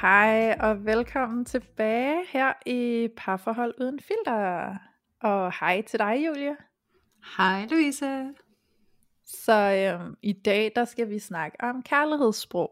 Hej 0.00 0.56
og 0.60 0.84
velkommen 0.84 1.44
tilbage 1.44 2.24
her 2.28 2.52
i 2.66 3.08
Parforhold 3.16 3.74
Uden 3.80 4.00
Filter. 4.00 4.76
Og 5.22 5.52
hej 5.60 5.82
til 5.82 5.98
dig, 5.98 6.26
Julie. 6.26 6.56
Hej 7.36 7.66
Louise. 7.70 8.24
Så 9.26 9.52
øhm, 9.52 10.14
i 10.22 10.32
dag 10.32 10.72
der 10.76 10.84
skal 10.84 11.10
vi 11.10 11.18
snakke 11.18 11.56
om 11.60 11.82
kærlighedssprog. 11.82 12.70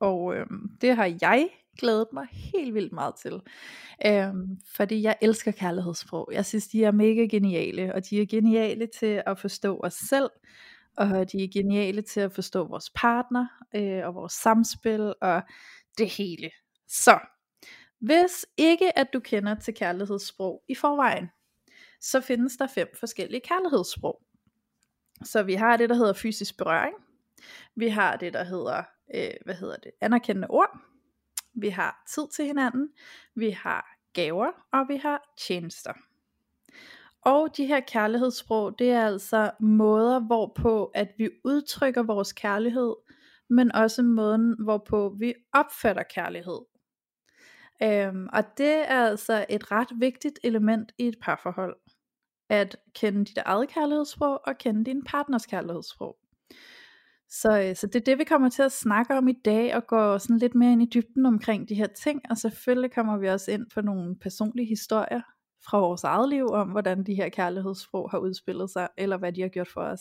Og 0.00 0.36
øhm, 0.36 0.70
det 0.80 0.96
har 0.96 1.16
jeg 1.20 1.48
glædet 1.78 2.08
mig 2.12 2.26
helt 2.30 2.74
vildt 2.74 2.92
meget 2.92 3.14
til. 3.14 3.40
Øhm, 4.06 4.60
fordi 4.76 5.02
jeg 5.02 5.16
elsker 5.22 5.52
kærlighedssprog. 5.52 6.28
Jeg 6.32 6.46
synes, 6.46 6.68
de 6.68 6.84
er 6.84 6.92
mega 6.92 7.26
geniale. 7.26 7.94
Og 7.94 8.10
de 8.10 8.22
er 8.22 8.26
geniale 8.26 8.86
til 8.98 9.22
at 9.26 9.38
forstå 9.38 9.80
os 9.82 9.94
selv. 9.94 10.30
Og 10.96 11.32
de 11.32 11.44
er 11.44 11.48
geniale 11.52 12.02
til 12.02 12.20
at 12.20 12.32
forstå 12.32 12.68
vores 12.68 12.90
partner 12.90 13.46
øh, 13.74 14.06
og 14.06 14.14
vores 14.14 14.32
samspil 14.32 15.14
og 15.20 15.42
det 15.98 16.08
hele. 16.08 16.50
Så, 16.88 17.18
hvis 17.98 18.46
ikke 18.56 18.98
at 18.98 19.12
du 19.12 19.20
kender 19.20 19.54
til 19.54 19.74
kærlighedssprog 19.74 20.62
i 20.68 20.74
forvejen, 20.74 21.28
så 22.00 22.20
findes 22.20 22.56
der 22.56 22.66
fem 22.66 22.88
forskellige 23.00 23.40
kærlighedssprog. 23.40 24.22
Så 25.24 25.42
vi 25.42 25.54
har 25.54 25.76
det, 25.76 25.88
der 25.88 25.94
hedder 25.94 26.12
fysisk 26.12 26.56
berøring. 26.58 26.94
Vi 27.76 27.88
har 27.88 28.16
det, 28.16 28.32
der 28.32 28.44
hedder, 28.44 28.82
øh, 29.14 29.30
hvad 29.44 29.54
hedder 29.54 29.76
det, 29.76 29.90
anerkendende 30.00 30.48
ord. 30.50 30.80
Vi 31.54 31.68
har 31.68 32.04
tid 32.14 32.22
til 32.36 32.44
hinanden. 32.44 32.88
Vi 33.34 33.50
har 33.50 33.96
gaver, 34.12 34.50
og 34.72 34.88
vi 34.88 34.96
har 34.96 35.34
tjenester. 35.38 35.92
Og 37.22 37.56
de 37.56 37.66
her 37.66 37.80
kærlighedssprog, 37.80 38.78
det 38.78 38.90
er 38.90 39.06
altså 39.06 39.50
måder, 39.60 40.20
hvorpå 40.20 40.84
at 40.84 41.08
vi 41.18 41.30
udtrykker 41.44 42.02
vores 42.02 42.32
kærlighed, 42.32 42.94
men 43.50 43.74
også 43.74 44.02
måden, 44.02 44.56
hvorpå 44.58 45.14
vi 45.18 45.34
opfatter 45.52 46.02
kærlighed. 46.02 46.60
Øhm, 47.82 48.28
og 48.32 48.44
det 48.58 48.90
er 48.90 49.06
altså 49.06 49.46
et 49.48 49.72
ret 49.72 49.88
vigtigt 49.98 50.38
element 50.44 50.92
i 50.98 51.08
et 51.08 51.16
parforhold. 51.22 51.76
At 52.48 52.76
kende 52.94 53.24
dit 53.24 53.38
eget 53.38 53.68
kærlighedssprog 53.68 54.40
og 54.46 54.58
kende 54.58 54.84
din 54.84 55.04
partners 55.04 55.46
kærlighedssprog. 55.46 56.16
Så, 57.28 57.62
øh, 57.62 57.76
så 57.76 57.86
det 57.86 57.96
er 57.96 58.04
det 58.04 58.18
vi 58.18 58.24
kommer 58.24 58.48
til 58.48 58.62
at 58.62 58.72
snakke 58.72 59.14
om 59.14 59.28
i 59.28 59.32
dag 59.44 59.76
og 59.76 59.86
gå 59.86 60.18
sådan 60.18 60.38
lidt 60.38 60.54
mere 60.54 60.72
ind 60.72 60.82
i 60.82 60.90
dybden 60.94 61.26
omkring 61.26 61.68
de 61.68 61.74
her 61.74 61.86
ting. 61.86 62.22
Og 62.30 62.36
selvfølgelig 62.36 62.92
kommer 62.92 63.18
vi 63.18 63.28
også 63.28 63.50
ind 63.50 63.66
på 63.74 63.80
nogle 63.80 64.16
personlige 64.18 64.68
historier 64.68 65.20
fra 65.64 65.78
vores 65.78 66.04
eget 66.04 66.28
liv 66.28 66.46
om 66.46 66.68
hvordan 66.68 67.04
de 67.04 67.14
her 67.14 67.28
kærlighedssprog 67.28 68.10
har 68.10 68.18
udspillet 68.18 68.70
sig, 68.70 68.88
eller 68.98 69.16
hvad 69.16 69.32
de 69.32 69.40
har 69.40 69.48
gjort 69.48 69.68
for 69.68 69.80
os. 69.80 70.00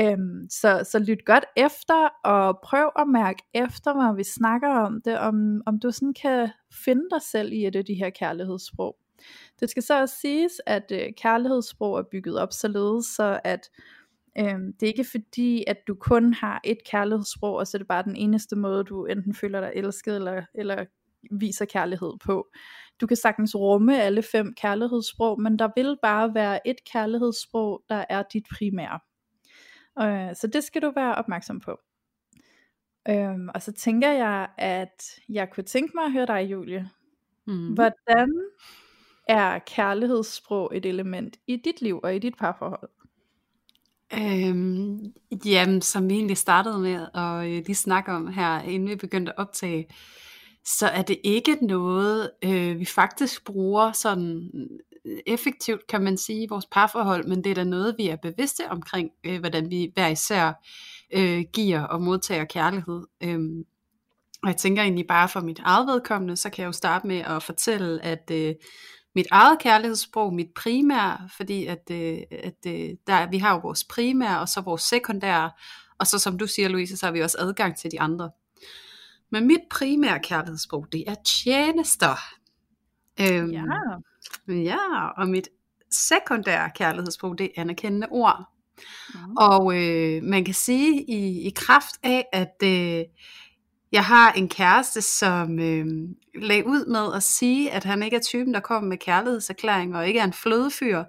Øhm, 0.00 0.46
så, 0.50 0.86
så 0.90 0.98
lyt 0.98 1.24
godt 1.24 1.44
efter, 1.56 2.08
og 2.24 2.58
prøv 2.64 2.90
at 2.98 3.08
mærke 3.08 3.42
efter, 3.54 3.94
når 3.94 4.12
vi 4.12 4.24
snakker 4.24 4.68
om 4.68 5.00
det, 5.04 5.18
om, 5.18 5.62
om 5.66 5.78
du 5.78 5.90
sådan 5.90 6.14
kan 6.14 6.48
finde 6.84 7.04
dig 7.10 7.22
selv 7.22 7.52
i 7.52 7.66
et 7.66 7.76
af 7.76 7.84
de 7.84 7.94
her 7.94 8.10
kærlighedssprog. 8.10 8.96
Det 9.60 9.70
skal 9.70 9.82
så 9.82 10.00
også 10.00 10.14
siges, 10.20 10.60
at 10.66 10.92
øh, 10.92 11.12
kærlighedssprog 11.16 11.98
er 11.98 12.02
bygget 12.02 12.38
op 12.38 12.52
således, 12.52 13.06
så 13.06 13.40
at 13.44 13.70
øh, 14.38 14.58
det 14.80 14.82
er 14.82 14.86
ikke 14.86 15.10
fordi, 15.10 15.64
at 15.66 15.76
du 15.88 15.94
kun 15.94 16.34
har 16.34 16.60
et 16.64 16.78
kærlighedssprog, 16.90 17.54
og 17.54 17.66
så 17.66 17.76
er 17.76 17.78
det 17.78 17.88
bare 17.88 18.02
den 18.02 18.16
eneste 18.16 18.56
måde, 18.56 18.84
du 18.84 19.04
enten 19.04 19.34
føler 19.34 19.60
dig 19.60 19.72
elsket, 19.74 20.16
eller, 20.16 20.42
eller 20.54 20.84
viser 21.30 21.64
kærlighed 21.64 22.12
på. 22.24 22.48
Du 23.00 23.06
kan 23.06 23.16
sagtens 23.16 23.54
rumme 23.54 24.02
alle 24.02 24.22
fem 24.22 24.54
kærlighedssprog, 24.54 25.40
men 25.40 25.58
der 25.58 25.68
vil 25.76 25.96
bare 26.02 26.34
være 26.34 26.68
et 26.68 26.76
kærlighedssprog, 26.92 27.82
der 27.88 28.04
er 28.08 28.22
dit 28.32 28.44
primære. 28.58 28.98
Øh, 30.00 30.36
så 30.36 30.46
det 30.46 30.64
skal 30.64 30.82
du 30.82 30.92
være 30.96 31.14
opmærksom 31.14 31.60
på. 31.60 31.78
Øhm, 33.08 33.48
og 33.54 33.62
så 33.62 33.72
tænker 33.72 34.10
jeg, 34.10 34.48
at 34.58 35.20
jeg 35.28 35.50
kunne 35.50 35.64
tænke 35.64 35.92
mig 35.94 36.04
at 36.04 36.12
høre 36.12 36.26
dig, 36.26 36.50
Julie. 36.50 36.90
Mm. 37.46 37.74
Hvordan 37.74 38.28
er 39.28 39.58
kærlighedssprog 39.58 40.76
et 40.76 40.86
element 40.86 41.36
i 41.46 41.56
dit 41.56 41.82
liv 41.82 42.00
og 42.02 42.16
i 42.16 42.18
dit 42.18 42.36
parforhold? 42.36 42.90
Øhm, 44.14 45.12
jamen, 45.44 45.82
som 45.82 46.08
vi 46.08 46.14
egentlig 46.14 46.36
startede 46.36 46.78
med 46.78 47.06
at 47.14 47.46
øh, 47.46 47.66
lige 47.66 47.74
snakke 47.74 48.12
om 48.12 48.26
her, 48.26 48.60
inden 48.60 48.88
vi 48.88 48.96
begyndte 48.96 49.32
at 49.32 49.38
optage, 49.38 49.88
så 50.64 50.86
er 50.86 51.02
det 51.02 51.18
ikke 51.24 51.66
noget, 51.66 52.30
øh, 52.44 52.78
vi 52.78 52.84
faktisk 52.84 53.44
bruger 53.44 53.92
sådan 53.92 54.50
effektivt, 55.26 55.86
kan 55.86 56.02
man 56.02 56.16
sige, 56.16 56.42
i 56.42 56.46
vores 56.50 56.66
parforhold, 56.66 57.26
men 57.26 57.44
det 57.44 57.50
er 57.50 57.54
da 57.54 57.64
noget, 57.64 57.94
vi 57.98 58.08
er 58.08 58.16
bevidste 58.16 58.68
omkring, 58.70 59.10
øh, 59.24 59.40
hvordan 59.40 59.70
vi 59.70 59.90
hver 59.94 60.08
især 60.08 60.52
øh, 61.12 61.44
giver 61.52 61.82
og 61.82 62.02
modtager 62.02 62.44
kærlighed. 62.44 63.02
Øh, 63.20 63.38
og 64.42 64.48
jeg 64.48 64.56
tænker 64.56 64.82
egentlig 64.82 65.06
bare 65.06 65.28
for 65.28 65.40
mit 65.40 65.58
eget 65.58 65.86
vedkommende, 65.86 66.36
så 66.36 66.50
kan 66.50 66.62
jeg 66.62 66.66
jo 66.66 66.72
starte 66.72 67.06
med 67.06 67.16
at 67.16 67.42
fortælle, 67.42 68.04
at 68.04 68.30
øh, 68.32 68.54
mit 69.14 69.26
eget 69.30 69.58
kærlighedssprog, 69.58 70.34
mit 70.34 70.50
primære, 70.54 71.28
fordi 71.36 71.66
at, 71.66 71.90
øh, 71.90 72.18
at 72.30 72.66
øh, 72.66 72.90
der, 73.06 73.30
vi 73.30 73.38
har 73.38 73.54
jo 73.54 73.60
vores 73.62 73.84
primære, 73.84 74.40
og 74.40 74.48
så 74.48 74.60
vores 74.60 74.82
sekundære, 74.82 75.50
og 75.98 76.06
så 76.06 76.18
som 76.18 76.38
du 76.38 76.46
siger, 76.46 76.68
Louise, 76.68 76.96
så 76.96 77.06
har 77.06 77.12
vi 77.12 77.20
også 77.20 77.36
adgang 77.40 77.76
til 77.76 77.90
de 77.90 78.00
andre. 78.00 78.30
Men 79.30 79.46
mit 79.46 79.60
primære 79.70 80.20
kærlighedssprog, 80.22 80.86
det 80.92 81.04
er 81.06 81.14
tjenester. 81.14 82.16
Øhm, 83.20 83.50
ja. 83.50 83.62
Ja, 84.48 85.08
og 85.16 85.28
mit 85.28 85.48
sekundære 85.90 86.70
kærlighedssprog, 86.74 87.38
det 87.38 87.44
er 87.44 87.60
anerkendende 87.60 88.06
ord. 88.10 88.44
Mm. 89.14 89.36
Og 89.36 89.76
øh, 89.76 90.22
man 90.22 90.44
kan 90.44 90.54
sige 90.54 91.02
i, 91.02 91.46
i 91.46 91.52
kraft 91.56 91.94
af, 92.02 92.26
at 92.32 92.54
øh, 92.64 93.04
jeg 93.92 94.04
har 94.04 94.32
en 94.32 94.48
kæreste, 94.48 95.02
som 95.02 95.58
øh, 95.58 95.86
lagde 96.34 96.66
ud 96.66 96.86
med 96.86 97.14
at 97.16 97.22
sige, 97.22 97.70
at 97.70 97.84
han 97.84 98.02
ikke 98.02 98.16
er 98.16 98.20
typen, 98.20 98.54
der 98.54 98.60
kommer 98.60 98.88
med 98.88 98.98
kærlighedserklæring 98.98 99.96
og 99.96 100.08
ikke 100.08 100.20
er 100.20 100.24
en 100.24 100.32
flødefyr, 100.32 101.04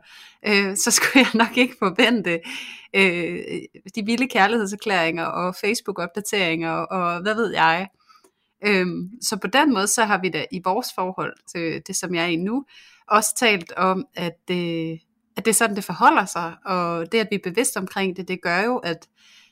øh, 0.47 0.75
så 0.75 0.91
skulle 0.96 1.25
jeg 1.25 1.47
nok 1.47 1.57
ikke 1.57 1.75
forvente 1.80 2.40
øh, 2.94 3.40
de 3.96 4.06
vilde 4.06 4.28
kærlighedserklæringer 4.28 5.25
og 5.25 5.56
Facebook-opdateringer 5.56 6.72
og 6.72 7.22
hvad 7.22 7.36
ved 7.36 7.53
jeg. 7.53 7.88
Øhm, 8.66 9.09
så 9.22 9.38
på 9.38 9.47
den 9.47 9.74
måde, 9.74 9.88
så 9.88 10.03
har 10.03 10.22
vi 10.22 10.30
da 10.30 10.46
i 10.51 10.62
vores 10.63 10.88
forhold 10.96 11.34
til 11.47 11.81
det, 11.88 11.96
som 11.96 12.16
jeg 12.16 12.24
er 12.24 12.28
i 12.28 12.36
nu, 12.36 12.66
også 13.12 13.36
talt 13.36 13.72
om, 13.78 14.06
at, 14.16 14.40
øh, 14.52 14.97
at 15.38 15.46
det 15.46 15.47
er 15.47 15.53
sådan, 15.53 15.75
det 15.75 15.84
forholder 15.84 16.25
sig, 16.25 16.53
og 16.66 17.12
det, 17.12 17.18
at 17.18 17.28
vi 17.31 17.36
er 17.36 17.52
bevidst 17.52 17.78
omkring 17.78 18.18
det, 18.18 18.28
det 18.28 18.42
gør 18.42 18.62
jo, 18.62 18.78
at, 18.78 19.08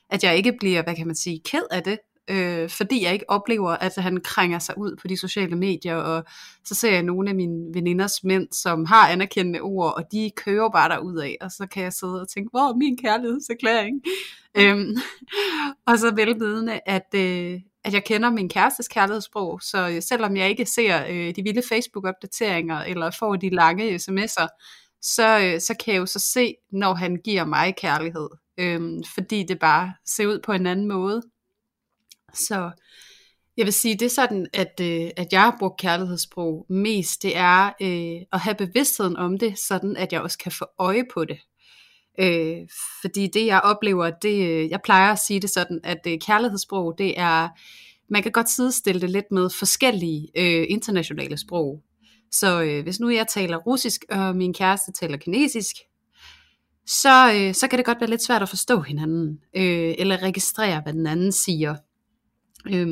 at 0.10 0.24
jeg 0.24 0.38
ikke 0.38 0.54
bliver, 0.60 0.84
hvad 0.84 0.96
kan 0.96 1.08
man 1.08 1.16
sige, 1.16 1.42
ked 1.46 1.64
af 1.72 1.84
det, 1.84 2.00
øh, 2.30 2.70
fordi 2.70 3.04
jeg 3.04 3.14
ikke 3.14 3.30
oplever, 3.30 3.70
at 3.72 3.96
han 3.98 4.22
krænger 4.24 4.60
sig 4.60 4.78
ud 4.78 4.96
på 5.02 5.08
de 5.08 5.18
sociale 5.18 5.56
medier, 5.56 5.96
og 5.96 6.24
så 6.66 6.76
ser 6.76 6.92
jeg 6.92 7.04
nogle 7.04 7.30
af 7.30 7.36
mine 7.36 7.74
veninders 7.74 8.24
mænd, 8.24 8.48
som 8.52 8.86
har 8.86 9.10
anerkendende 9.10 9.60
ord, 9.60 9.94
og 9.98 10.04
de 10.12 10.32
kører 10.36 10.70
bare 10.70 10.90
derud 10.90 11.18
af, 11.18 11.38
og 11.42 11.52
så 11.52 11.68
kan 11.72 11.84
jeg 11.84 11.94
sidde 11.94 12.22
og 12.22 12.30
tænke, 12.30 12.50
hvor 12.52 12.70
er 12.70 12.76
min 12.76 12.98
kærlighedserklæring? 12.98 14.02
øhm, 14.58 14.98
og 15.88 16.00
så 16.00 16.16
velvidende, 16.16 16.80
at, 16.86 17.08
øh, 17.16 17.60
at 17.88 17.94
jeg 17.94 18.04
kender 18.04 18.30
min 18.30 18.50
kærestes 18.50 18.88
kærlighedssprog, 18.88 19.62
så 19.62 19.90
øh, 19.90 20.02
selvom 20.02 20.38
jeg 20.38 20.50
ikke 20.50 20.66
ser 20.66 21.06
øh, 21.10 21.36
de 21.36 21.44
vilde 21.44 21.62
Facebook-opdateringer, 21.70 22.84
eller 22.84 23.12
får 23.12 23.36
de 23.36 23.50
lange 23.50 23.96
sms'er, 23.96 24.48
så, 25.02 25.40
øh, 25.40 25.62
så 25.62 25.76
kan 25.80 25.94
jeg 25.94 26.00
jo 26.00 26.06
så 26.06 26.20
se, 26.20 26.56
når 26.72 26.94
han 26.94 27.16
giver 27.24 27.46
mig 27.46 27.76
kærlighed, 27.76 28.30
øh, 28.58 28.82
fordi 29.14 29.44
det 29.44 29.60
bare 29.60 29.94
ser 30.06 30.28
ud 30.28 30.40
på 30.40 30.52
en 30.52 30.68
anden 30.68 30.88
måde. 30.88 31.22
Så 32.34 32.72
jeg 33.58 33.66
vil 33.66 33.74
sige, 33.74 33.96
det 33.96 34.06
er 34.06 34.10
sådan, 34.10 34.48
at, 34.54 34.80
øh, 34.82 35.10
at 35.18 35.28
jeg 35.32 35.42
har 35.42 35.56
brugt 35.60 35.80
kærlighedssprog 35.80 36.66
mest, 36.70 37.24
det 37.24 37.38
er 37.38 37.66
øh, 37.82 38.22
at 38.34 38.40
have 38.40 38.56
bevidstheden 38.56 39.18
om 39.18 39.38
det, 39.38 39.60
sådan 39.60 39.98
at 39.98 40.14
jeg 40.14 40.22
også 40.22 40.38
kan 40.38 40.52
få 40.52 40.66
øje 40.80 41.04
på 41.14 41.26
det. 41.26 41.40
Øh, 42.20 42.68
fordi 43.02 43.28
det 43.28 43.46
jeg 43.46 43.62
oplever, 43.62 44.10
det, 44.10 44.48
øh, 44.50 44.70
jeg 44.70 44.80
plejer 44.84 45.12
at 45.12 45.20
sige 45.20 45.40
det 45.40 45.50
sådan, 45.50 45.80
at 45.84 46.08
øh, 46.08 46.18
kærlighedssprog, 46.20 46.96
det 46.98 47.20
er, 47.20 47.50
man 48.10 48.24
kan 48.24 48.32
godt 48.32 48.50
sidestille 48.50 49.02
det 49.02 49.10
lidt 49.10 49.32
med 49.32 49.50
forskellige 49.50 50.28
øh, 50.38 50.66
internationale 50.70 51.38
sprog. 51.38 51.84
Så 52.32 52.62
øh, 52.64 52.84
hvis 52.84 53.00
nu 53.00 53.10
jeg 53.10 53.28
taler 53.28 53.58
russisk, 53.58 54.06
og 54.10 54.36
min 54.36 54.54
kæreste 54.54 54.92
taler 54.92 55.18
kinesisk, 55.18 55.76
så, 56.88 57.34
øh, 57.36 57.54
så 57.54 57.68
kan 57.68 57.78
det 57.78 57.86
godt 57.86 58.02
være 58.02 58.10
lidt 58.10 58.24
svært 58.24 58.42
at 58.42 58.50
forstå 58.50 58.82
hinanden, 58.82 59.40
øh, 59.56 59.96
eller 59.98 60.24
registrere, 60.24 60.82
hvad 60.82 60.94
den 60.94 61.08
anden 61.08 61.32
siger. 61.32 61.76
Øh, 62.68 62.88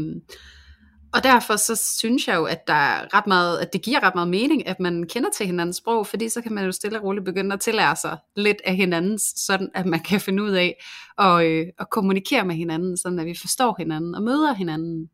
og 1.16 1.24
derfor 1.24 1.56
så 1.56 1.76
synes 1.76 2.28
jeg 2.28 2.36
jo, 2.36 2.46
at, 2.46 2.68
der 2.68 2.74
er 2.74 3.14
ret 3.14 3.28
meget, 3.28 3.60
at 3.60 3.74
det 3.74 3.82
giver 3.82 4.04
ret 4.04 4.16
meget 4.16 4.28
mening, 4.28 4.68
at 4.68 4.80
man 4.80 5.08
kender 5.08 5.30
til 5.30 5.46
hinandens 5.46 5.76
sprog, 5.78 6.08
fordi 6.08 6.30
så 6.30 6.42
kan 6.42 6.54
man 6.54 6.66
jo 6.66 6.72
stille 6.72 7.00
og 7.00 7.04
roligt 7.04 7.26
begynde 7.26 7.54
at 7.54 7.60
tillære 7.60 7.96
sig 7.96 8.18
lidt 8.36 8.58
af 8.66 8.76
hinandens, 8.76 9.34
sådan 9.36 9.70
at 9.74 9.86
man 9.86 10.00
kan 10.00 10.22
finde 10.22 10.44
ud 10.44 10.52
af 10.52 10.84
at, 11.18 11.46
øh, 11.46 11.68
at 11.80 11.90
kommunikere 11.90 12.46
med 12.46 12.56
hinanden, 12.56 12.98
sådan 12.98 13.20
at 13.20 13.26
vi 13.26 13.36
forstår 13.42 13.76
hinanden 13.78 14.16
og 14.16 14.24
møder 14.24 14.54
hinanden. 14.54 15.10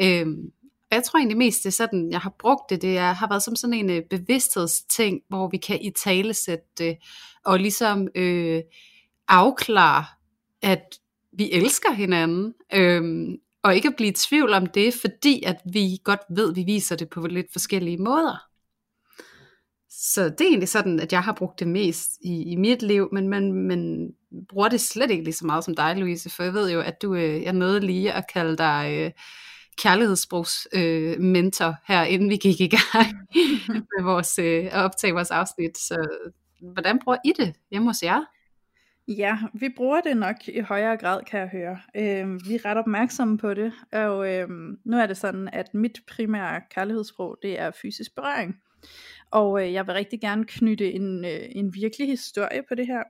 Øhm, 0.00 0.50
jeg 0.90 1.04
tror 1.04 1.18
egentlig 1.18 1.38
mest, 1.38 1.62
det 1.62 1.68
er 1.68 1.72
sådan, 1.72 2.08
jeg 2.10 2.20
har 2.20 2.34
brugt 2.38 2.70
det, 2.70 2.82
det 2.82 2.98
er, 2.98 3.12
har 3.12 3.28
været 3.28 3.42
som 3.42 3.56
sådan 3.56 3.74
en 3.74 3.90
øh, 3.90 4.02
bevidsthedsting, 4.10 5.20
hvor 5.28 5.48
vi 5.48 5.56
kan 5.56 5.82
i 5.82 5.90
tale 5.90 6.34
sætte 6.34 6.66
det, 6.78 6.96
og 7.44 7.58
ligesom 7.58 8.08
øh, 8.14 8.62
afklare, 9.28 10.04
at 10.62 10.98
vi 11.32 11.52
elsker 11.52 11.92
hinanden, 11.92 12.54
øh, 12.74 13.28
og 13.66 13.74
ikke 13.74 13.88
at 13.88 13.96
blive 13.96 14.10
i 14.10 14.14
tvivl 14.14 14.52
om 14.52 14.66
det, 14.66 14.94
fordi 14.94 15.42
at 15.46 15.56
vi 15.72 15.98
godt 16.04 16.20
ved, 16.30 16.50
at 16.50 16.56
vi 16.56 16.62
viser 16.62 16.96
det 16.96 17.08
på 17.10 17.26
lidt 17.26 17.52
forskellige 17.52 17.98
måder. 17.98 18.46
Så 19.90 20.24
det 20.24 20.40
er 20.40 20.48
egentlig 20.48 20.68
sådan, 20.68 21.00
at 21.00 21.12
jeg 21.12 21.22
har 21.22 21.32
brugt 21.32 21.60
det 21.60 21.68
mest 21.68 22.10
i, 22.20 22.42
i 22.42 22.56
mit 22.56 22.82
liv, 22.82 23.08
men 23.12 23.28
man, 23.28 23.52
man 23.52 24.10
bruger 24.48 24.68
det 24.68 24.80
slet 24.80 25.10
ikke 25.10 25.24
lige 25.24 25.34
så 25.34 25.46
meget 25.46 25.64
som 25.64 25.76
dig, 25.76 25.96
Louise, 25.96 26.30
for 26.30 26.42
jeg 26.42 26.54
ved 26.54 26.72
jo, 26.72 26.80
at 26.80 27.02
du, 27.02 27.14
øh, 27.14 27.42
jeg 27.42 27.52
nåede 27.52 27.80
lige 27.80 28.12
at 28.12 28.24
kalde 28.32 28.56
dig 28.56 28.96
øh, 28.98 29.10
kærlighedssprogs 29.78 30.68
øh, 30.72 31.20
mentor 31.20 31.74
her, 31.86 32.02
inden 32.02 32.30
vi 32.30 32.36
gik 32.36 32.60
i 32.60 32.68
gang 32.68 33.12
med 33.92 34.02
vores, 34.02 34.38
øh, 34.38 34.64
at 34.64 34.84
optage 34.84 35.12
vores 35.12 35.30
afsnit. 35.30 35.78
Så 35.78 36.06
hvordan 36.60 36.98
bruger 37.04 37.18
I 37.24 37.32
det 37.36 37.54
hjemme 37.70 37.88
hos 37.88 38.02
jer? 38.02 38.35
Ja, 39.08 39.38
vi 39.54 39.68
bruger 39.76 40.00
det 40.00 40.16
nok 40.16 40.48
i 40.48 40.60
højere 40.60 40.96
grad, 40.96 41.24
kan 41.24 41.40
jeg 41.40 41.48
høre. 41.48 41.80
Øh, 41.94 42.40
vi 42.48 42.54
er 42.54 42.64
ret 42.64 42.78
opmærksomme 42.78 43.38
på 43.38 43.54
det, 43.54 43.72
og 43.92 44.32
øh, 44.32 44.48
nu 44.84 44.96
er 44.96 45.06
det 45.06 45.16
sådan, 45.16 45.48
at 45.52 45.74
mit 45.74 46.00
primære 46.08 46.60
kærlighedssprog, 46.70 47.38
det 47.42 47.60
er 47.60 47.70
fysisk 47.70 48.14
berøring. 48.14 48.56
Og 49.30 49.62
øh, 49.62 49.72
jeg 49.72 49.86
vil 49.86 49.94
rigtig 49.94 50.20
gerne 50.20 50.44
knytte 50.44 50.92
en, 50.92 51.24
øh, 51.24 51.40
en 51.50 51.74
virkelig 51.74 52.08
historie 52.08 52.62
på 52.68 52.74
det 52.74 52.86
her. 52.86 53.02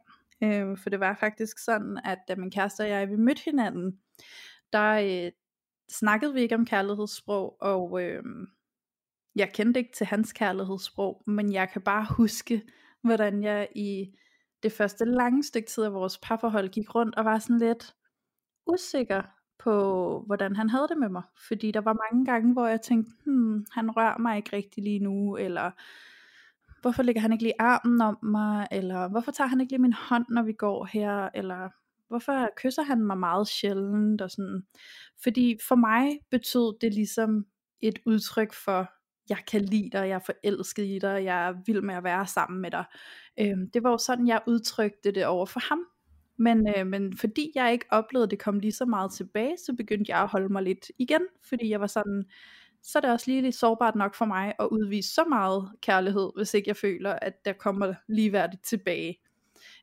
Øh, 0.43 0.79
for 0.79 0.91
det 0.91 1.01
var 1.01 1.17
faktisk 1.21 1.59
sådan, 1.59 2.01
at 2.05 2.19
da 2.29 2.35
min 2.35 2.51
kæreste 2.51 2.81
og 2.81 2.89
jeg 2.89 3.09
vi 3.09 3.17
mødte 3.17 3.43
hinanden, 3.45 3.99
der 4.73 4.93
øh, 5.27 5.33
snakkede 5.91 6.35
vi 6.35 6.41
ikke 6.41 6.55
om 6.55 6.67
kærlighedssprog, 6.67 7.57
og 7.61 8.03
øh, 8.03 8.23
jeg 9.37 9.53
kendte 9.53 9.81
ikke 9.81 9.93
til 9.93 10.07
hans 10.07 10.33
kærlighedssprog, 10.33 11.23
men 11.27 11.53
jeg 11.53 11.71
kan 11.71 11.83
bare 11.83 12.07
huske, 12.17 12.63
hvordan 13.03 13.43
jeg 13.43 13.69
i 13.75 14.15
det 14.63 14.73
første 14.73 15.05
lange 15.05 15.43
stykke 15.43 15.69
tid 15.69 15.85
af 15.85 15.93
vores 15.93 16.19
parforhold 16.19 16.69
gik 16.69 16.95
rundt 16.95 17.15
og 17.15 17.25
var 17.25 17.39
sådan 17.39 17.59
lidt 17.59 17.95
usikker 18.67 19.23
på, 19.59 20.23
hvordan 20.27 20.57
han 20.57 20.71
havde 20.71 20.89
det 20.89 20.99
med 20.99 21.09
mig. 21.09 21.23
Fordi 21.49 21.71
der 21.71 21.81
var 21.81 21.97
mange 22.11 22.25
gange, 22.25 22.53
hvor 22.53 22.67
jeg 22.67 22.81
tænkte, 22.81 23.13
hmm, 23.25 23.67
han 23.73 23.91
rører 23.91 24.19
mig 24.19 24.37
ikke 24.37 24.57
rigtig 24.57 24.83
lige 24.85 24.99
nu, 24.99 25.37
eller 25.37 25.71
hvorfor 26.81 27.03
ligger 27.03 27.21
han 27.21 27.33
ikke 27.33 27.45
lige 27.45 27.61
armen 27.61 28.01
om 28.01 28.19
mig, 28.23 28.67
eller 28.71 29.09
hvorfor 29.09 29.33
tager 29.33 29.49
han 29.49 29.61
ikke 29.61 29.73
lige 29.73 29.83
min 29.83 29.93
hånd, 29.93 30.27
når 30.29 30.43
vi 30.43 30.53
går 30.53 30.85
her, 30.85 31.29
eller 31.35 31.69
hvorfor 32.09 32.49
kysser 32.57 32.83
han 32.83 33.03
mig 33.03 33.19
meget 33.19 33.49
sjældent, 33.49 34.21
og 34.21 34.31
sådan. 34.31 34.63
Fordi 35.23 35.59
for 35.69 35.75
mig 35.75 36.19
betød 36.31 36.79
det 36.81 36.95
ligesom 36.95 37.47
et 37.81 37.99
udtryk 38.07 38.53
for, 38.53 38.91
jeg 39.29 39.39
kan 39.51 39.61
lide 39.61 39.91
dig, 39.93 40.09
jeg 40.09 40.15
er 40.15 40.19
forelsket 40.19 40.85
i 40.85 40.99
dig, 40.99 41.25
jeg 41.25 41.49
er 41.49 41.55
vild 41.67 41.81
med 41.81 41.95
at 41.95 42.05
være 42.05 42.27
sammen 42.27 42.61
med 42.61 42.71
dig. 42.71 42.85
Øhm, 43.41 43.71
det 43.71 43.83
var 43.83 43.91
jo 43.91 43.99
sådan, 43.99 44.29
jeg 44.29 44.41
udtrykte 44.47 45.11
det 45.11 45.27
over 45.27 45.47
for 45.47 45.61
ham. 45.69 45.81
Men, 46.39 46.69
øh, 46.77 46.87
men 46.87 47.17
fordi 47.17 47.53
jeg 47.55 47.73
ikke 47.73 47.87
oplevede, 47.91 48.25
at 48.25 48.31
det 48.31 48.39
kom 48.39 48.59
lige 48.59 48.73
så 48.73 48.85
meget 48.85 49.13
tilbage, 49.13 49.57
så 49.67 49.75
begyndte 49.77 50.13
jeg 50.13 50.23
at 50.23 50.29
holde 50.29 50.49
mig 50.49 50.63
lidt 50.63 50.91
igen, 50.99 51.23
fordi 51.49 51.69
jeg 51.69 51.81
var 51.81 51.87
sådan, 51.87 52.25
så 52.83 52.99
er 52.99 53.01
det 53.01 53.11
også 53.11 53.31
lige 53.31 53.43
lidt 53.43 53.55
sårbart 53.55 53.95
nok 53.95 54.15
for 54.15 54.25
mig 54.25 54.55
at 54.59 54.69
udvise 54.71 55.15
så 55.15 55.25
meget 55.29 55.71
kærlighed, 55.83 56.31
hvis 56.37 56.55
ikke 56.55 56.69
jeg 56.69 56.77
føler, 56.77 57.13
at 57.13 57.45
der 57.45 57.53
kommer 57.53 57.95
ligeværdigt 58.09 58.65
tilbage. 58.65 59.19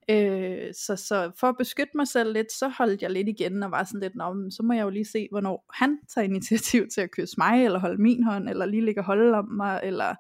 Øh, 0.10 0.74
så, 0.74 0.96
så 0.96 1.32
for 1.40 1.48
at 1.48 1.58
beskytte 1.58 1.92
mig 1.98 2.08
selv 2.08 2.34
lidt, 2.34 2.52
så 2.52 2.68
holdt 2.68 3.02
jeg 3.02 3.12
lidt 3.12 3.28
igen 3.28 3.64
og 3.64 3.72
var 3.72 3.84
sådan 3.84 4.00
lidt, 4.00 4.16
Nå, 4.16 4.50
så 4.50 4.64
må 4.64 4.74
jeg 4.74 4.84
jo 4.84 4.90
lige 4.90 5.06
se, 5.06 5.28
hvornår 5.32 5.66
han 5.74 6.00
tager 6.10 6.26
initiativ 6.26 6.88
til 6.88 7.02
at 7.02 7.12
kysse 7.12 7.36
mig, 7.38 7.66
eller 7.66 7.80
holde 7.80 8.02
min 8.02 8.24
hånd, 8.24 8.50
eller 8.50 8.66
lige 8.66 8.86
ligge 8.86 9.02
og 9.02 9.06
holde 9.06 9.38
om 9.38 9.50
mig, 9.50 9.80
eller... 9.84 10.16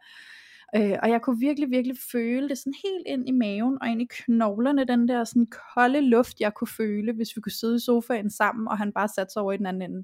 Øh, 0.75 0.97
og 1.03 1.09
jeg 1.09 1.21
kunne 1.21 1.39
virkelig, 1.39 1.69
virkelig 1.69 1.97
føle 2.11 2.49
det 2.49 2.57
sådan 2.57 2.73
helt 2.83 3.07
ind 3.07 3.29
i 3.29 3.31
maven 3.31 3.77
og 3.81 3.87
ind 3.87 4.01
i 4.01 4.07
knoglerne, 4.09 4.85
den 4.85 5.07
der 5.07 5.23
sådan 5.23 5.47
kolde 5.73 6.01
luft, 6.01 6.39
jeg 6.39 6.53
kunne 6.53 6.67
føle, 6.77 7.13
hvis 7.13 7.35
vi 7.35 7.41
kunne 7.41 7.51
sidde 7.51 7.75
i 7.75 7.79
sofaen 7.79 8.29
sammen, 8.29 8.67
og 8.67 8.77
han 8.77 8.91
bare 8.91 9.07
satte 9.07 9.33
sig 9.33 9.41
over 9.41 9.51
i 9.51 9.57
den 9.57 9.65
anden 9.65 9.91
ende. 9.91 10.03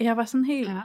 Jeg 0.00 0.16
var 0.16 0.24
sådan 0.24 0.44
helt, 0.44 0.68
ja 0.68 0.80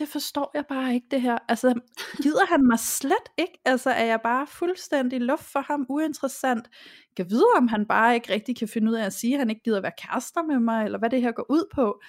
det 0.00 0.08
forstår 0.08 0.50
jeg 0.54 0.64
bare 0.68 0.94
ikke 0.94 1.06
det 1.10 1.22
her. 1.22 1.38
Altså, 1.48 1.80
gider 2.22 2.46
han 2.46 2.66
mig 2.66 2.78
slet 2.78 3.28
ikke? 3.38 3.60
Altså, 3.64 3.90
er 3.90 4.04
jeg 4.04 4.20
bare 4.22 4.46
fuldstændig 4.46 5.20
luft 5.20 5.44
for 5.44 5.60
ham, 5.60 5.86
uinteressant? 5.88 6.70
Kan 7.16 7.30
vide, 7.30 7.46
om 7.56 7.68
han 7.68 7.86
bare 7.86 8.14
ikke 8.14 8.32
rigtig 8.32 8.56
kan 8.56 8.68
finde 8.68 8.90
ud 8.90 8.96
af 8.96 9.06
at 9.06 9.12
sige, 9.12 9.34
at 9.34 9.38
han 9.38 9.50
ikke 9.50 9.62
gider 9.62 9.80
være 9.80 9.92
kærester 9.98 10.42
med 10.42 10.60
mig, 10.60 10.84
eller 10.84 10.98
hvad 10.98 11.10
det 11.10 11.22
her 11.22 11.32
går 11.32 11.46
ud 11.50 11.64
på. 11.74 12.00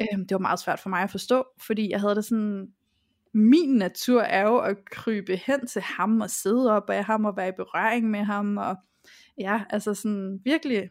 Øhm, 0.00 0.26
det 0.26 0.34
var 0.34 0.38
meget 0.38 0.58
svært 0.58 0.80
for 0.80 0.88
mig 0.88 1.02
at 1.02 1.10
forstå, 1.10 1.44
fordi 1.66 1.90
jeg 1.90 2.00
havde 2.00 2.14
det 2.14 2.24
sådan, 2.24 2.68
min 3.34 3.74
natur 3.74 4.20
er 4.20 4.42
jo 4.42 4.58
at 4.58 4.76
krybe 4.90 5.36
hen 5.36 5.66
til 5.66 5.82
ham, 5.82 6.20
og 6.20 6.30
sidde 6.30 6.72
op 6.72 6.90
af 6.90 7.04
ham, 7.04 7.24
og 7.24 7.36
være 7.36 7.48
i 7.48 7.52
berøring 7.56 8.10
med 8.10 8.24
ham, 8.24 8.56
og 8.56 8.76
ja, 9.38 9.62
altså 9.70 9.94
sådan 9.94 10.40
virkelig 10.44 10.90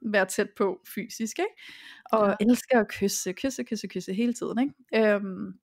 være 0.00 0.26
tæt 0.26 0.50
på 0.56 0.80
fysisk, 0.94 1.38
ikke? 1.38 1.62
Og 2.04 2.28
ja. 2.28 2.34
elsker 2.40 2.80
at 2.80 2.88
kysse, 2.88 3.32
kysse, 3.32 3.64
kysse, 3.64 3.88
kysse 3.88 4.12
hele 4.14 4.32
tiden, 4.32 4.58
ikke? 4.58 5.14
Øhm, 5.14 5.54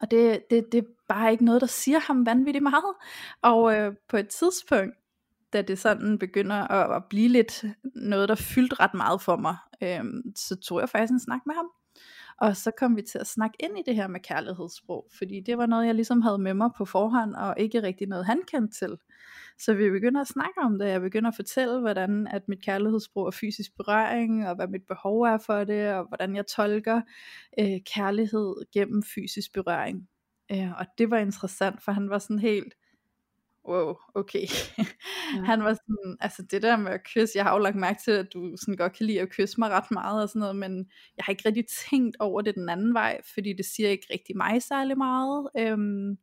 og 0.00 0.10
det, 0.10 0.42
det, 0.50 0.72
det 0.72 0.78
er 0.78 0.88
bare 1.08 1.32
ikke 1.32 1.44
noget, 1.44 1.60
der 1.60 1.66
siger 1.66 1.98
ham 1.98 2.26
vanvittigt 2.26 2.62
meget. 2.62 2.94
Og 3.42 3.74
øh, 3.74 3.92
på 4.08 4.16
et 4.16 4.28
tidspunkt, 4.28 4.94
da 5.52 5.62
det 5.62 5.78
sådan 5.78 6.18
begynder 6.18 6.56
at, 6.56 6.96
at 6.96 7.02
blive 7.10 7.28
lidt 7.28 7.64
noget, 7.94 8.28
der 8.28 8.34
fyldte 8.34 8.76
ret 8.80 8.94
meget 8.94 9.22
for 9.22 9.36
mig, 9.36 9.56
øhm, 9.82 10.22
så 10.36 10.56
tog 10.56 10.80
jeg 10.80 10.88
faktisk 10.88 11.12
en 11.12 11.20
snak 11.20 11.40
med 11.46 11.54
ham. 11.54 11.66
Og 12.40 12.56
så 12.56 12.70
kom 12.78 12.96
vi 12.96 13.02
til 13.02 13.18
at 13.18 13.26
snakke 13.26 13.56
ind 13.60 13.78
i 13.78 13.82
det 13.86 13.94
her 13.94 14.08
med 14.08 14.20
kærlighedssprog, 14.20 15.06
fordi 15.18 15.40
det 15.40 15.58
var 15.58 15.66
noget, 15.66 15.86
jeg 15.86 15.94
ligesom 15.94 16.22
havde 16.22 16.38
med 16.38 16.54
mig 16.54 16.70
på 16.76 16.84
forhånd, 16.84 17.34
og 17.34 17.54
ikke 17.58 17.82
rigtig 17.82 18.06
noget, 18.08 18.26
han 18.26 18.40
kendte 18.46 18.78
til. 18.78 18.96
Så 19.58 19.74
vi 19.74 19.90
begynder 19.90 20.20
at 20.20 20.28
snakke 20.28 20.60
om 20.60 20.78
det, 20.78 20.88
jeg 20.88 21.00
begynder 21.00 21.30
at 21.30 21.36
fortælle, 21.36 21.80
hvordan 21.80 22.26
at 22.26 22.48
mit 22.48 22.64
kærlighedssprog 22.64 23.26
er 23.26 23.30
fysisk 23.30 23.76
berøring, 23.76 24.48
og 24.48 24.56
hvad 24.56 24.68
mit 24.68 24.86
behov 24.88 25.22
er 25.22 25.38
for 25.38 25.64
det, 25.64 25.92
og 25.92 26.04
hvordan 26.08 26.36
jeg 26.36 26.46
tolker 26.46 27.00
øh, 27.60 27.80
kærlighed 27.94 28.54
gennem 28.72 29.02
fysisk 29.02 29.52
berøring. 29.52 30.08
Øh, 30.52 30.78
og 30.78 30.86
det 30.98 31.10
var 31.10 31.18
interessant, 31.18 31.82
for 31.82 31.92
han 31.92 32.10
var 32.10 32.18
sådan 32.18 32.38
helt, 32.38 32.74
wow, 33.68 33.94
okay. 34.14 34.46
Ja. 35.34 35.42
han 35.44 35.64
var 35.64 35.74
sådan, 35.74 36.16
altså 36.20 36.42
det 36.42 36.62
der 36.62 36.76
med 36.76 36.92
at 36.92 37.04
kysse, 37.04 37.36
jeg 37.36 37.44
har 37.44 37.52
jo 37.52 37.58
lagt 37.58 37.76
mærke 37.76 38.00
til, 38.04 38.10
at 38.10 38.32
du 38.32 38.56
sådan 38.56 38.76
godt 38.76 38.92
kan 38.92 39.06
lide 39.06 39.20
at 39.20 39.30
kysse 39.30 39.60
mig 39.60 39.70
ret 39.70 39.90
meget 39.90 40.22
og 40.22 40.28
sådan 40.28 40.40
noget, 40.40 40.56
men 40.56 40.76
jeg 41.16 41.24
har 41.24 41.30
ikke 41.30 41.48
rigtig 41.48 41.64
tænkt 41.90 42.16
over 42.20 42.40
det 42.40 42.54
den 42.54 42.68
anden 42.68 42.94
vej, 42.94 43.20
fordi 43.34 43.52
det 43.52 43.64
siger 43.64 43.88
ikke 43.88 44.06
rigtig 44.12 44.36
mig 44.36 44.62
særlig 44.62 44.98
meget. 44.98 45.48
Øhm, 45.58 46.18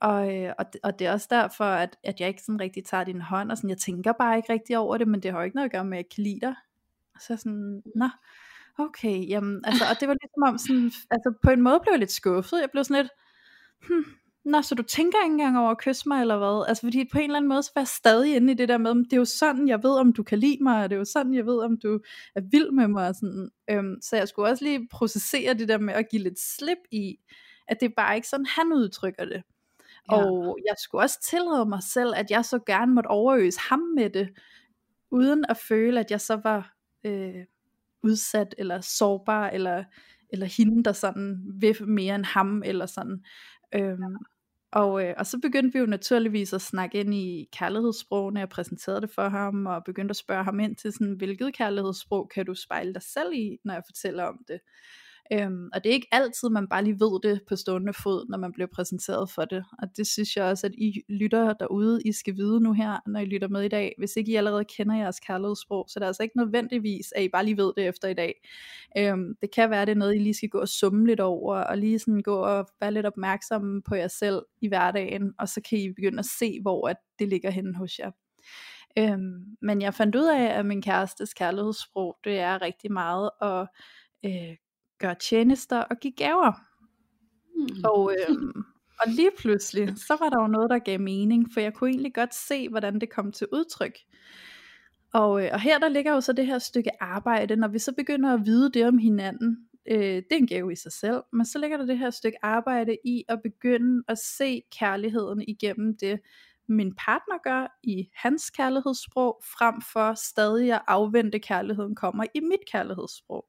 og, 0.00 0.36
øh, 0.36 0.52
og, 0.58 0.66
og 0.82 0.98
det 0.98 1.06
er 1.06 1.12
også 1.12 1.26
derfor, 1.30 1.64
at, 1.64 1.96
at 2.04 2.20
jeg 2.20 2.28
ikke 2.28 2.42
sådan 2.42 2.60
rigtig 2.60 2.84
tager 2.84 3.04
din 3.04 3.20
hånd, 3.20 3.50
og 3.50 3.56
sådan, 3.56 3.70
jeg 3.70 3.78
tænker 3.78 4.12
bare 4.12 4.36
ikke 4.36 4.52
rigtig 4.52 4.78
over 4.78 4.98
det, 4.98 5.08
men 5.08 5.22
det 5.22 5.30
har 5.30 5.38
jo 5.38 5.44
ikke 5.44 5.56
noget 5.56 5.68
at 5.68 5.72
gøre 5.72 5.84
med, 5.84 5.98
at 5.98 6.04
jeg 6.04 6.14
kan 6.14 6.24
lide 6.24 6.40
dig. 6.40 6.54
Og 7.14 7.20
så 7.20 7.36
sådan, 7.36 7.82
nå, 7.94 8.08
okay, 8.78 9.28
jamen, 9.28 9.62
altså, 9.64 9.84
og 9.90 10.00
det 10.00 10.08
var 10.08 10.16
ligesom 10.22 10.42
om 10.46 10.58
sådan, 10.58 10.92
altså 11.10 11.34
på 11.42 11.50
en 11.50 11.62
måde 11.62 11.80
blev 11.82 11.92
jeg 11.92 11.98
lidt 11.98 12.12
skuffet, 12.12 12.60
jeg 12.60 12.70
blev 12.70 12.84
sådan 12.84 13.02
lidt, 13.02 13.12
hmm, 13.88 14.04
Nå, 14.46 14.62
så 14.62 14.74
du 14.74 14.82
tænker 14.82 15.18
ikke 15.24 15.32
engang 15.32 15.58
over 15.58 15.70
at 15.70 15.78
kysse 15.78 16.08
mig, 16.08 16.20
eller 16.20 16.38
hvad? 16.38 16.68
Altså, 16.68 16.86
fordi 16.86 17.08
på 17.12 17.18
en 17.18 17.24
eller 17.24 17.36
anden 17.36 17.48
måde, 17.48 17.62
så 17.62 17.70
var 17.74 17.80
jeg 17.80 17.88
stadig 17.88 18.36
inde 18.36 18.52
i 18.52 18.56
det 18.56 18.68
der 18.68 18.78
med, 18.78 18.94
det 18.94 19.12
er 19.12 19.16
jo 19.16 19.24
sådan, 19.24 19.68
jeg 19.68 19.82
ved, 19.82 19.90
om 19.90 20.12
du 20.12 20.22
kan 20.22 20.38
lide 20.38 20.58
mig, 20.60 20.82
og 20.82 20.90
det 20.90 20.96
er 20.96 20.98
jo 20.98 21.04
sådan, 21.04 21.34
jeg 21.34 21.46
ved, 21.46 21.58
om 21.58 21.78
du 21.78 22.00
er 22.34 22.40
vild 22.50 22.70
med 22.70 22.88
mig, 22.88 23.08
og 23.08 23.14
sådan. 23.14 23.50
Øhm, 23.70 23.96
så 24.02 24.16
jeg 24.16 24.28
skulle 24.28 24.48
også 24.48 24.64
lige 24.64 24.88
processere 24.90 25.54
det 25.54 25.68
der 25.68 25.78
med 25.78 25.94
at 25.94 26.08
give 26.10 26.22
lidt 26.22 26.38
slip 26.40 26.78
i, 26.92 27.16
at 27.68 27.76
det 27.80 27.86
er 27.86 27.94
bare 27.96 28.16
ikke 28.16 28.28
sådan, 28.28 28.46
han 28.46 28.72
udtrykker 28.72 29.24
det. 29.24 29.42
Ja. 30.10 30.16
Og 30.16 30.58
jeg 30.66 30.74
skulle 30.78 31.04
også 31.04 31.20
tillade 31.22 31.66
mig 31.66 31.82
selv, 31.82 32.12
at 32.16 32.30
jeg 32.30 32.44
så 32.44 32.58
gerne 32.66 32.94
måtte 32.94 33.08
overøse 33.08 33.60
ham 33.60 33.80
med 33.80 34.10
det, 34.10 34.28
uden 35.10 35.44
at 35.48 35.56
føle, 35.56 36.00
at 36.00 36.10
jeg 36.10 36.20
så 36.20 36.40
var 36.44 36.74
øh, 37.04 37.44
udsat, 38.02 38.54
eller 38.58 38.80
sårbar, 38.80 39.48
eller, 39.48 39.84
eller 40.30 40.46
hende, 40.46 40.84
der 40.84 40.92
sådan 40.92 41.42
vil 41.60 41.88
mere 41.88 42.14
end 42.14 42.24
ham, 42.24 42.62
eller 42.64 42.86
sådan. 42.86 43.24
Øhm, 43.74 44.16
og, 44.72 45.04
øh, 45.04 45.14
og 45.18 45.26
så 45.26 45.38
begyndte 45.42 45.72
vi 45.72 45.78
jo 45.78 45.86
naturligvis 45.86 46.52
at 46.52 46.62
snakke 46.62 47.00
ind 47.00 47.14
i 47.14 47.48
kærlighedssprogene, 47.52 48.40
jeg 48.40 48.48
præsenterede 48.48 49.00
det 49.00 49.10
for 49.10 49.28
ham, 49.28 49.66
og 49.66 49.84
begyndte 49.84 50.12
at 50.12 50.16
spørge 50.16 50.44
ham 50.44 50.60
ind 50.60 50.76
til 50.76 50.92
sådan, 50.92 51.12
hvilket 51.12 51.54
kærlighedssprog 51.54 52.30
kan 52.34 52.46
du 52.46 52.54
spejle 52.54 52.94
dig 52.94 53.02
selv 53.02 53.32
i, 53.34 53.58
når 53.64 53.74
jeg 53.74 53.82
fortæller 53.86 54.24
om 54.24 54.38
det. 54.48 54.60
Øhm, 55.32 55.70
og 55.74 55.84
det 55.84 55.90
er 55.90 55.94
ikke 55.94 56.08
altid, 56.12 56.48
man 56.48 56.68
bare 56.68 56.84
lige 56.84 57.00
ved 57.00 57.20
det 57.22 57.40
på 57.48 57.56
stående 57.56 57.92
fod, 57.92 58.26
når 58.28 58.38
man 58.38 58.52
bliver 58.52 58.66
præsenteret 58.74 59.30
for 59.30 59.44
det. 59.44 59.64
Og 59.82 59.88
det 59.96 60.06
synes 60.06 60.36
jeg 60.36 60.44
også, 60.44 60.66
at 60.66 60.72
I 60.74 61.02
lytter 61.08 61.52
derude, 61.52 62.02
I 62.04 62.12
skal 62.12 62.36
vide 62.36 62.60
nu 62.60 62.72
her, 62.72 63.00
når 63.06 63.20
I 63.20 63.24
lytter 63.24 63.48
med 63.48 63.62
i 63.62 63.68
dag. 63.68 63.94
Hvis 63.98 64.16
ikke 64.16 64.32
I 64.32 64.34
allerede 64.34 64.64
kender 64.64 64.96
jeres 64.96 65.20
kærlighedssprog, 65.20 65.86
så 65.88 65.98
det 65.98 66.04
er 66.04 66.06
altså 66.06 66.22
ikke 66.22 66.36
nødvendigvis, 66.36 67.12
at 67.16 67.22
I 67.22 67.28
bare 67.28 67.44
lige 67.44 67.56
ved 67.56 67.72
det 67.76 67.86
efter 67.86 68.08
i 68.08 68.14
dag. 68.14 68.34
Øhm, 68.98 69.36
det 69.42 69.50
kan 69.54 69.70
være, 69.70 69.86
det 69.86 69.92
er 69.92 69.96
noget, 69.96 70.14
I 70.14 70.18
lige 70.18 70.34
skal 70.34 70.48
gå 70.48 70.58
og 70.58 70.68
summe 70.68 71.06
lidt 71.06 71.20
over, 71.20 71.56
og 71.56 71.78
lige 71.78 71.98
sådan 71.98 72.22
gå 72.22 72.36
og 72.36 72.68
være 72.80 72.92
lidt 72.92 73.06
opmærksomme 73.06 73.82
på 73.82 73.94
jer 73.94 74.08
selv 74.08 74.42
i 74.60 74.68
hverdagen, 74.68 75.32
og 75.38 75.48
så 75.48 75.60
kan 75.68 75.78
I 75.78 75.88
begynde 75.88 76.18
at 76.18 76.26
se, 76.38 76.58
hvor 76.62 76.88
at 76.88 76.96
det 77.18 77.28
ligger 77.28 77.50
henne 77.50 77.74
hos 77.74 77.98
jer. 77.98 78.10
Øhm, 78.98 79.56
men 79.62 79.82
jeg 79.82 79.94
fandt 79.94 80.16
ud 80.16 80.26
af, 80.26 80.58
at 80.58 80.66
min 80.66 80.82
kærestes 80.82 81.34
kærlighedssprog, 81.34 82.16
det 82.24 82.38
er 82.38 82.62
rigtig 82.62 82.92
meget 82.92 83.30
at 83.42 83.66
øh, 84.24 84.56
gøre 84.98 85.14
tjenester 85.14 85.78
og 85.78 85.96
give 86.00 86.12
gaver. 86.12 86.52
Mm. 87.56 87.84
Og, 87.84 88.14
øhm, 88.18 88.64
og 89.00 89.08
lige 89.08 89.30
pludselig, 89.38 89.88
så 89.96 90.16
var 90.20 90.28
der 90.28 90.42
jo 90.42 90.46
noget, 90.46 90.70
der 90.70 90.78
gav 90.78 91.00
mening, 91.00 91.46
for 91.52 91.60
jeg 91.60 91.74
kunne 91.74 91.90
egentlig 91.90 92.14
godt 92.14 92.34
se, 92.34 92.68
hvordan 92.68 93.00
det 93.00 93.10
kom 93.10 93.32
til 93.32 93.46
udtryk. 93.52 93.98
Og, 95.14 95.44
øh, 95.44 95.50
og 95.52 95.60
her 95.60 95.78
der 95.78 95.88
ligger 95.88 96.12
jo 96.12 96.20
så 96.20 96.32
det 96.32 96.46
her 96.46 96.58
stykke 96.58 97.02
arbejde, 97.02 97.56
når 97.56 97.68
vi 97.68 97.78
så 97.78 97.92
begynder 97.92 98.34
at 98.34 98.40
vide 98.46 98.70
det 98.72 98.86
om 98.86 98.98
hinanden, 98.98 99.68
øh, 99.90 99.98
det 99.98 100.32
er 100.32 100.36
en 100.36 100.46
gave 100.46 100.72
i 100.72 100.76
sig 100.76 100.92
selv, 100.92 101.22
men 101.32 101.46
så 101.46 101.58
ligger 101.58 101.76
der 101.76 101.86
det 101.86 101.98
her 101.98 102.10
stykke 102.10 102.38
arbejde 102.44 102.96
i 103.04 103.24
at 103.28 103.40
begynde 103.42 104.02
at 104.08 104.18
se 104.18 104.62
kærligheden 104.78 105.44
igennem 105.48 105.96
det, 105.96 106.20
min 106.68 106.94
partner 106.94 107.38
gør 107.44 107.78
i 107.82 108.08
hans 108.14 108.50
kærlighedssprog, 108.50 109.42
frem 109.58 109.74
for 109.92 110.14
stadig 110.14 110.72
at 110.72 110.82
afvente 110.86 111.38
kærligheden 111.38 111.94
kommer 111.94 112.24
i 112.34 112.40
mit 112.40 112.70
kærlighedssprog. 112.72 113.46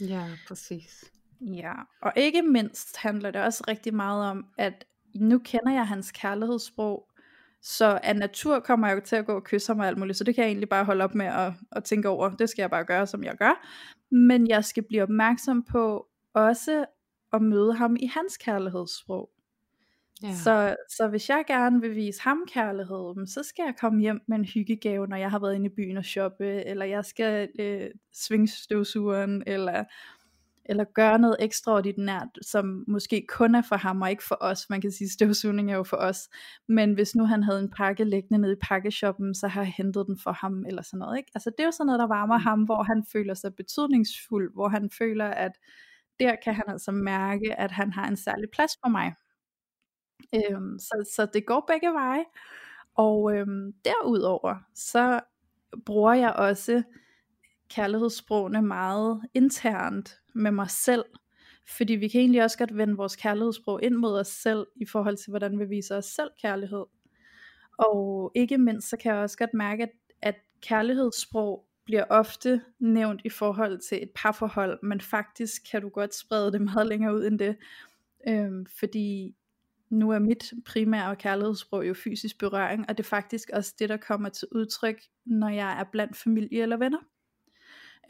Ja, 0.00 0.24
præcis. 0.48 1.04
Ja, 1.40 1.72
og 2.02 2.12
ikke 2.16 2.42
mindst 2.42 2.96
handler 2.96 3.30
det 3.30 3.42
også 3.42 3.64
rigtig 3.68 3.94
meget 3.94 4.30
om, 4.30 4.46
at 4.58 4.84
nu 5.14 5.38
kender 5.38 5.72
jeg 5.72 5.88
hans 5.88 6.12
kærlighedssprog, 6.12 7.08
så 7.62 8.00
af 8.02 8.16
natur 8.16 8.60
kommer 8.60 8.88
jeg 8.88 8.94
jo 8.94 9.00
til 9.00 9.16
at 9.16 9.26
gå 9.26 9.32
og 9.32 9.44
kysse 9.44 9.68
ham 9.68 9.80
og 9.80 9.86
alt 9.86 9.98
muligt, 9.98 10.18
så 10.18 10.24
det 10.24 10.34
kan 10.34 10.42
jeg 10.42 10.48
egentlig 10.48 10.68
bare 10.68 10.84
holde 10.84 11.04
op 11.04 11.14
med 11.14 11.26
at, 11.26 11.52
at 11.72 11.84
tænke 11.84 12.08
over, 12.08 12.30
det 12.30 12.48
skal 12.48 12.62
jeg 12.62 12.70
bare 12.70 12.84
gøre, 12.84 13.06
som 13.06 13.24
jeg 13.24 13.36
gør. 13.36 13.66
Men 14.10 14.48
jeg 14.48 14.64
skal 14.64 14.82
blive 14.82 15.02
opmærksom 15.02 15.62
på 15.62 16.06
også 16.34 16.84
at 17.32 17.42
møde 17.42 17.74
ham 17.74 17.96
i 18.00 18.06
hans 18.06 18.36
kærlighedssprog. 18.36 19.30
Ja. 20.22 20.34
Så, 20.34 20.76
så 20.88 21.08
hvis 21.08 21.28
jeg 21.28 21.44
gerne 21.46 21.80
vil 21.80 21.96
vise 21.96 22.22
ham 22.22 22.38
kærlighed, 22.48 23.26
så 23.26 23.42
skal 23.42 23.62
jeg 23.62 23.74
komme 23.80 24.00
hjem 24.00 24.20
med 24.28 24.38
en 24.38 24.44
hyggegave, 24.44 25.06
når 25.06 25.16
jeg 25.16 25.30
har 25.30 25.38
været 25.38 25.54
inde 25.54 25.66
i 25.66 25.74
byen 25.76 25.96
og 25.96 26.04
shoppe, 26.04 26.64
eller 26.64 26.84
jeg 26.84 27.04
skal 27.04 27.48
øh, 27.58 27.90
svinge 28.12 28.48
støvsugeren, 28.48 29.42
eller, 29.46 29.84
eller 30.64 30.84
gøre 30.84 31.18
noget 31.18 31.36
ekstraordinært, 31.40 32.28
som 32.42 32.84
måske 32.88 33.24
kun 33.28 33.54
er 33.54 33.62
for 33.62 33.76
ham 33.76 34.02
og 34.02 34.10
ikke 34.10 34.24
for 34.24 34.38
os. 34.40 34.70
Man 34.70 34.80
kan 34.80 34.90
sige, 34.90 35.10
støvsugning 35.10 35.70
er 35.72 35.76
jo 35.76 35.82
for 35.82 35.96
os. 35.96 36.28
Men 36.68 36.94
hvis 36.94 37.14
nu 37.14 37.24
han 37.24 37.42
havde 37.42 37.60
en 37.60 37.70
pakke 37.70 38.04
liggende 38.04 38.38
nede 38.38 38.52
i 38.52 38.60
pakkeshoppen, 38.62 39.34
så 39.34 39.48
har 39.48 39.60
jeg 39.60 39.72
hentet 39.76 40.06
den 40.06 40.18
for 40.18 40.32
ham, 40.32 40.64
eller 40.66 40.82
sådan 40.82 40.98
noget. 40.98 41.18
Ikke? 41.18 41.30
Altså 41.34 41.50
det 41.50 41.60
er 41.60 41.64
jo 41.64 41.70
sådan 41.70 41.86
noget, 41.86 42.00
der 42.00 42.06
varmer 42.06 42.38
mm. 42.38 42.44
ham, 42.44 42.62
hvor 42.62 42.82
han 42.82 43.04
føler 43.12 43.34
sig 43.34 43.54
betydningsfuld, 43.54 44.52
hvor 44.54 44.68
han 44.68 44.90
føler, 44.98 45.26
at 45.26 45.52
der 46.20 46.36
kan 46.44 46.54
han 46.54 46.64
altså 46.68 46.92
mærke, 46.92 47.60
at 47.60 47.70
han 47.70 47.92
har 47.92 48.08
en 48.08 48.16
særlig 48.16 48.48
plads 48.52 48.72
for 48.84 48.88
mig. 48.88 49.14
Øhm, 50.34 50.78
så, 50.78 51.10
så 51.14 51.26
det 51.26 51.46
går 51.46 51.64
begge 51.68 51.92
veje. 51.92 52.24
Og 52.94 53.36
øhm, 53.36 53.72
derudover, 53.84 54.56
så 54.74 55.20
bruger 55.86 56.14
jeg 56.14 56.32
også 56.32 56.82
kærlighedssprogene 57.68 58.62
meget 58.62 59.22
internt 59.34 60.20
med 60.34 60.50
mig 60.50 60.70
selv. 60.70 61.04
Fordi 61.76 61.92
vi 61.92 62.08
kan 62.08 62.20
egentlig 62.20 62.42
også 62.44 62.58
godt 62.58 62.76
vende 62.76 62.96
vores 62.96 63.16
kærlighedssprog 63.16 63.82
ind 63.82 63.94
mod 63.94 64.18
os 64.20 64.28
selv, 64.28 64.66
i 64.76 64.86
forhold 64.86 65.16
til 65.16 65.30
hvordan 65.30 65.58
vi 65.58 65.64
viser 65.64 65.96
os 65.96 66.04
selv 66.04 66.30
kærlighed. 66.42 66.84
Og 67.78 68.32
ikke 68.34 68.58
mindst, 68.58 68.88
så 68.88 68.96
kan 68.96 69.14
jeg 69.14 69.22
også 69.22 69.38
godt 69.38 69.54
mærke, 69.54 69.82
at, 69.82 69.92
at 70.22 70.34
kærlighedssprog 70.62 71.66
bliver 71.84 72.04
ofte 72.10 72.60
nævnt 72.78 73.20
i 73.24 73.28
forhold 73.28 73.78
til 73.78 74.02
et 74.02 74.10
parforhold, 74.14 74.78
men 74.82 75.00
faktisk 75.00 75.62
kan 75.70 75.82
du 75.82 75.88
godt 75.88 76.14
sprede 76.14 76.52
det 76.52 76.60
meget 76.60 76.86
længere 76.86 77.14
ud 77.14 77.26
end 77.26 77.38
det. 77.38 77.56
Øhm, 78.28 78.66
fordi 78.66 79.35
nu 79.90 80.10
er 80.10 80.18
mit 80.18 80.52
primære 80.64 81.16
kærlighedssprog 81.16 81.88
jo 81.88 81.94
fysisk 81.94 82.38
berøring, 82.38 82.84
og 82.88 82.98
det 82.98 83.04
er 83.04 83.08
faktisk 83.08 83.50
også 83.52 83.74
det, 83.78 83.88
der 83.88 83.96
kommer 83.96 84.28
til 84.28 84.48
udtryk, 84.52 85.02
når 85.26 85.48
jeg 85.48 85.80
er 85.80 85.84
blandt 85.92 86.16
familie 86.16 86.62
eller 86.62 86.76
venner. 86.76 86.98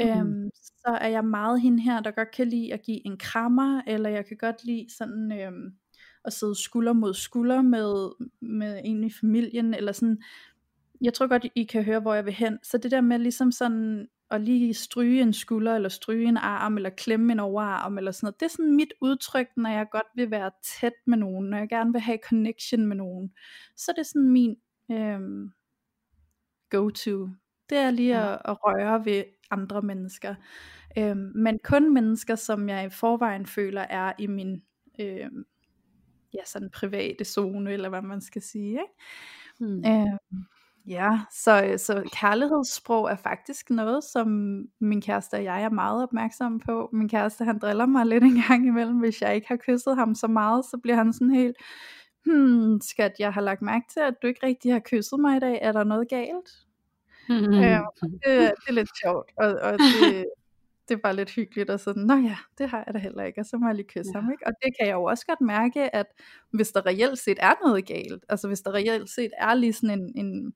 Mm. 0.00 0.06
Øhm, 0.08 0.50
så 0.54 0.98
er 1.00 1.08
jeg 1.08 1.24
meget 1.24 1.60
hende 1.60 1.82
her, 1.82 2.00
der 2.00 2.10
godt 2.10 2.30
kan 2.30 2.48
lide 2.48 2.72
at 2.72 2.82
give 2.82 3.06
en 3.06 3.18
krammer, 3.18 3.82
eller 3.86 4.10
jeg 4.10 4.26
kan 4.26 4.36
godt 4.36 4.64
lide 4.64 4.86
sådan 4.98 5.32
øhm, 5.32 5.74
at 6.24 6.32
sidde 6.32 6.62
skulder 6.62 6.92
mod 6.92 7.14
skulder 7.14 7.62
med, 7.62 8.10
med 8.40 8.80
en 8.84 9.04
i 9.04 9.10
familien, 9.20 9.74
eller 9.74 9.92
sådan, 9.92 10.22
jeg 11.00 11.14
tror 11.14 11.26
godt, 11.26 11.46
I 11.54 11.64
kan 11.64 11.84
høre, 11.84 12.00
hvor 12.00 12.14
jeg 12.14 12.24
vil 12.24 12.34
hen. 12.34 12.58
Så 12.62 12.78
det 12.78 12.90
der 12.90 13.00
med 13.00 13.18
ligesom 13.18 13.52
sådan 13.52 14.08
at 14.30 14.40
lige 14.40 14.74
stryge 14.74 15.22
en 15.22 15.32
skulder, 15.32 15.74
eller 15.74 15.88
stryge 15.88 16.28
en 16.28 16.36
arm, 16.36 16.76
eller 16.76 16.90
klemme 16.90 17.32
en 17.32 17.40
overarm, 17.40 17.98
eller 17.98 18.10
sådan 18.10 18.26
noget. 18.26 18.40
Det 18.40 18.46
er 18.46 18.50
sådan 18.50 18.76
mit 18.76 18.92
udtryk, 19.00 19.46
når 19.56 19.70
jeg 19.70 19.86
godt 19.90 20.06
vil 20.14 20.30
være 20.30 20.50
tæt 20.80 20.92
med 21.06 21.18
nogen, 21.18 21.50
når 21.50 21.58
jeg 21.58 21.68
gerne 21.68 21.92
vil 21.92 22.00
have 22.00 22.18
connection 22.28 22.86
med 22.86 22.96
nogen. 22.96 23.32
Så 23.76 23.92
det 23.92 23.98
er 23.98 24.02
sådan 24.02 24.30
min 24.30 24.56
øhm, 24.90 25.52
go-to. 26.70 27.28
Det 27.70 27.78
er 27.78 27.90
lige 27.90 28.16
at, 28.16 28.38
at 28.44 28.56
røre 28.64 29.04
ved 29.04 29.24
andre 29.50 29.82
mennesker. 29.82 30.34
Øhm, 30.98 31.32
men 31.34 31.58
kun 31.64 31.94
mennesker, 31.94 32.34
som 32.34 32.68
jeg 32.68 32.86
i 32.86 32.90
forvejen 32.90 33.46
føler 33.46 33.80
er 33.80 34.12
i 34.18 34.26
min 34.26 34.62
øhm, 35.00 35.44
ja, 36.34 36.44
sådan 36.46 36.70
private 36.70 37.24
zone, 37.24 37.72
eller 37.72 37.88
hvad 37.88 38.02
man 38.02 38.20
skal 38.20 38.42
sige. 38.42 38.70
Ikke? 38.70 38.84
Hmm. 39.58 39.84
Øhm, 39.86 40.44
Ja, 40.86 41.20
så, 41.32 41.64
øh, 41.64 41.78
så 41.78 42.10
kærlighedssprog 42.12 43.10
er 43.10 43.16
faktisk 43.16 43.70
noget, 43.70 44.04
som 44.04 44.28
min 44.80 45.00
kæreste 45.00 45.34
og 45.34 45.44
jeg 45.44 45.62
er 45.62 45.70
meget 45.70 46.02
opmærksomme 46.02 46.60
på. 46.60 46.88
Min 46.92 47.08
kæreste, 47.08 47.44
han 47.44 47.58
driller 47.58 47.86
mig 47.86 48.06
lidt 48.06 48.24
en 48.30 48.42
gang 48.48 48.66
imellem, 48.66 48.98
hvis 48.98 49.22
jeg 49.22 49.34
ikke 49.34 49.48
har 49.48 49.56
kysset 49.56 49.96
ham 49.96 50.14
så 50.14 50.26
meget, 50.26 50.64
så 50.64 50.78
bliver 50.82 50.96
han 50.96 51.12
sådan 51.12 51.34
helt, 51.34 51.56
hmm, 52.24 52.80
skat, 52.80 53.12
jeg 53.18 53.32
har 53.32 53.40
lagt 53.40 53.62
mærke 53.62 53.84
til, 53.92 54.00
at 54.00 54.14
du 54.22 54.26
ikke 54.26 54.46
rigtig 54.46 54.72
har 54.72 54.82
kysset 54.84 55.20
mig 55.20 55.36
i 55.36 55.40
dag, 55.40 55.58
er 55.62 55.72
der 55.72 55.84
noget 55.84 56.08
galt? 56.08 56.50
Mm. 57.28 57.34
Øh, 57.34 57.80
det, 58.02 58.22
det 58.24 58.68
er 58.68 58.72
lidt 58.72 58.90
sjovt, 59.02 59.30
og, 59.38 59.48
og 59.62 59.72
det, 59.78 60.26
det 60.88 60.94
er 60.94 60.98
bare 61.02 61.16
lidt 61.16 61.30
hyggeligt, 61.30 61.70
og 61.70 61.80
sådan, 61.80 62.02
nå 62.02 62.14
ja, 62.14 62.36
det 62.58 62.68
har 62.68 62.84
jeg 62.86 62.94
da 62.94 62.98
heller 62.98 63.24
ikke, 63.24 63.40
og 63.40 63.46
så 63.46 63.56
må 63.58 63.66
jeg 63.66 63.74
lige 63.74 63.86
kysse 63.86 64.12
ja. 64.14 64.20
ham, 64.20 64.30
ikke? 64.32 64.46
Og 64.46 64.52
det 64.62 64.74
kan 64.78 64.88
jeg 64.88 64.94
jo 64.94 65.04
også 65.04 65.26
godt 65.26 65.40
mærke, 65.40 65.96
at 65.96 66.06
hvis 66.50 66.72
der 66.72 66.86
reelt 66.86 67.18
set 67.18 67.38
er 67.40 67.54
noget 67.64 67.86
galt, 67.86 68.24
altså 68.28 68.48
hvis 68.48 68.60
der 68.60 68.74
reelt 68.74 69.10
set 69.10 69.30
er 69.38 69.54
lige 69.54 69.72
sådan 69.72 70.00
en, 70.00 70.26
en 70.26 70.54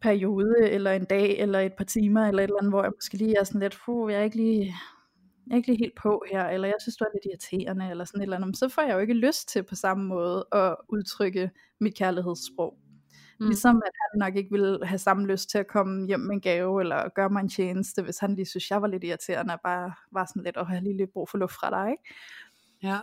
periode, 0.00 0.70
eller 0.70 0.92
en 0.92 1.04
dag, 1.04 1.38
eller 1.38 1.60
et 1.60 1.72
par 1.72 1.84
timer, 1.84 2.26
eller 2.28 2.42
et 2.42 2.48
eller 2.48 2.58
andet, 2.58 2.72
hvor 2.72 2.82
jeg 2.82 2.92
måske 2.96 3.16
lige 3.16 3.38
er 3.38 3.44
sådan 3.44 3.60
lidt, 3.60 3.78
puh, 3.84 4.12
jeg 4.12 4.20
er 4.20 4.24
ikke 4.24 4.36
lige, 4.36 4.74
jeg 5.46 5.52
er 5.52 5.56
ikke 5.56 5.68
lige 5.68 5.78
helt 5.78 5.96
på 5.96 6.24
her, 6.32 6.44
eller 6.44 6.68
jeg 6.68 6.76
synes, 6.80 6.96
du 6.96 7.04
er 7.04 7.08
lidt 7.14 7.24
irriterende, 7.24 7.90
eller 7.90 8.04
sådan 8.04 8.20
et 8.20 8.22
eller 8.22 8.36
andet, 8.36 8.56
så 8.56 8.68
får 8.68 8.82
jeg 8.82 8.94
jo 8.94 8.98
ikke 8.98 9.14
lyst 9.14 9.48
til 9.48 9.62
på 9.62 9.74
samme 9.74 10.04
måde 10.04 10.46
at 10.52 10.76
udtrykke 10.88 11.50
mit 11.80 11.96
kærlighedssprog. 11.96 12.78
Mm. 13.40 13.46
Ligesom 13.46 13.82
at 13.86 13.92
han 14.12 14.18
nok 14.18 14.36
ikke 14.36 14.50
ville 14.50 14.86
have 14.86 14.98
samme 14.98 15.26
lyst 15.26 15.50
til 15.50 15.58
at 15.58 15.66
komme 15.66 16.06
hjem 16.06 16.20
med 16.20 16.34
en 16.34 16.40
gave, 16.40 16.80
eller 16.80 17.08
gøre 17.08 17.30
mig 17.30 17.40
en 17.40 17.48
tjeneste, 17.48 18.02
hvis 18.02 18.18
han 18.18 18.34
lige 18.34 18.46
synes, 18.46 18.70
jeg 18.70 18.82
var 18.82 18.88
lidt 18.88 19.04
irriterende, 19.04 19.54
og 19.54 19.60
bare 19.64 19.92
var 20.12 20.24
sådan 20.24 20.42
lidt, 20.42 20.56
og 20.56 20.66
har 20.66 20.80
lige 20.80 20.96
lidt 20.96 21.12
brug 21.12 21.28
for 21.28 21.38
luft 21.38 21.54
fra 21.54 21.70
dig, 21.70 21.90
ikke? 21.90 22.02
Ja. 22.82 22.98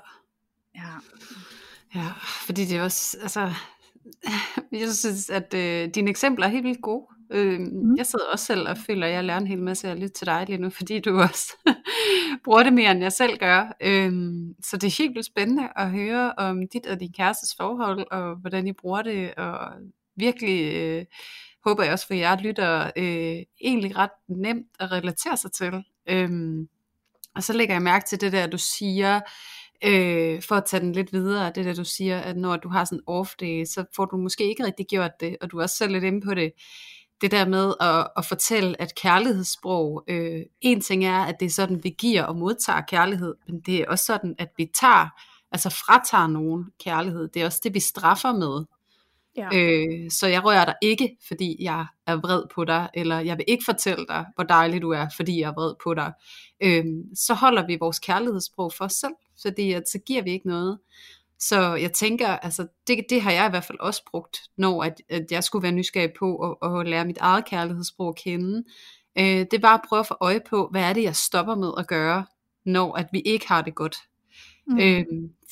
Ja. 0.75 0.91
Ja, 1.95 2.07
fordi 2.45 2.65
det 2.65 2.77
er 2.77 2.83
også, 2.83 3.17
altså, 3.21 3.53
jeg 4.71 4.89
synes, 4.93 5.29
at 5.29 5.53
øh, 5.53 5.89
dine 5.95 6.09
eksempler 6.09 6.45
er 6.45 6.49
helt 6.49 6.63
vildt 6.63 6.81
gode. 6.81 7.07
Øh, 7.31 7.59
mm. 7.59 7.95
Jeg 7.97 8.05
sidder 8.05 8.25
også 8.31 8.45
selv 8.45 8.69
og 8.69 8.77
føler, 8.77 9.07
at 9.07 9.13
jeg 9.13 9.23
lærer 9.23 9.37
en 9.37 9.47
hel 9.47 9.61
masse 9.61 9.89
af 9.89 9.99
lidt 9.99 10.13
til 10.13 10.27
dig 10.27 10.45
lige 10.47 10.61
nu, 10.61 10.69
fordi 10.69 10.99
du 10.99 11.19
også 11.19 11.57
bruger 12.43 12.63
det 12.63 12.73
mere, 12.73 12.91
end 12.91 13.01
jeg 13.01 13.11
selv 13.11 13.37
gør. 13.37 13.75
Øh, 13.81 14.11
så 14.63 14.77
det 14.77 14.87
er 14.87 15.03
helt 15.03 15.15
vildt 15.15 15.25
spændende 15.25 15.69
at 15.75 15.91
høre 15.91 16.33
om 16.37 16.67
dit 16.67 16.87
og 16.87 16.99
din 16.99 17.13
kærestes 17.13 17.55
forhold, 17.55 18.07
og 18.11 18.35
hvordan 18.35 18.67
I 18.67 18.71
bruger 18.73 19.01
det, 19.01 19.35
og 19.35 19.59
virkelig 20.15 20.73
øh, 20.75 21.05
håber 21.65 21.83
jeg 21.83 21.93
også 21.93 22.07
for 22.07 22.13
jer 22.13 22.41
lytter 22.41 22.91
øh, 22.95 23.37
egentlig 23.61 23.97
ret 23.97 24.11
nemt 24.27 24.67
at 24.79 24.91
relatere 24.91 25.37
sig 25.37 25.51
til. 25.51 25.83
Øhm, 26.09 26.67
og 27.35 27.43
så 27.43 27.53
lægger 27.53 27.75
jeg 27.75 27.81
mærke 27.81 28.05
til 28.07 28.21
det 28.21 28.31
der, 28.31 28.47
du 28.47 28.57
siger, 28.57 29.19
Øh, 29.83 30.41
for 30.41 30.55
at 30.55 30.65
tage 30.65 30.81
den 30.81 30.93
lidt 30.93 31.13
videre, 31.13 31.51
det 31.55 31.65
der 31.65 31.73
du 31.73 31.83
siger, 31.83 32.19
at 32.19 32.37
når 32.37 32.57
du 32.57 32.69
har 32.69 32.85
sådan 32.85 32.97
en 32.97 33.03
off 33.07 33.35
day, 33.39 33.65
så 33.65 33.85
får 33.95 34.05
du 34.05 34.17
måske 34.17 34.49
ikke 34.49 34.65
rigtig 34.65 34.85
gjort 34.87 35.11
det, 35.19 35.37
og 35.41 35.51
du 35.51 35.57
er 35.57 35.63
også 35.63 35.75
selv 35.75 35.91
lidt 35.91 36.03
inde 36.03 36.21
på 36.21 36.33
det, 36.33 36.51
det 37.21 37.31
der 37.31 37.45
med 37.45 37.73
at, 37.79 38.07
at 38.17 38.25
fortælle, 38.25 38.81
at 38.81 38.95
kærlighedssprog, 38.95 40.03
øh, 40.07 40.41
en 40.61 40.81
ting 40.81 41.05
er, 41.05 41.19
at 41.19 41.35
det 41.39 41.45
er 41.45 41.49
sådan, 41.49 41.83
vi 41.83 41.89
giver 41.89 42.23
og 42.23 42.35
modtager 42.35 42.81
kærlighed, 42.81 43.35
men 43.47 43.61
det 43.61 43.75
er 43.75 43.85
også 43.89 44.05
sådan, 44.05 44.35
at 44.39 44.49
vi 44.57 44.71
tager, 44.79 45.07
altså 45.51 45.69
fratager 45.69 46.27
nogen 46.27 46.65
kærlighed. 46.83 47.27
Det 47.27 47.41
er 47.41 47.45
også 47.45 47.61
det, 47.63 47.73
vi 47.73 47.79
straffer 47.79 48.31
med. 48.31 48.65
Ja. 49.37 49.49
Øh, 49.53 50.11
så 50.11 50.27
jeg 50.27 50.45
rører 50.45 50.65
dig 50.65 50.75
ikke, 50.81 51.17
fordi 51.27 51.57
jeg 51.59 51.85
er 52.07 52.15
vred 52.15 52.43
på 52.55 52.65
dig, 52.65 52.89
eller 52.93 53.19
jeg 53.19 53.37
vil 53.37 53.45
ikke 53.47 53.63
fortælle 53.65 54.05
dig, 54.07 54.25
hvor 54.35 54.43
dejlig 54.43 54.81
du 54.81 54.91
er, 54.91 55.07
fordi 55.15 55.39
jeg 55.39 55.47
er 55.47 55.53
vred 55.53 55.73
på 55.83 55.93
dig. 55.93 56.13
Øh, 56.63 56.85
så 57.15 57.33
holder 57.33 57.67
vi 57.67 57.77
vores 57.79 57.99
kærlighedssprog 57.99 58.73
for 58.73 58.85
os 58.85 58.93
selv, 58.93 59.13
fordi 59.41 59.71
at, 59.71 59.89
så 59.89 59.99
giver 59.99 60.21
vi 60.21 60.31
ikke 60.31 60.47
noget. 60.47 60.79
Så 61.39 61.75
jeg 61.75 61.91
tænker, 61.91 62.27
altså 62.27 62.67
det, 62.87 63.05
det 63.09 63.21
har 63.21 63.31
jeg 63.31 63.47
i 63.47 63.49
hvert 63.49 63.63
fald 63.63 63.79
også 63.79 64.03
brugt, 64.11 64.37
når 64.57 64.83
at, 64.83 65.01
at 65.09 65.25
jeg 65.31 65.43
skulle 65.43 65.63
være 65.63 65.71
nysgerrig 65.71 66.13
på 66.19 66.57
at, 66.63 66.79
at 66.79 66.87
lære 66.87 67.05
mit 67.05 67.17
eget 67.17 67.45
kærlighedssprog 67.45 68.09
at 68.09 68.15
kende. 68.15 68.63
Øh, 69.17 69.45
det 69.51 69.61
var 69.61 69.73
at 69.73 69.81
prøve 69.89 69.99
at 69.99 70.07
få 70.07 70.17
øje 70.21 70.41
på, 70.49 70.67
hvad 70.71 70.83
er 70.83 70.93
det, 70.93 71.03
jeg 71.03 71.15
stopper 71.15 71.55
med 71.55 71.71
at 71.77 71.87
gøre, 71.87 72.25
når 72.65 72.97
at 72.97 73.07
vi 73.11 73.19
ikke 73.19 73.47
har 73.47 73.61
det 73.61 73.75
godt. 73.75 73.95
Mm. 74.67 74.79
Øh, 74.79 75.05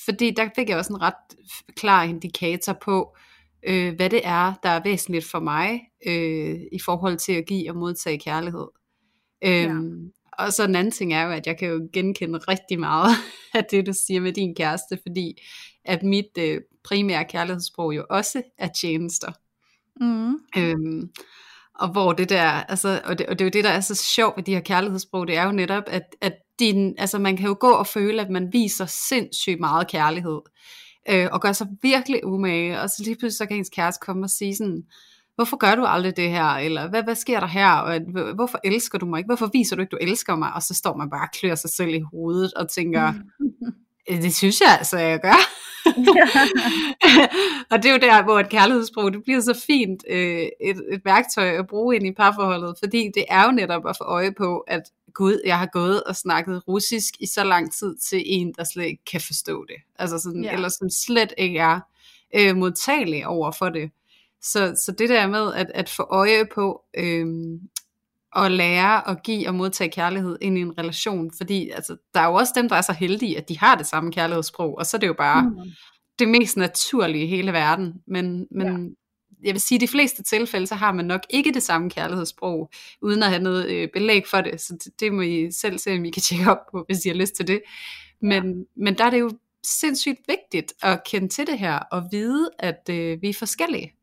fordi 0.05 0.31
der 0.31 0.49
fik 0.55 0.69
jeg 0.69 0.77
også 0.77 0.93
en 0.93 1.01
ret 1.01 1.13
klar 1.75 2.03
indikator 2.03 2.73
på, 2.73 3.15
øh, 3.17 3.28
hvad 3.95 4.09
det 4.09 4.21
er, 4.23 4.53
der 4.63 4.69
er 4.69 4.83
væsentligt 4.83 5.25
for 5.25 5.39
mig 5.39 5.81
øh, 6.05 6.59
i 6.71 6.79
forhold 6.85 7.17
til 7.17 7.33
at 7.33 7.45
give 7.45 7.69
og 7.69 7.75
modtage 7.75 8.19
kærlighed. 8.19 8.67
Øh, 9.43 9.51
ja. 9.51 9.75
Og 10.39 10.53
så 10.53 10.65
en 10.65 10.75
anden 10.75 10.91
ting 10.91 11.13
er 11.13 11.23
jo, 11.23 11.31
at 11.31 11.47
jeg 11.47 11.57
kan 11.57 11.69
jo 11.69 11.89
genkende 11.93 12.37
rigtig 12.37 12.79
meget 12.79 13.11
af 13.53 13.65
det, 13.65 13.85
du 13.85 13.93
siger 13.93 14.21
med 14.21 14.33
din 14.33 14.55
kæreste, 14.55 14.99
fordi 15.07 15.41
at 15.85 16.03
mit 16.03 16.37
øh, 16.37 16.61
primære 16.83 17.25
kærlighedssprog 17.25 17.95
jo 17.95 18.05
også 18.09 18.43
er 18.57 18.67
tjenester. 18.67 19.31
Mm. 20.01 20.33
Øhm, 20.57 21.09
og 21.75 21.91
hvor 21.91 22.13
det 22.13 22.29
der, 22.29 22.49
altså, 22.49 23.01
og 23.05 23.17
det, 23.17 23.25
og 23.25 23.39
det 23.39 23.45
er 23.45 23.49
jo 23.49 23.51
det, 23.53 23.63
der 23.63 23.69
er 23.69 23.79
så 23.79 23.95
sjovt 23.95 24.37
ved 24.37 24.43
de 24.43 24.53
her 24.53 24.61
kærlighedssprog, 24.61 25.27
det 25.27 25.37
er 25.37 25.43
jo 25.43 25.51
netop, 25.51 25.83
at, 25.87 26.15
at 26.21 26.33
din, 26.59 26.95
altså 26.97 27.19
man 27.19 27.37
kan 27.37 27.47
jo 27.47 27.57
gå 27.59 27.71
og 27.71 27.87
føle, 27.87 28.21
at 28.21 28.29
man 28.29 28.53
viser 28.53 28.85
sindssygt 28.85 29.59
meget 29.59 29.87
kærlighed, 29.87 30.39
øh, 31.09 31.27
og 31.31 31.41
gør 31.41 31.51
sig 31.51 31.67
virkelig 31.81 32.25
umage, 32.25 32.81
og 32.81 32.89
så 32.89 33.03
lige 33.03 33.15
pludselig 33.15 33.37
så 33.37 33.45
kan 33.45 33.57
ens 33.57 33.69
kæreste 33.69 34.05
komme 34.05 34.25
og 34.25 34.29
sige 34.29 34.55
sådan, 34.55 34.83
hvorfor 35.35 35.57
gør 35.57 35.75
du 35.75 35.85
aldrig 35.85 36.17
det 36.17 36.29
her, 36.29 36.45
eller 36.45 36.89
hvad, 36.89 37.03
hvad 37.03 37.15
sker 37.15 37.39
der 37.39 37.47
her, 37.47 37.71
og 37.71 37.99
hvorfor 38.35 38.59
elsker 38.63 38.97
du 38.97 39.05
mig 39.05 39.17
ikke, 39.17 39.27
hvorfor 39.27 39.49
viser 39.53 39.75
du 39.75 39.81
ikke, 39.81 39.91
du 39.91 39.97
elsker 40.01 40.35
mig, 40.35 40.53
og 40.53 40.63
så 40.63 40.73
står 40.73 40.97
man 40.97 41.09
bare 41.09 41.27
og 41.27 41.39
klør 41.39 41.55
sig 41.55 41.69
selv 41.69 41.93
i 41.93 42.01
hovedet, 42.11 42.53
og 42.53 42.69
tænker, 42.69 43.13
det 44.07 44.35
synes 44.35 44.61
jeg 44.61 44.75
altså, 44.77 44.97
jeg 44.97 45.19
gør. 45.21 45.39
og 47.71 47.83
det 47.83 47.89
er 47.89 47.93
jo 47.93 47.99
der, 47.99 48.23
hvor 48.23 48.39
et 48.39 48.49
kærlighedssprog, 48.49 49.13
det 49.13 49.23
bliver 49.23 49.41
så 49.41 49.63
fint 49.67 50.03
øh, 50.09 50.47
et, 50.61 50.81
et 50.91 51.01
værktøj 51.05 51.47
at 51.47 51.67
bruge 51.67 51.95
ind 51.95 52.07
i 52.07 52.13
parforholdet, 52.13 52.75
fordi 52.83 53.11
det 53.15 53.25
er 53.29 53.45
jo 53.45 53.51
netop 53.51 53.87
at 53.87 53.97
få 53.97 54.03
øje 54.03 54.33
på, 54.37 54.57
at 54.57 54.81
gud, 55.13 55.41
jeg 55.45 55.59
har 55.59 55.65
gået 55.65 56.03
og 56.03 56.15
snakket 56.15 56.67
russisk 56.67 57.13
i 57.19 57.25
så 57.25 57.43
lang 57.43 57.73
tid 57.73 57.95
til 57.97 58.23
en, 58.25 58.53
der 58.57 58.63
slet 58.63 58.85
ikke 58.85 59.03
kan 59.11 59.21
forstå 59.21 59.65
det. 59.65 59.75
Altså 59.95 60.19
sådan, 60.19 60.43
ja. 60.43 60.53
eller 60.53 60.69
som 60.69 60.89
slet 60.89 61.33
ikke 61.37 61.59
er 61.59 61.79
øh, 62.35 62.55
modtagelig 62.55 63.27
over 63.27 63.51
for 63.51 63.69
det. 63.69 63.91
Så, 64.41 64.81
så 64.85 64.91
det 64.91 65.09
der 65.09 65.27
med 65.27 65.53
at, 65.53 65.71
at 65.73 65.89
få 65.89 66.03
øje 66.03 66.45
på 66.55 66.81
øh, 66.97 67.27
at 68.35 68.51
lære 68.51 69.09
at 69.09 69.23
give 69.23 69.47
og 69.47 69.55
modtage 69.55 69.91
kærlighed 69.91 70.37
ind 70.41 70.57
i 70.57 70.61
en 70.61 70.77
relation, 70.77 71.31
fordi 71.37 71.69
altså, 71.69 71.97
der 72.13 72.19
er 72.19 72.25
jo 72.25 72.33
også 72.33 72.53
dem, 72.55 72.69
der 72.69 72.75
er 72.75 72.81
så 72.81 72.93
heldige, 72.93 73.37
at 73.37 73.49
de 73.49 73.59
har 73.59 73.75
det 73.75 73.87
samme 73.87 74.11
kærlighedssprog, 74.11 74.77
og 74.77 74.85
så 74.85 74.97
er 74.97 74.99
det 74.99 75.07
jo 75.07 75.15
bare 75.17 75.41
mm. 75.41 75.71
det 76.19 76.27
mest 76.27 76.57
naturlige 76.57 77.23
i 77.25 77.27
hele 77.27 77.53
verden. 77.53 77.93
Men, 78.07 78.47
men. 78.51 78.95
Jeg 79.43 79.53
vil 79.53 79.61
sige, 79.61 79.75
at 79.75 79.81
i 79.81 79.85
de 79.85 79.91
fleste 79.91 80.23
tilfælde, 80.23 80.67
så 80.67 80.75
har 80.75 80.91
man 80.91 81.05
nok 81.05 81.21
ikke 81.29 81.53
det 81.53 81.63
samme 81.63 81.89
kærlighedssprog, 81.89 82.69
uden 83.01 83.23
at 83.23 83.29
have 83.29 83.43
noget 83.43 83.69
øh, 83.69 83.89
belæg 83.93 84.27
for 84.27 84.41
det, 84.41 84.61
så 84.61 84.73
det, 84.73 84.99
det 84.99 85.13
må 85.13 85.21
I 85.21 85.51
selv 85.51 85.79
se, 85.79 85.95
om 85.95 86.05
I 86.05 86.09
kan 86.09 86.21
tjekke 86.21 86.51
op 86.51 86.71
på, 86.71 86.83
hvis 86.87 87.05
I 87.05 87.09
har 87.09 87.15
lyst 87.15 87.35
til 87.35 87.47
det. 87.47 87.61
Men, 88.21 88.59
ja. 88.59 88.65
men 88.75 88.97
der 88.97 89.03
er 89.03 89.09
det 89.09 89.19
jo 89.19 89.31
sindssygt 89.63 90.19
vigtigt 90.27 90.73
at 90.81 91.03
kende 91.05 91.27
til 91.27 91.47
det 91.47 91.59
her, 91.59 91.79
og 91.91 92.03
vide, 92.11 92.49
at 92.59 92.89
øh, 92.89 93.21
vi 93.21 93.29
er 93.29 93.33
forskellige. 93.33 93.93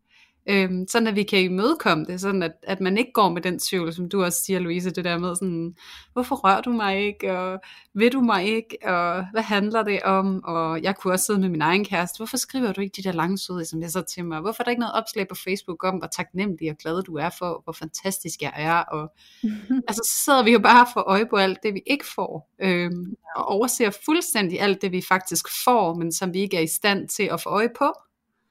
Øhm, 0.49 0.88
sådan 0.88 1.09
at 1.09 1.17
vi 1.17 1.23
kan 1.23 1.38
imødekomme 1.38 2.05
det, 2.05 2.21
sådan 2.21 2.43
at, 2.43 2.53
at 2.62 2.81
man 2.81 2.99
ikke 2.99 3.12
går 3.12 3.29
med 3.29 3.43
den 3.43 3.59
tvivl, 3.59 3.93
som 3.93 4.09
du 4.09 4.25
også 4.25 4.45
siger, 4.45 4.59
Louise, 4.59 4.91
det 4.91 5.05
der 5.05 5.19
med 5.19 5.35
sådan, 5.35 5.75
hvorfor 6.12 6.37
rører 6.37 6.61
du 6.61 6.73
mig 6.73 7.07
ikke, 7.07 7.38
og 7.38 7.61
vil 7.95 8.12
du 8.12 8.21
mig 8.21 8.45
ikke, 8.45 8.79
og 8.85 9.26
hvad 9.33 9.43
handler 9.43 9.83
det 9.83 10.03
om, 10.03 10.45
og 10.45 10.83
jeg 10.83 10.97
kunne 10.97 11.12
også 11.12 11.25
sidde 11.26 11.41
med 11.41 11.49
min 11.49 11.62
egen 11.62 11.85
kæreste, 11.85 12.17
hvorfor 12.17 12.37
skriver 12.37 12.73
du 12.73 12.81
ikke 12.81 12.95
de 12.97 13.03
der 13.03 13.12
lange 13.12 13.38
søde 13.38 13.62
sms'er 13.62 14.05
til 14.15 14.25
mig, 14.25 14.41
hvorfor 14.41 14.62
er 14.62 14.65
der 14.65 14.71
ikke 14.71 14.81
noget 14.81 14.95
opslag 14.95 15.29
på 15.29 15.35
Facebook 15.35 15.85
om, 15.85 15.97
hvor 15.97 16.09
taknemmelig 16.09 16.71
og 16.71 16.76
glad 16.76 17.03
du 17.03 17.17
er 17.17 17.31
for, 17.38 17.61
hvor 17.65 17.73
fantastisk 17.73 18.43
jeg 18.43 18.53
er, 18.57 18.79
og 18.79 19.12
altså 19.88 20.03
så 20.05 20.23
sidder 20.25 20.43
vi 20.43 20.53
jo 20.53 20.59
bare 20.59 20.87
for 20.93 21.00
øje 21.00 21.26
på 21.26 21.37
alt 21.37 21.59
det, 21.62 21.75
vi 21.75 21.83
ikke 21.87 22.05
får, 22.15 22.50
øhm, 22.62 23.15
og 23.37 23.45
overser 23.45 23.91
fuldstændig 24.05 24.61
alt 24.61 24.83
det, 24.83 24.93
vi 24.93 25.03
faktisk 25.09 25.47
får, 25.65 25.95
men 25.95 26.12
som 26.12 26.35
vi 26.35 26.38
ikke 26.38 26.57
er 26.57 26.62
i 26.62 26.67
stand 26.67 27.09
til 27.09 27.23
at 27.33 27.41
få 27.41 27.49
øje 27.49 27.71
på. 27.78 27.93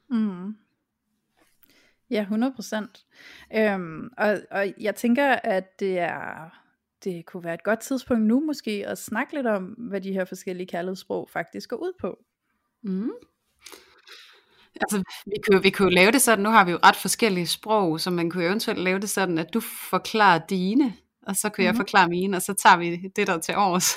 Mm. 0.10 0.55
Ja, 2.09 2.21
100 2.21 2.53
procent. 2.53 3.05
Øhm, 3.55 4.09
og, 4.17 4.37
og 4.51 4.73
jeg 4.79 4.95
tænker, 4.95 5.35
at 5.43 5.79
det 5.79 5.99
er 5.99 6.49
det 7.05 7.25
kunne 7.25 7.43
være 7.43 7.53
et 7.53 7.63
godt 7.63 7.79
tidspunkt 7.79 8.23
nu 8.23 8.39
måske 8.39 8.87
at 8.87 8.97
snakke 8.97 9.33
lidt 9.33 9.47
om, 9.47 9.63
hvad 9.63 10.01
de 10.01 10.13
her 10.13 10.25
forskellige 10.25 10.67
kærlighedssprog 10.67 11.29
faktisk 11.29 11.69
går 11.69 11.77
ud 11.77 11.91
på. 11.99 12.17
Mm. 12.83 13.11
Altså, 14.81 15.03
vi 15.25 15.35
kunne, 15.47 15.61
vi 15.61 15.69
kunne 15.69 15.95
lave 15.95 16.11
det 16.11 16.21
sådan, 16.21 16.43
nu 16.43 16.49
har 16.49 16.65
vi 16.65 16.71
jo 16.71 16.79
ret 16.83 16.95
forskellige 16.95 17.47
sprog, 17.47 17.99
så 17.99 18.11
man 18.11 18.29
kunne 18.29 18.45
eventuelt 18.45 18.79
lave 18.79 18.99
det 18.99 19.09
sådan, 19.09 19.37
at 19.37 19.53
du 19.53 19.59
forklarer 19.89 20.39
dine, 20.49 20.93
og 21.21 21.35
så 21.35 21.49
kan 21.49 21.61
mm. 21.61 21.65
jeg 21.65 21.73
mhm. 21.73 21.77
forklare 21.77 22.09
mine, 22.09 22.37
og 22.37 22.41
så 22.41 22.53
tager 22.53 22.77
vi 22.77 23.11
det 23.15 23.27
der 23.27 23.39
til 23.39 23.55
års. 23.57 23.91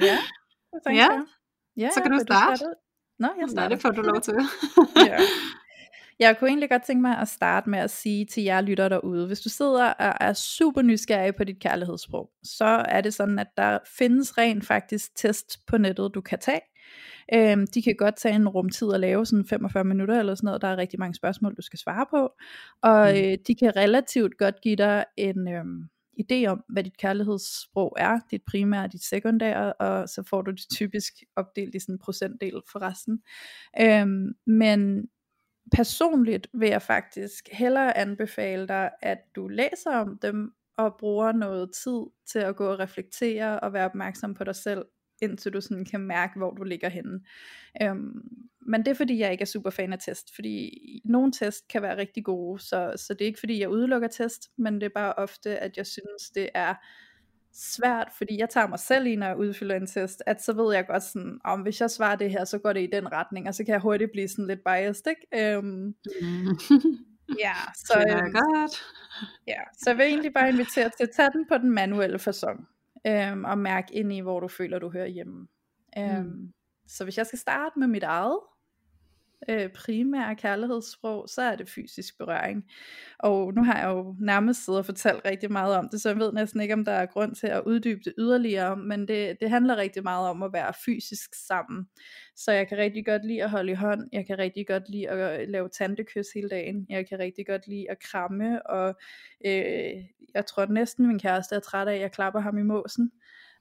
ja, 0.00 0.18
ja. 1.02 1.08
ja, 1.76 1.88
så 1.94 2.00
kan 2.02 2.10
du 2.12 2.18
starte. 2.18 2.64
Du 2.64 2.74
Nå, 3.18 3.28
jeg 3.40 3.48
starter. 3.48 3.54
Nej, 3.54 3.68
det 3.68 3.82
får 3.82 3.90
du 3.90 4.02
lov 4.02 4.20
til. 4.20 4.34
ja. 5.10 5.18
Jeg 6.20 6.38
kunne 6.38 6.48
egentlig 6.48 6.70
godt 6.70 6.82
tænke 6.82 7.02
mig 7.02 7.18
at 7.18 7.28
starte 7.28 7.70
med 7.70 7.78
at 7.78 7.90
sige 7.90 8.24
til 8.24 8.42
jer 8.42 8.60
lytter 8.60 8.88
derude, 8.88 9.26
hvis 9.26 9.40
du 9.40 9.48
sidder 9.48 9.86
og 9.86 10.14
er 10.20 10.32
super 10.32 10.82
nysgerrig 10.82 11.34
på 11.34 11.44
dit 11.44 11.60
kærlighedssprog, 11.60 12.30
så 12.42 12.84
er 12.88 13.00
det 13.00 13.14
sådan, 13.14 13.38
at 13.38 13.46
der 13.56 13.78
findes 13.98 14.38
rent 14.38 14.66
faktisk 14.66 15.14
test 15.16 15.66
på 15.66 15.78
nettet, 15.78 16.14
du 16.14 16.20
kan 16.20 16.38
tage. 16.38 16.60
Øhm, 17.34 17.66
de 17.66 17.82
kan 17.82 17.94
godt 17.98 18.16
tage 18.16 18.34
en 18.34 18.48
rumtid 18.48 18.92
at 18.92 19.00
lave, 19.00 19.26
sådan 19.26 19.44
45 19.44 19.84
minutter 19.84 20.18
eller 20.18 20.34
sådan 20.34 20.46
noget. 20.46 20.62
Der 20.62 20.68
er 20.68 20.76
rigtig 20.76 20.98
mange 20.98 21.14
spørgsmål, 21.14 21.54
du 21.54 21.62
skal 21.62 21.78
svare 21.78 22.06
på. 22.10 22.30
Og 22.82 23.12
mm. 23.12 23.18
øh, 23.18 23.38
de 23.46 23.54
kan 23.54 23.76
relativt 23.76 24.38
godt 24.38 24.60
give 24.60 24.76
dig 24.76 25.04
en 25.16 25.48
øhm, 25.48 25.88
idé 26.20 26.46
om, 26.46 26.64
hvad 26.68 26.84
dit 26.84 26.96
kærlighedssprog 26.96 27.96
er, 27.98 28.20
dit 28.30 28.42
primære 28.46 28.84
og 28.84 28.92
dit 28.92 29.04
sekundære, 29.04 29.72
og 29.72 30.08
så 30.08 30.22
får 30.22 30.42
du 30.42 30.50
det 30.50 30.66
typisk 30.74 31.12
opdelt 31.36 31.74
i 31.74 31.78
sådan 31.78 31.94
en 31.94 31.98
procentdel 31.98 32.60
for 32.72 32.82
resten. 32.82 33.22
Øhm, 33.80 34.32
men 34.46 35.08
personligt 35.72 36.48
vil 36.52 36.68
jeg 36.68 36.82
faktisk 36.82 37.48
hellere 37.52 37.96
anbefale 37.96 38.68
dig, 38.68 38.90
at 39.02 39.18
du 39.36 39.48
læser 39.48 39.90
om 39.90 40.18
dem, 40.22 40.52
og 40.76 40.96
bruger 40.98 41.32
noget 41.32 41.70
tid 41.72 42.06
til 42.26 42.38
at 42.38 42.56
gå 42.56 42.66
og 42.66 42.78
reflektere 42.78 43.60
og 43.60 43.72
være 43.72 43.84
opmærksom 43.84 44.34
på 44.34 44.44
dig 44.44 44.56
selv, 44.56 44.84
indtil 45.22 45.52
du 45.52 45.60
sådan 45.60 45.84
kan 45.84 46.00
mærke, 46.00 46.38
hvor 46.38 46.50
du 46.50 46.62
ligger 46.62 46.88
henne. 46.88 47.20
Øhm, 47.82 48.22
men 48.60 48.80
det 48.80 48.88
er 48.88 48.94
fordi, 48.94 49.18
jeg 49.18 49.32
ikke 49.32 49.42
er 49.42 49.46
super 49.46 49.70
fan 49.70 49.92
af 49.92 49.98
test, 49.98 50.34
fordi 50.34 50.70
nogle 51.04 51.32
test 51.32 51.68
kan 51.68 51.82
være 51.82 51.96
rigtig 51.96 52.24
gode, 52.24 52.62
så, 52.62 52.92
så 52.96 53.14
det 53.14 53.20
er 53.20 53.26
ikke 53.26 53.40
fordi, 53.40 53.60
jeg 53.60 53.68
udelukker 53.68 54.08
test, 54.08 54.50
men 54.58 54.74
det 54.74 54.82
er 54.82 54.94
bare 54.94 55.14
ofte, 55.14 55.58
at 55.58 55.76
jeg 55.76 55.86
synes, 55.86 56.30
det 56.34 56.48
er 56.54 56.74
svært, 57.52 58.08
fordi 58.18 58.38
jeg 58.38 58.48
tager 58.50 58.66
mig 58.66 58.78
selv 58.78 59.06
i, 59.06 59.16
når 59.16 59.26
jeg 59.26 59.36
udfylder 59.36 59.76
en 59.76 59.86
test, 59.86 60.22
at 60.26 60.42
så 60.42 60.52
ved 60.52 60.74
jeg 60.74 60.86
godt 60.86 61.02
sådan, 61.02 61.38
om 61.44 61.60
hvis 61.60 61.80
jeg 61.80 61.90
svarer 61.90 62.16
det 62.16 62.30
her, 62.30 62.44
så 62.44 62.58
går 62.58 62.72
det 62.72 62.82
i 62.82 62.90
den 62.92 63.12
retning, 63.12 63.48
og 63.48 63.54
så 63.54 63.64
kan 63.64 63.72
jeg 63.72 63.80
hurtigt 63.80 64.10
blive 64.12 64.28
sådan 64.28 64.46
lidt 64.46 64.60
biased, 64.64 65.06
ikke? 65.06 65.58
Um, 65.58 65.64
mm. 65.64 65.94
ja, 67.38 67.54
så, 67.86 68.20
um, 68.24 68.32
godt. 68.32 68.82
ja, 69.46 69.60
så 69.78 69.90
jeg 69.90 69.98
vil 69.98 70.06
egentlig 70.06 70.34
bare 70.34 70.48
invitere 70.48 70.90
til 70.96 71.04
at 71.04 71.10
tage 71.16 71.30
den 71.32 71.46
på 71.48 71.58
den 71.58 71.70
manuelle 71.70 72.18
fasong, 72.18 72.68
um, 73.08 73.44
og 73.44 73.58
mærke 73.58 73.94
ind 73.94 74.12
i, 74.12 74.20
hvor 74.20 74.40
du 74.40 74.48
føler, 74.48 74.78
du 74.78 74.90
hører 74.90 75.06
hjemme. 75.06 75.46
Um, 75.96 76.24
mm. 76.24 76.52
Så 76.86 77.04
hvis 77.04 77.18
jeg 77.18 77.26
skal 77.26 77.38
starte 77.38 77.78
med 77.78 77.86
mit 77.86 78.02
eget, 78.02 78.38
øh, 79.48 79.68
primære 79.68 80.36
kærlighedssprog, 80.36 81.28
så 81.28 81.42
er 81.42 81.56
det 81.56 81.68
fysisk 81.68 82.18
berøring. 82.18 82.64
Og 83.18 83.54
nu 83.54 83.64
har 83.64 83.78
jeg 83.78 83.88
jo 83.88 84.16
nærmest 84.20 84.64
siddet 84.64 84.78
og 84.78 84.86
fortalt 84.86 85.24
rigtig 85.24 85.52
meget 85.52 85.76
om 85.76 85.88
det, 85.88 86.00
så 86.00 86.08
jeg 86.08 86.18
ved 86.18 86.32
næsten 86.32 86.60
ikke, 86.60 86.74
om 86.74 86.84
der 86.84 86.92
er 86.92 87.06
grund 87.06 87.34
til 87.34 87.46
at 87.46 87.62
uddybe 87.66 88.00
det 88.04 88.14
yderligere, 88.18 88.76
men 88.76 89.08
det, 89.08 89.40
det 89.40 89.50
handler 89.50 89.76
rigtig 89.76 90.02
meget 90.02 90.28
om 90.28 90.42
at 90.42 90.52
være 90.52 90.72
fysisk 90.84 91.30
sammen. 91.46 91.88
Så 92.36 92.52
jeg 92.52 92.68
kan 92.68 92.78
rigtig 92.78 93.06
godt 93.06 93.26
lide 93.26 93.42
at 93.42 93.50
holde 93.50 93.72
i 93.72 93.74
hånd, 93.74 94.08
jeg 94.12 94.26
kan 94.26 94.38
rigtig 94.38 94.66
godt 94.66 94.88
lide 94.88 95.08
at 95.08 95.40
øh, 95.40 95.48
lave 95.48 95.68
tantekys 95.68 96.26
hele 96.34 96.48
dagen, 96.48 96.86
jeg 96.88 97.08
kan 97.08 97.18
rigtig 97.18 97.46
godt 97.46 97.66
lide 97.66 97.90
at 97.90 98.02
kramme, 98.02 98.66
og 98.66 98.94
øh, 99.46 100.04
jeg 100.34 100.46
tror 100.46 100.66
næsten 100.66 101.06
min 101.06 101.18
kæreste 101.18 101.54
er 101.54 101.60
træt 101.60 101.88
af, 101.88 101.94
at 101.94 102.00
jeg 102.00 102.12
klapper 102.12 102.40
ham 102.40 102.58
i 102.58 102.62
måsen. 102.62 103.10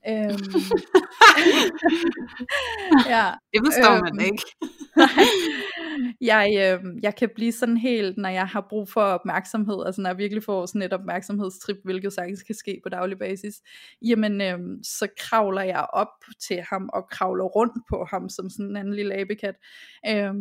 Øhm. 0.07 0.29
ja, 3.13 3.31
det 3.53 3.61
forstår 3.65 3.95
øhm, 3.95 4.03
man 4.03 4.19
ikke. 4.25 4.43
jeg, 6.31 6.47
øh, 6.57 6.79
jeg 7.03 7.15
kan 7.15 7.29
blive 7.35 7.51
sådan 7.51 7.77
helt, 7.77 8.17
når 8.17 8.29
jeg 8.29 8.47
har 8.47 8.65
brug 8.69 8.89
for 8.89 9.01
opmærksomhed, 9.01 9.85
altså 9.85 10.01
når 10.01 10.09
jeg 10.09 10.17
virkelig 10.17 10.43
får 10.43 10.65
sådan 10.65 10.81
et 10.81 10.93
opmærksomhedstrip, 10.93 11.77
hvilket 11.83 12.13
sagtens 12.13 12.43
kan 12.43 12.55
ske 12.55 12.79
på 12.83 12.89
daglig 12.89 13.17
basis, 13.17 13.61
jamen 14.01 14.41
øh, 14.41 14.59
så 14.83 15.07
kravler 15.19 15.61
jeg 15.61 15.85
op 15.93 16.13
til 16.47 16.61
ham 16.69 16.89
og 16.93 17.09
kravler 17.09 17.45
rundt 17.45 17.83
på 17.89 18.07
ham 18.11 18.29
som 18.29 18.49
sådan 18.49 18.65
en 18.65 18.77
anden 18.77 18.93
lille 18.93 19.15
abekat. 19.15 19.55
Øh, 20.07 20.33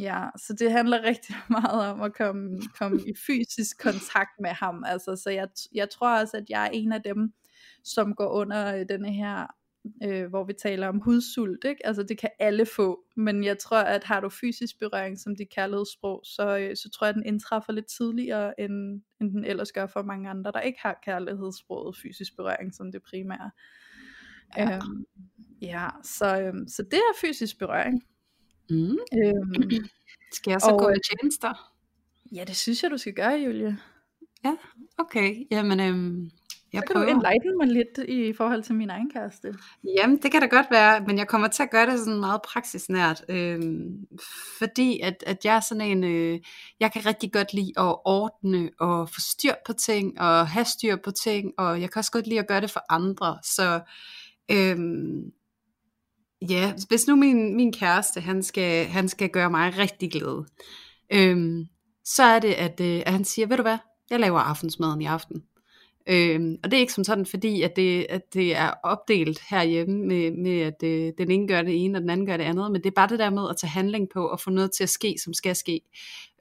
Ja, 0.00 0.24
så 0.36 0.54
det 0.58 0.72
handler 0.72 1.02
rigtig 1.02 1.36
meget 1.60 1.90
om 1.90 2.00
at 2.00 2.14
komme, 2.14 2.60
komme 2.78 3.00
i 3.00 3.12
fysisk 3.26 3.82
kontakt 3.82 4.40
med 4.40 4.50
ham. 4.50 4.84
Altså, 4.86 5.16
så 5.16 5.30
jeg, 5.30 5.48
jeg 5.74 5.90
tror 5.90 6.20
også, 6.20 6.36
at 6.36 6.44
jeg 6.48 6.64
er 6.64 6.70
en 6.72 6.92
af 6.92 7.02
dem, 7.02 7.32
som 7.84 8.14
går 8.14 8.28
under 8.28 8.76
øh, 8.76 8.86
denne 8.88 9.12
her, 9.12 9.46
øh, 10.04 10.26
hvor 10.28 10.44
vi 10.44 10.52
taler 10.52 10.88
om 10.88 11.00
hudsult. 11.00 11.64
Ikke? 11.64 11.86
Altså 11.86 12.02
det 12.02 12.18
kan 12.18 12.30
alle 12.38 12.66
få, 12.66 13.04
men 13.16 13.44
jeg 13.44 13.58
tror, 13.58 13.78
at 13.78 14.04
har 14.04 14.20
du 14.20 14.28
fysisk 14.28 14.78
berøring 14.78 15.18
som 15.18 15.36
dit 15.36 15.50
kærlighedssprog, 15.50 16.20
så, 16.24 16.58
øh, 16.58 16.76
så 16.76 16.90
tror 16.90 17.06
jeg, 17.06 17.08
at 17.08 17.14
den 17.14 17.26
indtræffer 17.26 17.72
lidt 17.72 17.86
tidligere, 17.86 18.60
end, 18.60 19.02
end 19.20 19.30
den 19.30 19.44
ellers 19.44 19.72
gør 19.72 19.86
for 19.86 20.02
mange 20.02 20.30
andre, 20.30 20.52
der 20.52 20.60
ikke 20.60 20.78
har 20.82 21.00
kærlighedssproget 21.04 21.96
fysisk 22.02 22.36
berøring 22.36 22.74
som 22.74 22.92
det 22.92 23.02
primære. 23.02 23.50
Ja, 24.56 24.76
øhm, 24.76 25.04
ja 25.62 25.88
så, 26.02 26.40
øhm, 26.40 26.68
så 26.68 26.82
det 26.82 26.98
er 26.98 27.18
fysisk 27.20 27.58
berøring. 27.58 28.02
Mm. 28.70 28.98
Øhm, 29.24 29.70
skal 30.36 30.50
jeg 30.50 30.60
så 30.60 30.70
og, 30.70 30.78
gå 30.78 30.88
i 30.88 31.00
tjenester? 31.10 31.74
Ja, 32.32 32.44
det 32.44 32.56
synes 32.56 32.82
jeg, 32.82 32.90
du 32.90 32.96
skal 32.96 33.14
gøre, 33.14 33.32
Julie. 33.32 33.78
Ja, 34.44 34.56
okay. 34.98 35.46
Jamen, 35.50 35.80
øhm, 35.80 36.30
jeg 36.72 36.82
så 36.82 36.86
kan 36.86 36.94
prøver. 36.94 37.06
du 37.06 37.10
enlighten 37.10 37.56
mig 37.58 37.66
lidt 37.66 38.08
i 38.08 38.32
forhold 38.32 38.62
til 38.62 38.74
min 38.74 38.90
egen 38.90 39.10
kæreste. 39.10 39.54
Jamen, 39.96 40.18
det 40.22 40.32
kan 40.32 40.40
da 40.40 40.46
godt 40.46 40.66
være, 40.70 41.00
men 41.06 41.18
jeg 41.18 41.28
kommer 41.28 41.48
til 41.48 41.62
at 41.62 41.70
gøre 41.70 41.86
det 41.86 41.98
sådan 41.98 42.20
meget 42.20 42.42
praksisnært, 42.42 43.24
øhm, 43.28 44.06
fordi 44.58 45.00
at, 45.00 45.24
at 45.26 45.44
jeg 45.44 45.56
er 45.56 45.60
sådan 45.60 45.80
en, 45.80 46.04
øh, 46.04 46.40
jeg 46.80 46.92
kan 46.92 47.06
rigtig 47.06 47.32
godt 47.32 47.54
lide 47.54 47.72
at 47.76 47.96
ordne 48.04 48.70
og 48.80 49.08
få 49.08 49.20
styr 49.20 49.52
på 49.66 49.72
ting, 49.72 50.20
og 50.20 50.48
have 50.48 50.64
styr 50.64 50.96
på 50.96 51.10
ting, 51.10 51.52
og 51.58 51.80
jeg 51.80 51.90
kan 51.90 52.00
også 52.00 52.12
godt 52.12 52.26
lide 52.26 52.40
at 52.40 52.48
gøre 52.48 52.60
det 52.60 52.70
for 52.70 52.82
andre, 52.88 53.38
så 53.44 53.80
øhm, 54.50 55.32
ja, 56.48 56.72
hvis 56.88 57.06
nu 57.06 57.16
min, 57.16 57.56
min 57.56 57.72
kæreste, 57.72 58.20
han 58.20 58.42
skal, 58.42 58.86
han 58.86 59.08
skal 59.08 59.28
gøre 59.28 59.50
mig 59.50 59.78
rigtig 59.78 60.12
glad, 60.12 60.44
øhm, 61.12 61.66
så 62.04 62.22
er 62.22 62.38
det, 62.38 62.52
at, 62.52 62.80
øh, 62.80 63.02
at 63.06 63.12
han 63.12 63.24
siger, 63.24 63.46
ved 63.46 63.56
du 63.56 63.62
hvad, 63.62 63.78
jeg 64.10 64.20
laver 64.20 64.40
aftensmaden 64.40 65.00
i 65.00 65.06
aften. 65.06 65.42
Øhm, 66.10 66.56
og 66.64 66.70
det 66.70 66.76
er 66.76 66.80
ikke 66.80 66.92
som 66.92 67.04
sådan, 67.04 67.26
fordi 67.26 67.62
at 67.62 67.76
det, 67.76 68.06
at 68.08 68.34
det 68.34 68.56
er 68.56 68.70
opdelt 68.82 69.40
herhjemme 69.50 70.06
med, 70.06 70.30
med 70.30 70.60
at 70.60 70.74
det, 70.80 71.06
øh, 71.06 71.12
den 71.18 71.30
ene 71.30 71.48
gør 71.48 71.62
det 71.62 71.84
ene, 71.84 71.98
og 71.98 72.02
den 72.02 72.10
anden 72.10 72.26
gør 72.26 72.36
det 72.36 72.44
andet, 72.44 72.72
men 72.72 72.82
det 72.82 72.86
er 72.86 72.94
bare 72.94 73.08
det 73.08 73.18
der 73.18 73.30
med 73.30 73.50
at 73.50 73.56
tage 73.56 73.70
handling 73.70 74.08
på 74.14 74.26
og 74.26 74.40
få 74.40 74.50
noget 74.50 74.70
til 74.76 74.82
at 74.82 74.88
ske, 74.88 75.16
som 75.24 75.34
skal 75.34 75.56
ske. 75.56 75.80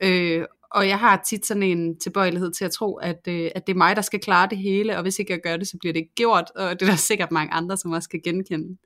Øh, 0.04 0.46
og 0.72 0.88
jeg 0.88 1.00
har 1.00 1.24
tit 1.30 1.46
sådan 1.46 1.64
en 1.64 2.00
tilbøjelighed 2.00 2.52
til 2.52 2.66
at 2.66 2.72
tro, 2.72 2.96
at, 2.96 3.28
øh, 3.28 3.52
at 3.56 3.68
det 3.68 3.74
er 3.74 3.78
mig, 3.78 3.96
der 3.96 4.02
skal 4.02 4.20
klare 4.20 4.48
det 4.50 4.58
hele, 4.58 4.98
og 4.98 5.02
hvis 5.02 5.20
ikke 5.20 5.34
jeg 5.34 5.42
gør 5.44 5.58
det, 5.58 5.68
så 5.68 5.78
bliver 5.80 5.94
det 5.94 6.00
ikke 6.00 6.16
gjort, 6.16 6.52
og 6.56 6.80
det 6.80 6.82
er 6.82 6.90
der 6.90 6.96
sikkert 6.96 7.32
mange 7.32 7.54
andre, 7.54 7.78
som 7.78 7.92
også 7.92 8.10
kan 8.10 8.22
genkende. 8.24 8.78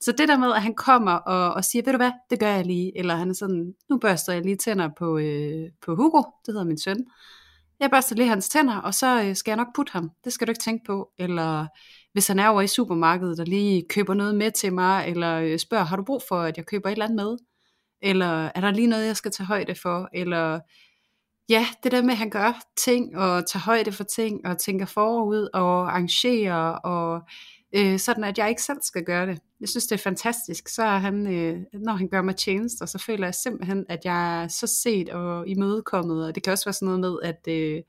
Så 0.00 0.12
det 0.12 0.28
der 0.28 0.38
med, 0.38 0.52
at 0.52 0.62
han 0.62 0.74
kommer 0.74 1.12
og, 1.12 1.54
og 1.54 1.64
siger, 1.64 1.82
ved 1.84 1.92
du 1.92 1.96
hvad, 1.96 2.12
det 2.30 2.40
gør 2.40 2.50
jeg 2.50 2.66
lige, 2.66 2.98
eller 2.98 3.14
han 3.14 3.30
er 3.30 3.34
sådan, 3.34 3.74
nu 3.90 3.98
børster 3.98 4.32
jeg 4.32 4.42
lige 4.42 4.56
tænder 4.56 4.88
på, 4.98 5.18
øh, 5.18 5.70
på 5.86 5.94
Hugo, 5.94 6.22
det 6.46 6.54
hedder 6.54 6.64
min 6.64 6.78
søn, 6.78 7.06
jeg 7.84 7.90
børster 7.90 8.16
lige 8.16 8.28
hans 8.28 8.48
tænder, 8.48 8.76
og 8.76 8.94
så 8.94 9.22
øh, 9.22 9.36
skal 9.36 9.50
jeg 9.50 9.56
nok 9.56 9.74
putte 9.74 9.92
ham. 9.92 10.10
Det 10.24 10.32
skal 10.32 10.46
du 10.46 10.50
ikke 10.50 10.62
tænke 10.62 10.84
på. 10.86 11.10
Eller 11.18 11.66
hvis 12.12 12.26
han 12.26 12.38
er 12.38 12.48
over 12.48 12.62
i 12.62 12.66
supermarkedet 12.66 13.40
og 13.40 13.46
lige 13.46 13.84
køber 13.88 14.14
noget 14.14 14.34
med 14.34 14.50
til 14.50 14.72
mig, 14.72 15.08
eller 15.08 15.40
øh, 15.40 15.58
spørger, 15.58 15.84
har 15.84 15.96
du 15.96 16.04
brug 16.04 16.22
for, 16.28 16.40
at 16.40 16.56
jeg 16.56 16.66
køber 16.66 16.88
et 16.88 16.92
eller 16.92 17.04
andet 17.04 17.16
med? 17.16 17.36
Eller 18.02 18.50
er 18.54 18.60
der 18.60 18.70
lige 18.70 18.86
noget, 18.86 19.06
jeg 19.06 19.16
skal 19.16 19.30
tage 19.30 19.46
højde 19.46 19.74
for? 19.74 20.08
Eller 20.14 20.60
ja, 21.48 21.66
det 21.82 21.92
der 21.92 22.02
med, 22.02 22.10
at 22.10 22.16
han 22.16 22.30
gør 22.30 22.60
ting, 22.84 23.16
og 23.16 23.46
tager 23.46 23.62
højde 23.62 23.92
for 23.92 24.04
ting, 24.04 24.46
og 24.46 24.58
tænker 24.58 24.86
forud, 24.86 25.48
og 25.54 25.90
arrangerer, 25.90 26.68
og 26.70 27.20
øh, 27.76 27.98
sådan 27.98 28.24
at 28.24 28.38
jeg 28.38 28.48
ikke 28.48 28.62
selv 28.62 28.78
skal 28.82 29.04
gøre 29.04 29.26
det. 29.26 29.38
Jeg 29.60 29.68
synes, 29.68 29.86
det 29.86 29.94
er 29.94 30.02
fantastisk. 30.02 30.68
Så 30.68 30.82
er 30.82 30.98
han, 30.98 31.26
øh, 31.26 31.60
når 31.72 31.92
han 31.92 32.08
gør 32.08 32.22
mig 32.22 32.36
tjenester, 32.36 32.86
så 32.86 32.98
føler 32.98 33.26
jeg 33.26 33.34
simpelthen, 33.34 33.86
at 33.88 34.04
jeg 34.04 34.42
er 34.42 34.48
så 34.48 34.66
set 34.66 35.08
og 35.08 35.48
imødekommet, 35.48 36.26
og 36.26 36.34
det 36.34 36.42
kan 36.42 36.52
også 36.52 36.64
være 36.64 36.72
sådan 36.72 36.86
noget 36.86 37.00
med, 37.00 37.16
at 37.22 37.48
øh, 37.48 37.82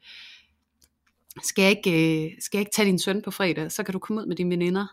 skal, 1.43 1.61
jeg 1.61 1.71
ikke, 1.71 2.25
øh, 2.25 2.31
skal 2.39 2.57
jeg 2.57 2.61
ikke 2.61 2.75
tage 2.75 2.85
din 2.85 2.99
søn 2.99 3.21
på 3.21 3.31
fredag, 3.31 3.71
så 3.71 3.83
kan 3.83 3.93
du 3.93 3.99
komme 3.99 4.21
ud 4.21 4.27
med 4.27 4.35
dine 4.35 4.49
veninder. 4.49 4.87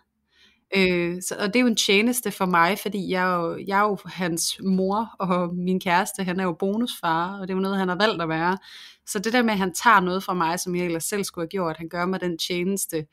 Øh, 0.77 1.23
så, 1.23 1.37
og 1.41 1.47
det 1.47 1.57
er 1.57 1.61
jo 1.61 1.67
en 1.67 1.77
tjeneste 1.77 2.31
for 2.31 2.47
mig, 2.47 2.79
fordi 2.79 3.11
jeg 3.11 3.33
er, 3.33 3.37
jo, 3.37 3.65
jeg 3.67 3.79
er 3.79 3.83
jo 3.83 3.97
hans 4.05 4.61
mor, 4.65 5.15
og 5.19 5.55
min 5.55 5.81
kæreste, 5.81 6.25
han 6.25 6.41
er 6.41 6.45
jo 6.45 6.53
bonusfar, 6.53 7.39
og 7.39 7.49
det 7.49 7.55
er 7.55 7.57
jo 7.57 7.63
noget, 7.63 7.79
han 7.79 7.89
har 7.89 7.97
valgt 7.97 8.23
at 8.23 8.29
være. 8.29 8.59
Så 9.07 9.19
det 9.19 9.33
der 9.33 9.43
med, 9.43 9.53
at 9.53 9.59
han 9.59 9.75
tager 9.75 10.01
noget 10.01 10.25
fra 10.25 10.35
mig, 10.35 10.61
som 10.61 10.77
jeg 10.77 10.85
ellers 10.85 11.05
selv 11.05 11.25
skulle 11.25 11.43
have 11.43 11.49
gjort, 11.49 11.77
han 11.77 11.89
gør 11.89 12.07
mig 12.07 12.21
den 12.21 12.39
tjeneste, 12.39 13.07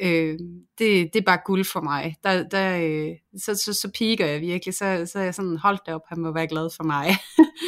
øh, 0.00 0.38
det, 0.78 1.12
det 1.12 1.16
er 1.16 1.24
bare 1.26 1.38
guld 1.44 1.64
for 1.64 1.80
mig. 1.80 2.16
Der, 2.24 2.48
der, 2.48 2.78
øh, 2.82 3.40
så, 3.40 3.54
så, 3.54 3.72
så 3.72 3.90
piker 3.94 4.26
jeg 4.26 4.40
virkelig, 4.40 4.74
så, 4.74 5.06
så 5.12 5.18
er 5.18 5.22
jeg 5.22 5.34
sådan, 5.34 5.56
holdt 5.56 5.88
op, 5.88 6.00
han 6.08 6.20
må 6.20 6.32
være 6.32 6.48
glad 6.48 6.70
for 6.76 6.84
mig, 6.84 7.06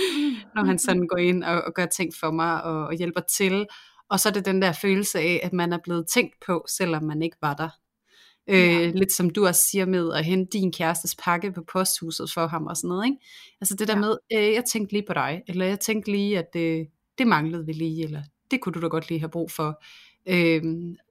når 0.55 0.65
han 0.65 0.79
sådan 0.79 1.07
går 1.07 1.17
ind 1.17 1.45
og, 1.45 1.63
og 1.63 1.75
gør 1.75 1.87
ting 1.87 2.13
for 2.21 2.31
mig 2.31 2.63
og, 2.63 2.87
og 2.87 2.95
hjælper 2.95 3.21
til. 3.21 3.67
Og 4.09 4.21
så 4.21 4.29
er 4.29 4.33
det 4.33 4.45
den 4.45 4.63
der 4.63 4.73
følelse 4.73 5.19
af, 5.19 5.41
at 5.43 5.53
man 5.53 5.73
er 5.73 5.79
blevet 5.85 6.07
tænkt 6.07 6.35
på, 6.47 6.65
selvom 6.69 7.05
man 7.05 7.23
ikke 7.23 7.37
var 7.43 7.55
der. 7.55 7.69
Øh, 8.49 8.59
ja. 8.59 8.91
Lidt 8.91 9.13
som 9.13 9.31
du 9.31 9.47
også 9.47 9.69
siger 9.71 9.87
med 9.87 10.13
at 10.13 10.25
hente 10.25 10.59
din 10.59 10.73
kærestes 10.73 11.15
pakke 11.15 11.53
på 11.53 11.63
posthuset 11.73 12.33
for 12.33 12.47
ham 12.47 12.67
og 12.67 12.77
sådan 12.77 12.89
noget. 12.89 13.07
Ikke? 13.07 13.19
Altså 13.61 13.75
det 13.77 13.89
der 13.89 13.95
ja. 13.95 14.01
med, 14.01 14.17
øh, 14.33 14.55
jeg 14.55 14.65
tænkte 14.65 14.93
lige 14.93 15.05
på 15.07 15.15
dig, 15.15 15.43
eller 15.49 15.67
jeg 15.67 15.81
tænkte 15.81 16.11
lige, 16.11 16.39
at 16.39 16.57
øh, 16.57 16.87
det 17.19 17.27
manglede 17.27 17.67
vi 17.67 17.73
lige, 17.73 18.05
eller 18.05 18.23
det 18.51 18.61
kunne 18.61 18.73
du 18.73 18.81
da 18.81 18.87
godt 18.87 19.09
lige 19.09 19.21
have 19.21 19.31
brug 19.31 19.51
for. 19.51 19.83
Øh, 20.29 20.63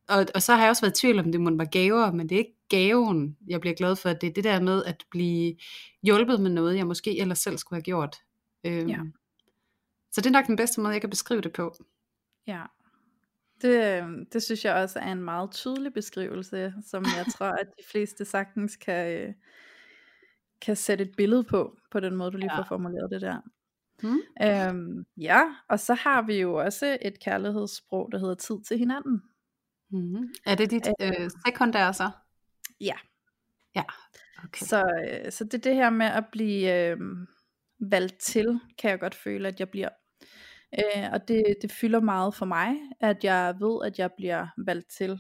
og, 0.10 0.26
og 0.36 0.42
så 0.42 0.54
har 0.54 0.62
jeg 0.62 0.70
også 0.70 0.82
været 0.82 0.98
i 0.98 1.02
tvivl 1.02 1.20
om, 1.20 1.32
det 1.32 1.42
må 1.42 1.58
være 1.58 1.68
gaver, 1.68 2.12
men 2.12 2.30
det 2.30 2.36
er 2.36 2.40
ikke 2.40 2.58
gaven, 2.70 3.38
jeg 3.48 3.62
bliver 3.62 3.76
glad 3.76 3.96
for. 3.96 4.10
Det 4.10 4.30
er 4.30 4.34
det 4.34 4.44
der 4.44 4.60
med 4.60 4.84
at 4.86 5.06
blive 5.12 5.56
hjulpet 6.04 6.42
med 6.42 6.52
noget, 6.52 6.78
jeg 6.78 6.88
måske 6.88 7.20
ellers 7.20 7.40
selv 7.40 7.58
skulle 7.58 7.78
have 7.78 7.84
gjort. 7.84 8.16
Øhm, 8.64 8.90
ja. 8.90 9.00
Så 10.12 10.22
det 10.22 10.26
er 10.26 10.32
nok 10.32 10.48
den 10.48 10.56
bedste 10.56 10.82
måde, 10.82 10.94
jeg 10.94 11.02
kan 11.02 11.10
beskrive 11.10 11.42
det 11.42 11.54
på. 11.54 11.76
Ja, 12.48 12.62
det, 13.62 14.04
det 14.34 14.44
synes 14.44 14.66
jeg 14.66 14.76
også 14.76 15.00
er 15.00 15.12
en 15.12 15.24
meget 15.24 15.52
tydelig 15.52 15.94
beskrivelse, 15.94 16.74
som 16.86 17.04
jeg 17.04 17.26
tror, 17.38 17.46
at 17.46 17.68
de 17.68 17.84
fleste 17.92 18.26
sagtens 18.26 18.76
kan, 18.76 19.36
kan 20.62 20.76
sætte 20.76 21.04
et 21.04 21.12
billede 21.18 21.44
på, 21.44 21.78
på 21.92 22.00
den 22.00 22.16
måde, 22.16 22.32
du 22.32 22.38
lige 22.38 22.54
ja. 22.54 22.60
får 22.60 22.66
formuleret 22.68 23.12
det 23.12 23.22
der. 23.22 23.42
Hmm. 24.02 24.22
Øhm, 24.44 25.06
ja, 25.18 25.42
og 25.70 25.80
så 25.80 25.94
har 25.94 26.22
vi 26.22 26.40
jo 26.40 26.54
også 26.54 26.98
et 27.02 27.20
kærlighedssprog, 27.20 28.10
der 28.12 28.20
hedder 28.20 28.36
tid 28.36 28.56
til 28.68 28.78
hinanden. 28.78 29.22
Mm-hmm. 29.96 30.34
Er 30.46 30.56
det 30.56 30.72
dit 30.72 30.88
øh, 31.02 31.30
sekundære 31.46 31.94
så? 31.94 32.10
Ja. 32.82 32.96
Ja, 33.76 33.84
okay. 34.44 34.66
Så, 34.66 34.84
øh, 35.10 35.32
så 35.32 35.44
det 35.44 35.54
er 35.54 35.58
det 35.58 35.76
her 35.76 35.90
med 35.90 36.06
at 36.06 36.26
blive 36.32 36.90
øh, 36.90 36.98
valgt 37.80 38.20
til, 38.20 38.60
kan 38.78 38.90
jeg 38.90 39.00
godt 39.00 39.16
føle, 39.16 39.48
at 39.48 39.60
jeg 39.60 39.70
bliver. 39.70 39.90
Øh, 40.80 41.10
og 41.14 41.28
det, 41.28 41.44
det 41.62 41.72
fylder 41.72 42.00
meget 42.00 42.36
for 42.36 42.46
mig, 42.46 42.76
at 43.00 43.24
jeg 43.24 43.56
ved, 43.60 43.86
at 43.86 44.00
jeg 44.00 44.12
bliver 44.18 44.48
valgt 44.66 44.90
til. 44.90 45.20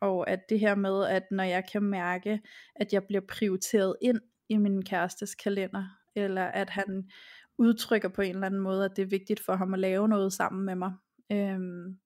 Og 0.00 0.30
at 0.30 0.40
det 0.48 0.60
her 0.60 0.74
med, 0.74 1.06
at 1.06 1.22
når 1.30 1.44
jeg 1.44 1.64
kan 1.72 1.82
mærke, 1.82 2.40
at 2.76 2.92
jeg 2.92 3.04
bliver 3.04 3.22
prioriteret 3.28 3.96
ind 4.02 4.20
i 4.48 4.56
min 4.56 4.84
kærestes 4.84 5.34
kalender, 5.34 5.84
eller 6.16 6.44
at 6.44 6.70
han 6.70 7.10
udtrykker 7.58 8.08
på 8.08 8.22
en 8.22 8.34
eller 8.34 8.46
anden 8.46 8.60
måde, 8.60 8.84
at 8.84 8.96
det 8.96 9.02
er 9.02 9.06
vigtigt 9.06 9.40
for 9.40 9.56
ham 9.56 9.74
at 9.74 9.80
lave 9.80 10.08
noget 10.08 10.32
sammen 10.32 10.66
med 10.66 10.74
mig. 10.74 10.92
Øhm, 11.32 11.98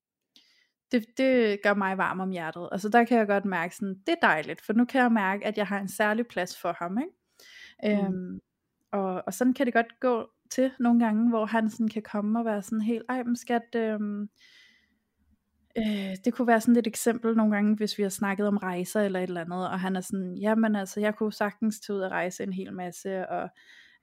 det, 0.93 1.05
det 1.19 1.63
gør 1.63 1.75
mig 1.75 1.99
varm 1.99 2.21
om 2.21 2.31
hjertet. 2.31 2.69
Altså 2.73 2.89
der 2.89 3.05
kan 3.05 3.19
jeg 3.19 3.27
godt 3.27 3.45
mærke 3.45 3.77
sådan, 3.77 3.95
det 4.07 4.13
er 4.13 4.27
dejligt, 4.27 4.61
for 4.61 4.73
nu 4.73 4.85
kan 4.85 5.03
jeg 5.03 5.13
mærke, 5.13 5.47
at 5.47 5.59
jeg 5.59 5.67
har 5.67 5.81
en 5.81 5.89
særlig 5.89 6.27
plads 6.27 6.61
for 6.61 6.77
ham. 6.79 6.99
Ikke? 6.99 8.01
Mm. 8.03 8.07
Øhm, 8.07 8.41
og, 8.93 9.23
og 9.27 9.35
sådan 9.35 9.55
kan 9.55 9.67
det 9.67 9.75
godt 9.75 10.01
gå 10.01 10.31
til 10.51 10.71
nogle 10.79 11.05
gange, 11.05 11.29
hvor 11.29 11.47
han 11.47 11.71
sådan 11.71 11.89
kan 11.89 12.03
komme 12.03 12.39
og 12.39 12.45
være 12.45 12.63
sådan 12.63 12.81
helt, 12.81 13.05
ej, 13.09 13.23
men 13.23 13.37
skat, 13.37 13.75
øhm, 13.77 14.23
øh, 15.79 16.17
det 16.25 16.35
kunne 16.35 16.49
være 16.49 16.61
sådan 16.61 16.77
et 16.77 16.87
eksempel 16.87 17.37
nogle 17.37 17.55
gange, 17.55 17.77
hvis 17.77 17.99
vi 17.99 18.03
har 18.03 18.11
snakket 18.11 18.49
om 18.49 18.57
rejser 18.57 19.01
eller 19.01 19.21
et 19.21 19.29
eller 19.29 19.41
andet, 19.41 19.69
og 19.69 19.81
han 19.81 19.97
er 19.97 20.01
sådan, 20.01 20.35
jamen 20.35 20.77
altså, 20.77 21.01
jeg 21.01 21.15
kunne 21.15 21.33
sagtens 21.33 21.81
tage 21.81 21.97
ud 21.97 22.03
og 22.03 22.11
rejse 22.11 22.43
en 22.43 22.53
hel 22.53 22.73
masse, 22.73 23.29
og 23.29 23.49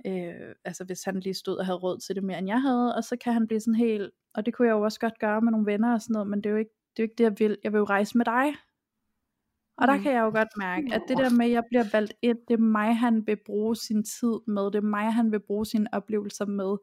øh, 0.05 0.55
altså 0.65 0.83
hvis 0.83 1.03
han 1.03 1.19
lige 1.19 1.33
stod 1.33 1.57
og 1.57 1.65
havde 1.65 1.79
råd 1.79 1.99
til 1.99 2.15
det 2.15 2.23
mere 2.23 2.37
end 2.37 2.47
jeg 2.47 2.61
havde, 2.61 2.95
og 2.95 3.03
så 3.03 3.17
kan 3.23 3.33
han 3.33 3.47
blive 3.47 3.59
sådan 3.59 3.75
helt, 3.75 4.11
og 4.33 4.45
det 4.45 4.53
kunne 4.53 4.67
jeg 4.67 4.73
jo 4.73 4.81
også 4.81 4.99
godt 4.99 5.19
gøre 5.19 5.41
med 5.41 5.51
nogle 5.51 5.65
venner 5.65 5.93
og 5.93 6.01
sådan 6.01 6.13
noget, 6.13 6.27
men 6.27 6.41
det 6.41 6.45
er 6.45 6.51
jo 6.51 6.57
ikke 6.57 6.71
det, 6.97 7.03
er 7.03 7.03
jo 7.03 7.09
ikke 7.09 7.15
det 7.17 7.23
jeg 7.23 7.39
vil, 7.39 7.57
jeg 7.63 7.71
vil 7.73 7.77
jo 7.77 7.83
rejse 7.83 8.17
med 8.17 8.25
dig, 8.25 8.53
og 9.77 9.87
der 9.87 9.95
mm. 9.95 10.03
kan 10.03 10.13
jeg 10.13 10.21
jo 10.21 10.31
godt 10.31 10.57
mærke, 10.57 10.93
at 10.93 11.01
det 11.07 11.17
der 11.17 11.29
med, 11.29 11.45
at 11.45 11.51
jeg 11.51 11.63
bliver 11.69 11.83
valgt 11.91 12.13
ind, 12.21 12.37
det 12.47 12.53
er 12.53 12.57
mig, 12.57 12.97
han 12.97 13.27
vil 13.27 13.37
bruge 13.45 13.75
sin 13.75 14.03
tid 14.03 14.39
med, 14.47 14.65
det 14.65 14.75
er 14.75 14.81
mig, 14.81 15.13
han 15.13 15.31
vil 15.31 15.39
bruge 15.39 15.65
sine 15.65 15.87
oplevelser 15.93 16.45
med. 16.45 16.77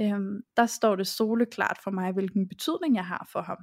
Øhm, 0.00 0.42
der 0.56 0.66
står 0.66 0.96
det 0.96 1.06
soleklart 1.06 1.78
for 1.84 1.90
mig, 1.90 2.12
hvilken 2.12 2.48
betydning 2.48 2.94
jeg 2.94 3.06
har 3.06 3.28
for 3.32 3.42
ham. 3.42 3.58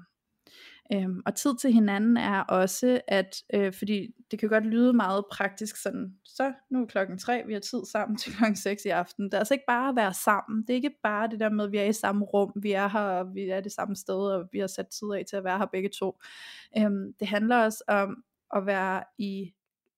Øhm, 0.94 1.22
og 1.26 1.36
tid 1.36 1.58
til 1.58 1.74
hinanden 1.74 2.18
er 2.18 2.40
også, 2.40 3.02
at 3.08 3.36
øh, 3.54 3.74
fordi 3.74 4.08
det 4.32 4.40
kan 4.40 4.50
godt 4.50 4.66
lyde 4.66 4.94
meget 4.94 5.26
praktisk 5.32 5.76
sådan, 5.76 6.16
så 6.26 6.54
nu 6.70 6.82
er 6.82 6.86
klokken 6.86 7.18
tre, 7.18 7.44
vi 7.48 7.54
har 7.54 7.60
tid 7.60 7.86
sammen 7.92 8.18
til 8.18 8.34
klokken 8.36 8.56
6 8.56 8.86
i 8.86 8.90
aften. 8.90 9.26
Det 9.26 9.34
er 9.34 9.40
altså 9.40 9.54
ikke 9.54 9.66
bare 9.68 9.90
at 9.90 9.96
være 9.96 10.14
sammen. 10.14 10.62
Det 10.62 10.70
er 10.70 10.76
ikke 10.76 10.96
bare 11.04 11.28
det 11.28 11.40
der 11.40 11.50
med, 11.50 11.66
at 11.66 11.72
vi 11.72 11.78
er 11.78 11.84
i 11.84 11.94
samme 11.94 12.26
rum, 12.26 12.52
vi 12.56 12.72
er 12.72 12.88
her, 12.88 13.00
og 13.00 13.36
vi 13.36 13.50
er 13.50 13.62
det 13.62 13.72
samme 13.72 13.96
sted, 13.96 14.16
og 14.16 14.50
vi 14.52 14.60
har 14.60 14.68
sat 14.68 14.88
tid 14.88 15.08
af 15.16 15.24
til 15.30 15.36
at 15.36 15.44
være 15.44 15.58
her 15.58 15.66
begge 15.66 15.90
to. 16.00 16.20
Øhm, 16.78 17.14
det 17.20 17.28
handler 17.28 17.58
også 17.58 17.84
om 17.88 18.24
at 18.56 18.66
være 18.66 19.04
i 19.18 19.54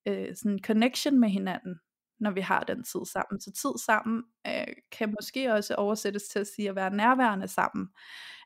øh, 0.08 0.36
sådan 0.36 0.60
connection 0.66 1.20
med 1.20 1.30
hinanden, 1.30 1.80
når 2.24 2.32
vi 2.32 2.42
har 2.42 2.64
den 2.64 2.84
tid 2.84 3.06
sammen. 3.06 3.42
Så 3.42 3.52
tid 3.52 3.84
sammen 3.86 4.24
øh, 4.48 4.74
kan 4.92 5.16
måske 5.20 5.54
også 5.54 5.76
oversættes 5.76 6.24
til 6.24 6.40
at 6.40 6.48
sige 6.48 6.70
at 6.70 6.76
være 6.76 6.96
nærværende 6.96 7.48
sammen. 7.48 7.88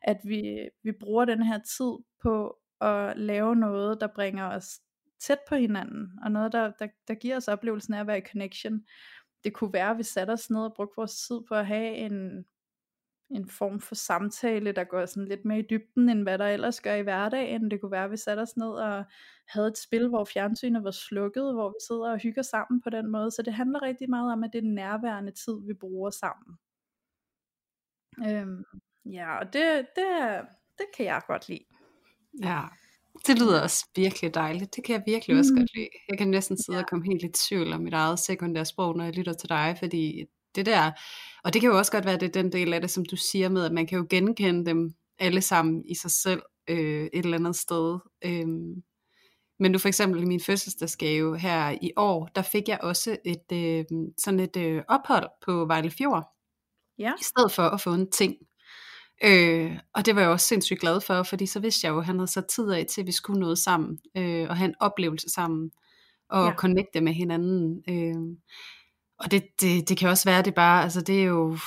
At 0.02 0.16
vi, 0.24 0.68
vi 0.82 0.92
bruger 1.00 1.24
den 1.24 1.42
her 1.42 1.58
tid 1.58 2.04
på 2.22 2.56
at 2.80 3.18
lave 3.18 3.56
noget, 3.56 4.00
der 4.00 4.06
bringer 4.14 4.44
os 4.48 4.80
tæt 5.20 5.38
på 5.48 5.54
hinanden, 5.54 6.12
og 6.22 6.30
noget, 6.32 6.52
der, 6.52 6.72
der, 6.78 6.88
der 7.08 7.14
giver 7.14 7.36
os 7.36 7.48
oplevelsen 7.48 7.94
af 7.94 8.00
at 8.00 8.06
være 8.06 8.18
i 8.18 8.26
connection. 8.32 8.84
Det 9.44 9.52
kunne 9.52 9.72
være, 9.72 9.90
at 9.90 9.98
vi 9.98 10.02
satte 10.02 10.30
os 10.30 10.50
ned 10.50 10.60
og 10.60 10.74
brugte 10.76 10.96
vores 10.96 11.26
tid 11.26 11.40
på 11.48 11.54
at 11.54 11.66
have 11.66 11.94
en, 11.94 12.44
en 13.30 13.48
form 13.48 13.80
for 13.80 13.94
samtale, 13.94 14.72
der 14.72 14.84
går 14.84 15.06
sådan 15.06 15.28
lidt 15.28 15.44
mere 15.44 15.58
i 15.58 15.66
dybden, 15.70 16.08
end 16.08 16.22
hvad 16.22 16.38
der 16.38 16.46
ellers 16.46 16.80
gør 16.80 16.94
i 16.94 17.02
hverdagen. 17.02 17.70
Det 17.70 17.80
kunne 17.80 17.90
være, 17.90 18.04
at 18.04 18.10
vi 18.10 18.16
satte 18.16 18.40
os 18.40 18.56
ned 18.56 18.70
og 18.70 19.04
havde 19.48 19.68
et 19.68 19.78
spil, 19.78 20.08
hvor 20.08 20.24
fjernsynet 20.24 20.84
var 20.84 20.90
slukket, 20.90 21.54
hvor 21.54 21.68
vi 21.68 21.78
sidder 21.88 22.12
og 22.12 22.18
hygger 22.18 22.42
sammen 22.42 22.80
på 22.82 22.90
den 22.90 23.10
måde. 23.10 23.30
Så 23.30 23.42
det 23.42 23.54
handler 23.54 23.82
rigtig 23.82 24.10
meget 24.10 24.32
om, 24.32 24.44
at 24.44 24.50
det 24.52 24.58
er 24.58 24.74
nærværende 24.74 25.32
tid, 25.32 25.66
vi 25.66 25.74
bruger 25.74 26.10
sammen. 26.10 26.58
Øhm, 28.26 28.64
ja, 29.04 29.38
og 29.38 29.52
det, 29.52 29.86
det, 29.96 30.08
det 30.78 30.86
kan 30.96 31.06
jeg 31.06 31.22
godt 31.26 31.48
lide. 31.48 31.64
Ja, 32.42 32.62
det 33.26 33.38
lyder 33.38 33.62
også 33.62 33.86
virkelig 33.96 34.34
dejligt. 34.34 34.76
Det 34.76 34.84
kan 34.84 34.92
jeg 34.94 35.02
virkelig 35.06 35.34
mm. 35.34 35.38
også 35.38 35.54
godt 35.56 35.74
lide. 35.74 35.88
Jeg 36.08 36.18
kan 36.18 36.28
næsten 36.28 36.56
sidde 36.56 36.78
ja. 36.78 36.82
og 36.82 36.88
komme 36.88 37.04
helt 37.06 37.24
i 37.24 37.28
tvivl 37.28 37.72
om 37.72 37.80
mit 37.80 37.94
eget 37.94 38.18
sekundære 38.18 38.64
sprog, 38.64 38.96
når 38.96 39.04
jeg 39.04 39.16
lytter 39.16 39.32
til 39.32 39.48
dig, 39.48 39.76
fordi 39.78 40.24
det 40.54 40.66
der, 40.66 40.90
og 41.44 41.52
det 41.52 41.60
kan 41.60 41.70
jo 41.70 41.78
også 41.78 41.92
godt 41.92 42.04
være, 42.04 42.14
at 42.14 42.20
det 42.20 42.28
er 42.28 42.42
den 42.42 42.52
del 42.52 42.72
af 42.72 42.80
det, 42.80 42.90
som 42.90 43.04
du 43.04 43.16
siger 43.16 43.48
med, 43.48 43.64
at 43.64 43.72
man 43.72 43.86
kan 43.86 43.98
jo 43.98 44.06
genkende 44.10 44.66
dem 44.66 44.94
alle 45.18 45.40
sammen 45.40 45.84
i 45.86 45.94
sig 45.94 46.10
selv 46.10 46.42
øh, 46.68 47.08
et 47.12 47.24
eller 47.24 47.38
andet 47.38 47.56
sted. 47.56 47.98
Øhm, 48.24 48.82
men 49.60 49.72
nu 49.72 49.78
for 49.78 49.88
eksempel 49.88 50.22
i 50.22 50.26
min 50.26 50.40
fødselsdagsgave 50.40 51.38
her 51.38 51.78
i 51.82 51.92
år, 51.96 52.28
der 52.34 52.42
fik 52.42 52.68
jeg 52.68 52.78
også 52.82 53.16
et 53.24 53.52
øh, 53.52 53.84
sådan 54.18 54.40
et 54.40 54.56
øh, 54.56 54.82
ophold 54.88 55.28
på 55.42 55.64
Vejle 55.64 55.90
Fjord. 55.90 56.24
Ja. 56.98 57.12
I 57.20 57.24
stedet 57.24 57.52
for 57.52 57.62
at 57.62 57.80
få 57.80 57.94
en 57.94 58.10
ting. 58.10 58.34
Øh, 59.24 59.78
og 59.94 60.06
det 60.06 60.14
var 60.14 60.20
jeg 60.20 60.30
også 60.30 60.46
sindssygt 60.46 60.80
glad 60.80 61.00
for, 61.00 61.22
fordi 61.22 61.46
så 61.46 61.60
vidste 61.60 61.86
jeg 61.86 61.92
jo, 61.92 61.98
at 61.98 62.06
han 62.06 62.18
havde 62.18 62.30
sat 62.30 62.46
tid 62.46 62.70
af 62.70 62.86
til, 62.86 63.00
at 63.00 63.06
vi 63.06 63.12
skulle 63.12 63.40
noget 63.40 63.58
sammen, 63.58 63.98
øh, 64.16 64.46
og 64.48 64.56
have 64.56 64.68
en 64.68 64.74
oplevelse 64.80 65.28
sammen, 65.28 65.70
og 66.30 66.46
ja. 66.46 66.54
connecte 66.54 67.00
med 67.00 67.12
hinanden. 67.12 67.82
Øh, 67.88 68.36
og 69.18 69.30
det, 69.30 69.60
det, 69.60 69.88
det 69.88 69.96
kan 69.96 70.08
også 70.08 70.24
være, 70.24 70.42
det 70.42 70.54
bare, 70.54 70.82
altså 70.82 71.00
det 71.00 71.20
er 71.20 71.24
jo, 71.24 71.58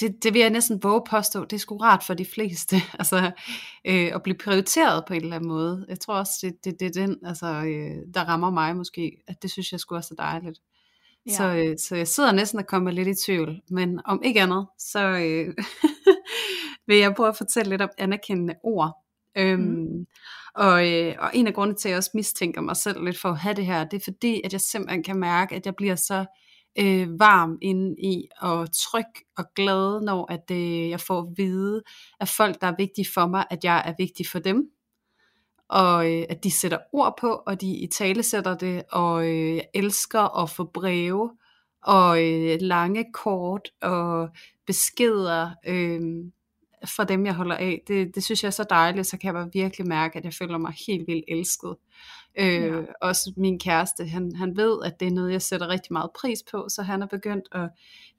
det, 0.00 0.24
det 0.24 0.34
vil 0.34 0.40
jeg 0.40 0.50
næsten 0.50 0.82
våge 0.82 1.02
påstå, 1.10 1.44
det 1.44 1.52
er 1.52 1.60
sgu 1.60 1.76
rart 1.76 2.04
for 2.04 2.14
de 2.14 2.24
fleste, 2.24 2.76
altså 2.98 3.30
øh, 3.84 4.14
at 4.14 4.22
blive 4.22 4.38
prioriteret 4.38 5.04
på 5.06 5.14
en 5.14 5.22
eller 5.22 5.36
anden 5.36 5.48
måde. 5.48 5.86
Jeg 5.88 6.00
tror 6.00 6.14
også, 6.14 6.32
det, 6.42 6.64
det, 6.64 6.80
det 6.80 6.86
er 6.86 7.06
den, 7.06 7.18
altså, 7.26 7.46
øh, 7.46 8.14
der 8.14 8.24
rammer 8.28 8.50
mig 8.50 8.76
måske, 8.76 9.22
at 9.26 9.42
det 9.42 9.50
synes 9.50 9.72
jeg 9.72 9.80
skulle 9.80 9.98
også 9.98 10.14
er 10.18 10.22
dejligt. 10.22 10.60
Ja. 11.26 11.32
Så, 11.32 11.44
øh, 11.44 11.78
så 11.78 11.96
jeg 11.96 12.08
sidder 12.08 12.32
næsten 12.32 12.58
og 12.58 12.66
kommer 12.66 12.90
lidt 12.90 13.08
i 13.08 13.24
tvivl, 13.24 13.60
men 13.70 14.00
om 14.04 14.22
ikke 14.24 14.42
andet, 14.42 14.66
så 14.78 15.08
øh, 15.08 15.54
vil 16.86 16.96
jeg 16.96 17.14
prøve 17.14 17.28
at 17.28 17.36
fortælle 17.36 17.70
lidt 17.70 17.82
om 17.82 17.90
anerkendende 17.98 18.54
ord. 18.62 19.04
Øhm, 19.36 19.60
mm 19.60 20.06
og, 20.54 20.92
øh, 20.92 21.14
og 21.18 21.30
en 21.34 21.46
af 21.46 21.54
grundene 21.54 21.76
til, 21.76 21.88
at 21.88 21.90
jeg 21.90 21.98
også 21.98 22.10
mistænker 22.14 22.60
mig 22.60 22.76
selv 22.76 23.04
lidt 23.04 23.20
for 23.20 23.28
at 23.28 23.38
have 23.38 23.54
det 23.54 23.66
her, 23.66 23.84
det 23.84 23.96
er 23.96 24.04
fordi, 24.04 24.40
at 24.44 24.52
jeg 24.52 24.60
simpelthen 24.60 25.02
kan 25.02 25.16
mærke, 25.16 25.54
at 25.54 25.66
jeg 25.66 25.76
bliver 25.76 25.94
så 25.94 26.24
øh, 26.78 27.20
varm 27.20 27.58
inde 27.62 27.94
i, 27.98 28.28
og 28.40 28.68
tryg 28.72 29.04
og 29.36 29.44
glad, 29.54 30.00
når 30.00 30.32
at 30.32 30.50
øh, 30.50 30.90
jeg 30.90 31.00
får 31.00 31.20
at 31.20 31.28
vide 31.36 31.82
af 32.20 32.28
folk, 32.28 32.60
der 32.60 32.66
er 32.66 32.74
vigtige 32.78 33.06
for 33.14 33.26
mig, 33.26 33.44
at 33.50 33.64
jeg 33.64 33.82
er 33.86 33.94
vigtig 33.98 34.26
for 34.28 34.38
dem. 34.38 34.70
Og 35.68 36.12
øh, 36.12 36.24
at 36.28 36.44
de 36.44 36.50
sætter 36.50 36.78
ord 36.92 37.14
på, 37.20 37.42
og 37.46 37.60
de 37.60 37.76
i 37.76 37.86
tale 37.86 38.22
sætter 38.22 38.56
det, 38.56 38.82
og 38.92 39.28
øh, 39.28 39.56
jeg 39.56 39.64
elsker 39.74 40.42
at 40.42 40.50
få 40.50 40.64
breve, 40.64 41.30
og 41.82 42.24
øh, 42.24 42.58
lange 42.60 43.04
kort, 43.12 43.68
og 43.82 44.28
beskeder, 44.66 45.50
øh, 45.66 46.00
fra 46.84 47.04
dem, 47.04 47.26
jeg 47.26 47.34
holder 47.34 47.56
af. 47.56 47.82
Det, 47.88 48.14
det 48.14 48.24
synes 48.24 48.42
jeg 48.42 48.46
er 48.46 48.52
så 48.52 48.66
dejligt, 48.70 49.06
så 49.06 49.18
kan 49.18 49.26
jeg 49.26 49.34
bare 49.34 49.50
virkelig 49.52 49.88
mærke, 49.88 50.18
at 50.18 50.24
jeg 50.24 50.34
føler 50.34 50.58
mig 50.58 50.74
helt 50.86 51.06
vildt 51.08 51.24
elsket. 51.28 51.76
Øh, 52.38 52.62
ja. 52.62 52.80
Også 53.00 53.32
min 53.36 53.58
kæreste, 53.58 54.06
han, 54.06 54.36
han 54.36 54.56
ved, 54.56 54.78
at 54.84 55.00
det 55.00 55.08
er 55.08 55.12
noget, 55.12 55.32
jeg 55.32 55.42
sætter 55.42 55.68
rigtig 55.68 55.92
meget 55.92 56.10
pris 56.20 56.42
på, 56.50 56.66
så 56.68 56.82
han 56.82 57.02
er 57.02 57.06
begyndt 57.06 57.48
at, 57.52 57.68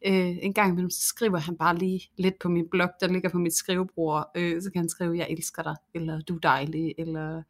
øh, 0.06 0.38
en 0.41 0.54
gang 0.54 0.71
imellem, 0.71 0.89
så 0.89 1.08
skriver 1.08 1.38
han 1.38 1.58
bare 1.58 1.78
lige 1.78 2.10
lidt 2.17 2.39
på 2.39 2.49
min 2.49 2.67
blog, 2.71 2.89
der 2.99 3.08
ligger 3.08 3.30
på 3.30 3.38
mit 3.38 3.54
skrivebord, 3.54 4.32
øh, 4.36 4.62
så 4.62 4.71
kan 4.71 4.80
han 4.80 4.89
skrive, 4.89 5.17
jeg 5.17 5.28
elsker 5.30 5.63
dig, 5.63 5.76
eller 5.95 6.21
du 6.21 6.36
er 6.36 6.39
dejlig, 6.39 6.93
eller 6.97 7.43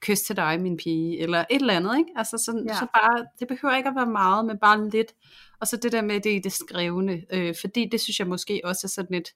kys 0.00 0.20
til 0.20 0.36
dig, 0.36 0.60
min 0.60 0.76
pige, 0.76 1.20
eller 1.20 1.38
et 1.50 1.60
eller 1.60 1.74
andet, 1.74 1.98
ikke? 1.98 2.10
Altså 2.16 2.38
sådan, 2.38 2.66
ja. 2.68 2.74
så 2.74 2.86
bare, 2.94 3.26
det 3.40 3.48
behøver 3.48 3.76
ikke 3.76 3.88
at 3.88 3.94
være 3.96 4.10
meget, 4.10 4.46
men 4.46 4.58
bare 4.58 4.88
lidt, 4.88 5.14
og 5.60 5.66
så 5.66 5.76
det 5.76 5.92
der 5.92 6.02
med 6.02 6.20
det 6.20 6.30
i 6.30 6.38
det 6.38 6.52
skrevne, 6.52 7.22
øh, 7.32 7.54
fordi 7.60 7.88
det 7.92 8.00
synes 8.00 8.18
jeg 8.18 8.26
måske 8.26 8.60
også 8.64 8.80
er 8.84 8.88
sådan 8.88 9.16
et, 9.16 9.28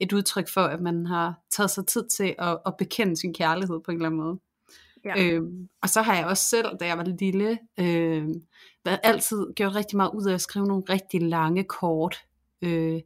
et 0.00 0.12
udtryk 0.12 0.48
for, 0.48 0.60
at 0.60 0.80
man 0.80 1.06
har 1.06 1.34
taget 1.50 1.70
sig 1.70 1.86
tid 1.86 2.08
til 2.08 2.34
at, 2.38 2.58
at 2.66 2.74
bekende 2.78 3.16
sin 3.16 3.34
kærlighed 3.34 3.80
på 3.84 3.90
en 3.90 3.96
eller 3.96 4.06
anden 4.06 4.20
måde. 4.20 4.38
Ja. 5.04 5.14
Øhm, 5.18 5.68
og 5.82 5.88
så 5.88 6.02
har 6.02 6.16
jeg 6.16 6.26
også 6.26 6.48
selv, 6.48 6.66
da 6.80 6.86
jeg 6.86 6.98
var 6.98 7.04
lille, 7.04 7.58
øh, 7.80 8.28
været 8.84 9.00
altid 9.02 9.46
gjort 9.56 9.74
rigtig 9.74 9.96
meget 9.96 10.10
ud 10.14 10.26
af 10.26 10.34
at 10.34 10.40
skrive 10.40 10.66
nogle 10.66 10.82
rigtig 10.90 11.22
lange 11.22 11.64
kort. 11.64 12.16
Øh, 12.62 13.00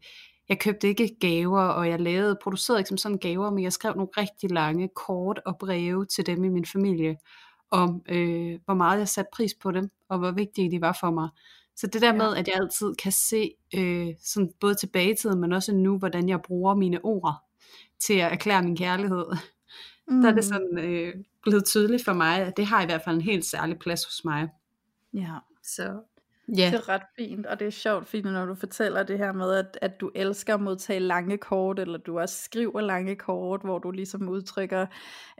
jeg 0.49 0.59
købte 0.59 0.89
ikke 0.89 1.17
gaver, 1.21 1.61
og 1.61 1.89
jeg 1.89 2.01
lavede, 2.01 2.39
producerede 2.43 2.81
ikke 2.81 2.89
som 2.89 2.99
sådan 2.99 3.19
gaver, 3.19 3.51
men 3.51 3.65
jeg 3.65 3.73
skrev 3.73 3.95
nogle 3.95 4.11
rigtig 4.17 4.51
lange 4.51 4.89
kort 4.89 5.41
og 5.47 5.59
breve 5.59 6.07
til 6.07 6.27
dem 6.27 6.45
i 6.45 6.49
min 6.49 6.67
familie, 6.67 7.17
om 7.71 8.03
øh, 8.09 8.59
hvor 8.65 8.75
meget 8.75 8.99
jeg 8.99 9.09
satte 9.09 9.31
pris 9.33 9.55
på 9.55 9.71
dem, 9.71 9.91
og 10.09 10.19
hvor 10.19 10.31
vigtige 10.31 10.71
de 10.71 10.81
var 10.81 10.97
for 11.01 11.11
mig. 11.11 11.29
Så 11.77 11.87
det 11.87 12.03
der 12.03 12.13
med, 12.13 12.37
at 12.37 12.49
jeg 12.49 12.57
altid 12.57 12.95
kan 12.95 13.13
se, 13.13 13.55
øh, 13.75 14.09
sådan 14.25 14.53
både 14.61 14.75
tilbage 14.75 15.13
i 15.13 15.17
tiden, 15.17 15.41
men 15.41 15.53
også 15.53 15.75
nu, 15.75 15.99
hvordan 15.99 16.29
jeg 16.29 16.43
bruger 16.43 16.75
mine 16.75 17.05
ord 17.05 17.35
til 18.01 18.15
at 18.15 18.33
erklære 18.33 18.63
min 18.63 18.77
kærlighed, 18.77 19.25
mm. 20.09 20.21
der 20.23 20.29
er 20.29 20.35
det 20.35 20.45
mm. 20.45 20.53
sådan 20.53 20.79
øh, 20.79 21.15
blevet 21.43 21.65
tydeligt 21.65 22.05
for 22.05 22.13
mig, 22.13 22.39
at 22.39 22.57
det 22.57 22.67
har 22.67 22.83
i 22.83 22.87
hvert 22.87 23.03
fald 23.05 23.17
en 23.17 23.23
helt 23.23 23.45
særlig 23.45 23.79
plads 23.79 24.05
hos 24.05 24.25
mig. 24.25 24.49
Ja, 25.15 25.35
så 25.63 26.01
Ja. 26.49 26.67
Det 26.67 26.75
er 26.75 26.89
ret 26.89 27.03
fint, 27.17 27.47
og 27.47 27.61
det 27.61 27.67
er 27.67 27.71
sjovt, 27.71 28.09
fint, 28.09 28.25
når 28.25 28.47
du 28.47 28.55
fortæller 28.55 29.03
det 29.03 29.19
her 29.19 29.33
med, 29.33 29.55
at, 29.55 29.79
at 29.81 30.01
du 30.01 30.11
elsker 30.15 30.55
at 30.55 30.61
modtage 30.61 31.01
lange 31.01 31.39
kort, 31.39 31.79
eller 31.79 31.99
du 31.99 32.19
også 32.19 32.43
skriver 32.45 32.81
lange 32.81 33.17
kort, 33.17 33.61
hvor 33.61 33.79
du 33.79 33.91
ligesom 33.91 34.29
udtrykker 34.29 34.87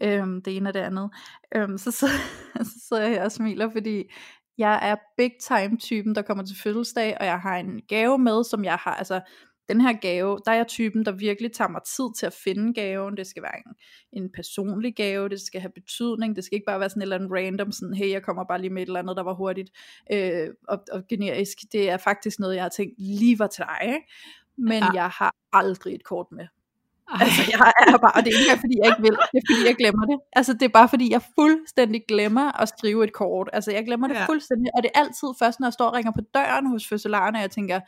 øhm, 0.03 0.43
det 0.43 0.57
ene 0.57 0.71
og 0.71 0.75
det 0.75 0.81
andet. 0.81 1.11
Øhm, 1.55 1.79
så, 1.79 1.91
så, 1.91 2.07
så 2.73 2.81
sidder 2.89 3.09
jeg 3.09 3.23
og 3.23 3.33
smiler, 3.33 3.71
fordi 3.71 4.11
jeg 4.59 4.91
er 4.91 4.97
big 5.17 5.33
time 5.41 5.77
typen, 5.77 6.15
der 6.15 6.23
kommer 6.23 6.45
til 6.45 6.57
fødselsdag, 6.63 7.17
og 7.21 7.27
jeg 7.27 7.41
har 7.41 7.57
en 7.57 7.81
gave 7.89 8.19
med, 8.19 8.45
som 8.45 8.65
jeg 8.65 8.77
har, 8.77 8.95
altså 8.95 9.21
den 9.69 9.81
her 9.81 9.93
gave, 9.93 10.39
der 10.45 10.53
er 10.53 10.57
jeg 10.57 10.67
typen, 10.67 11.05
der 11.05 11.13
virkelig 11.13 11.53
tager 11.53 11.69
mig 11.69 11.81
tid 11.83 12.15
til 12.19 12.27
at 12.27 12.33
finde 12.33 12.75
gaven. 12.75 13.17
Det 13.17 13.27
skal 13.27 13.43
være 13.43 13.57
en, 13.67 13.75
en 14.23 14.31
personlig 14.35 14.97
gave, 14.97 15.29
det 15.29 15.41
skal 15.41 15.61
have 15.61 15.73
betydning, 15.75 16.37
det 16.37 16.45
skal 16.45 16.57
ikke 16.57 16.67
bare 16.67 16.81
være 16.81 16.89
sådan 16.89 17.03
et 17.03 17.05
eller 17.05 17.17
andet 17.17 17.33
random, 17.33 17.73
sådan, 17.73 17.95
hey, 17.95 18.11
jeg 18.11 18.23
kommer 18.23 18.45
bare 18.45 18.61
lige 18.61 18.71
med 18.71 18.83
et 18.83 18.87
eller 18.87 19.01
andet, 19.01 19.17
der 19.17 19.23
var 19.23 19.35
hurtigt 19.35 19.71
øh, 20.13 20.49
og, 20.69 20.79
og 20.93 21.03
generisk. 21.09 21.59
Det 21.73 21.91
er 21.91 21.97
faktisk 21.97 22.39
noget, 22.39 22.55
jeg 22.55 22.65
har 22.65 22.69
tænkt 22.69 22.95
lige 22.99 23.39
var 23.39 23.47
til 23.47 23.65
dig, 23.69 23.87
ikke? 23.87 24.07
men 24.57 24.83
ja. 24.83 24.91
jeg 24.95 25.09
har 25.09 25.35
aldrig 25.53 25.95
et 25.95 26.05
kort 26.05 26.27
med. 26.33 26.47
Altså, 27.21 27.43
jeg 27.53 27.73
er 27.95 27.99
bare, 28.05 28.13
og 28.17 28.25
det 28.25 28.31
er 28.35 28.39
ikke 28.39 28.61
fordi, 28.65 28.77
jeg 28.83 28.87
ikke 28.93 29.03
vil, 29.07 29.17
det 29.33 29.39
er 29.41 29.47
fordi, 29.51 29.63
jeg 29.71 29.77
glemmer 29.83 30.05
det. 30.11 30.19
Altså, 30.33 30.53
det 30.53 30.63
er 30.63 30.75
bare 30.81 30.89
fordi, 30.89 31.13
jeg 31.13 31.23
fuldstændig 31.39 32.01
glemmer 32.09 32.61
at 32.63 32.69
skrive 32.69 33.05
et 33.05 33.13
kort. 33.13 33.49
Altså, 33.53 33.71
jeg 33.73 33.85
glemmer 33.85 34.07
det 34.09 34.15
ja. 34.15 34.27
fuldstændig, 34.27 34.69
og 34.77 34.83
det 34.83 34.91
er 34.95 35.01
altid 35.01 35.29
først, 35.39 35.61
når 35.61 35.67
jeg 35.67 35.73
står 35.73 35.87
og 35.87 35.95
ringer 35.95 36.13
på 36.13 36.21
døren 36.35 36.67
hos 36.67 36.89
fødselaren, 36.89 37.37
og 37.37 37.43
jeg 37.43 37.51
tænker, 37.51 37.81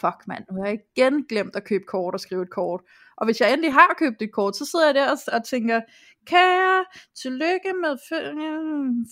fuck 0.00 0.20
mand, 0.30 0.44
nu 0.50 0.54
har 0.60 0.68
jeg 0.68 0.78
igen 0.96 1.14
glemt 1.30 1.56
at 1.56 1.64
købe 1.64 1.84
kort 1.94 2.14
og 2.14 2.20
skrive 2.20 2.42
et 2.42 2.50
kort. 2.50 2.80
Og 3.18 3.24
hvis 3.26 3.40
jeg 3.40 3.48
endelig 3.52 3.72
har 3.72 3.96
købt 3.98 4.22
et 4.22 4.32
kort, 4.32 4.56
så 4.56 4.64
sidder 4.70 4.86
jeg 4.86 4.94
der 4.94 5.10
og, 5.14 5.18
og 5.36 5.44
tænker, 5.44 5.80
kære, 6.26 6.84
tillykke 7.22 7.72
med 7.84 7.92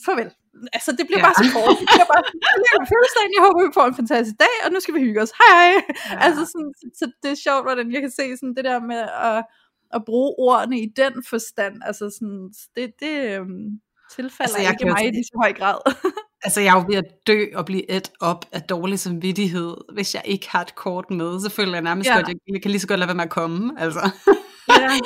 farvel. 0.05 0.31
Altså, 0.77 0.91
det 0.99 1.05
bliver 1.09 1.23
ja. 1.23 1.27
bare 1.27 1.39
så 1.43 1.47
kort. 1.57 1.75
Det 1.81 1.89
bliver 1.95 2.09
bare, 2.15 2.23
fødselsdagen, 2.93 3.33
jeg 3.37 3.43
håber, 3.47 3.61
vi 3.69 3.77
får 3.79 3.87
en 3.87 3.99
fantastisk 4.03 4.37
dag, 4.47 4.57
og 4.65 4.69
nu 4.73 4.79
skal 4.81 4.95
vi 4.95 5.01
hygge 5.07 5.21
os. 5.25 5.33
Hej! 5.43 5.69
Ja. 5.69 6.19
Altså, 6.27 6.43
sådan, 6.53 6.73
så 6.99 7.05
det 7.23 7.31
er 7.31 7.41
sjovt, 7.47 7.65
hvordan 7.67 7.87
jeg 7.95 8.01
kan 8.05 8.13
se 8.19 8.25
sådan 8.37 8.55
det 8.59 8.65
der 8.71 8.81
med 8.93 9.03
at, 9.31 9.41
at 9.97 10.01
bruge 10.09 10.31
ordene 10.49 10.77
i 10.87 10.89
den 11.03 11.15
forstand. 11.33 11.75
Altså, 11.89 12.05
sådan, 12.17 12.43
det, 12.77 12.85
det 13.03 13.15
øhm, 13.33 13.67
tilfælder 14.17 14.49
altså, 14.49 14.59
jeg 14.65 14.71
ikke 14.75 14.93
mig 14.95 15.05
i 15.09 15.11
lige 15.11 15.29
så 15.31 15.37
høj 15.43 15.53
grad. 15.61 15.79
Altså, 16.45 16.61
jeg 16.61 16.71
er 16.71 16.81
jo 16.81 16.85
ved 16.89 16.97
at 16.97 17.27
dø 17.27 17.45
og 17.55 17.65
blive 17.65 17.91
et 17.91 18.11
op 18.21 18.45
af 18.53 18.63
dårlig 18.63 18.99
samvittighed, 18.99 19.77
hvis 19.93 20.15
jeg 20.15 20.23
ikke 20.25 20.51
har 20.51 20.63
et 20.63 20.75
kort 20.75 21.11
med. 21.11 21.41
Så 21.41 21.51
føler 21.51 21.73
jeg 21.73 21.83
nærmest 21.83 22.11
ja. 22.11 22.15
godt, 22.15 22.29
jeg 22.49 22.63
kan 22.63 22.71
lige 22.71 22.81
så 22.81 22.89
godt 22.89 23.01
lade 23.01 23.09
være 23.09 23.17
med 23.17 23.25
at 23.25 23.31
komme. 23.31 23.81
Altså. 23.81 24.11
Ja. 24.81 24.99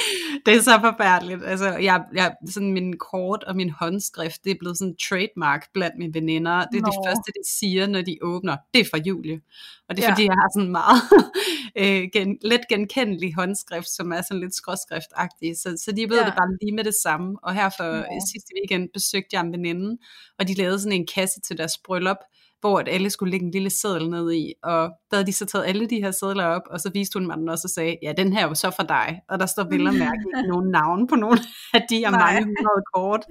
det 0.47 0.59
er 0.59 0.63
så 0.63 0.79
forfærdeligt. 0.81 1.45
Altså, 1.45 1.69
jeg, 1.77 2.05
jeg, 2.15 2.35
sådan 2.49 2.73
min 2.73 2.99
kort 2.99 3.45
og 3.45 3.57
min 3.57 3.71
håndskrift, 3.71 4.45
det 4.45 4.51
er 4.51 4.55
blevet 4.61 4.79
sådan 4.79 4.97
trademark 4.97 5.73
blandt 5.75 5.99
mine 5.99 6.15
veninder. 6.15 6.65
Det 6.65 6.79
er 6.79 6.83
Nå. 6.83 6.87
det 6.87 6.99
første, 7.07 7.33
de 7.33 7.49
siger, 7.59 7.87
når 7.87 8.03
de 8.03 8.19
åbner. 8.23 8.57
Det 8.75 8.81
er 8.81 8.85
fra 8.91 8.99
Julie. 8.99 9.41
Og 9.89 9.97
det 9.97 10.05
er 10.05 10.09
ja. 10.09 10.13
fordi, 10.13 10.25
jeg 10.25 10.35
har 10.35 10.51
sådan 10.55 10.71
meget 10.71 11.03
øh, 11.83 12.09
gen, 12.13 12.39
let 12.43 12.69
genkendelig 12.69 13.35
håndskrift, 13.35 13.89
som 13.89 14.13
er 14.13 14.23
sådan 14.23 14.41
lidt 14.41 14.55
skråskriftagtig. 14.55 15.57
Så, 15.57 15.83
så 15.85 15.93
de 15.93 16.11
ved 16.11 16.19
ja. 16.19 16.27
det 16.27 16.35
bare 16.35 16.57
lige 16.63 16.75
med 16.75 16.85
det 16.85 16.95
samme. 17.03 17.37
Og 17.43 17.55
her 17.55 17.71
for 17.77 17.95
ja. 17.95 18.19
sidste 18.33 18.51
weekend 18.59 18.89
besøgte 18.95 19.29
jeg 19.33 19.41
en 19.41 19.53
veninde, 19.53 19.99
og 20.39 20.49
de 20.49 20.55
lavede 20.55 20.81
sådan 20.81 21.01
en 21.01 21.07
kasse 21.15 21.41
til 21.41 21.59
deres 21.59 21.79
bryllup, 21.85 22.17
hvor 22.63 22.79
at 22.79 22.89
alle 22.89 23.11
skulle 23.11 23.31
lægge 23.31 23.47
en 23.47 23.53
lille 23.53 23.71
seddel 23.71 24.11
ned 24.11 24.33
i, 24.33 24.53
og 24.63 24.83
der 25.11 25.17
havde 25.17 25.27
de 25.27 25.33
så 25.33 25.47
taget 25.47 25.67
alle 25.67 25.87
de 25.87 26.03
her 26.03 26.11
sedler 26.11 26.45
op, 26.45 26.63
og 26.67 26.81
så 26.81 26.91
viste 26.95 27.19
hun 27.19 27.27
mig 27.27 27.37
den 27.37 27.49
også 27.49 27.67
og 27.67 27.71
sagde, 27.71 27.97
ja, 28.03 28.13
den 28.13 28.33
her 28.33 28.45
er 28.45 28.49
jo 28.49 28.55
så 28.55 28.71
for 28.77 28.83
dig, 28.83 29.21
og 29.29 29.39
der 29.39 29.47
står 29.47 29.65
vel 29.65 29.87
og 29.87 29.95
mærke 30.05 30.25
ikke 30.37 30.49
nogen 30.49 30.71
navn 30.71 31.07
på 31.07 31.17
nogle 31.17 31.39
af 31.75 31.83
de 31.91 31.99
her 31.99 32.11
mange 32.11 32.45
hundrede 32.45 32.83
kort. 32.95 33.25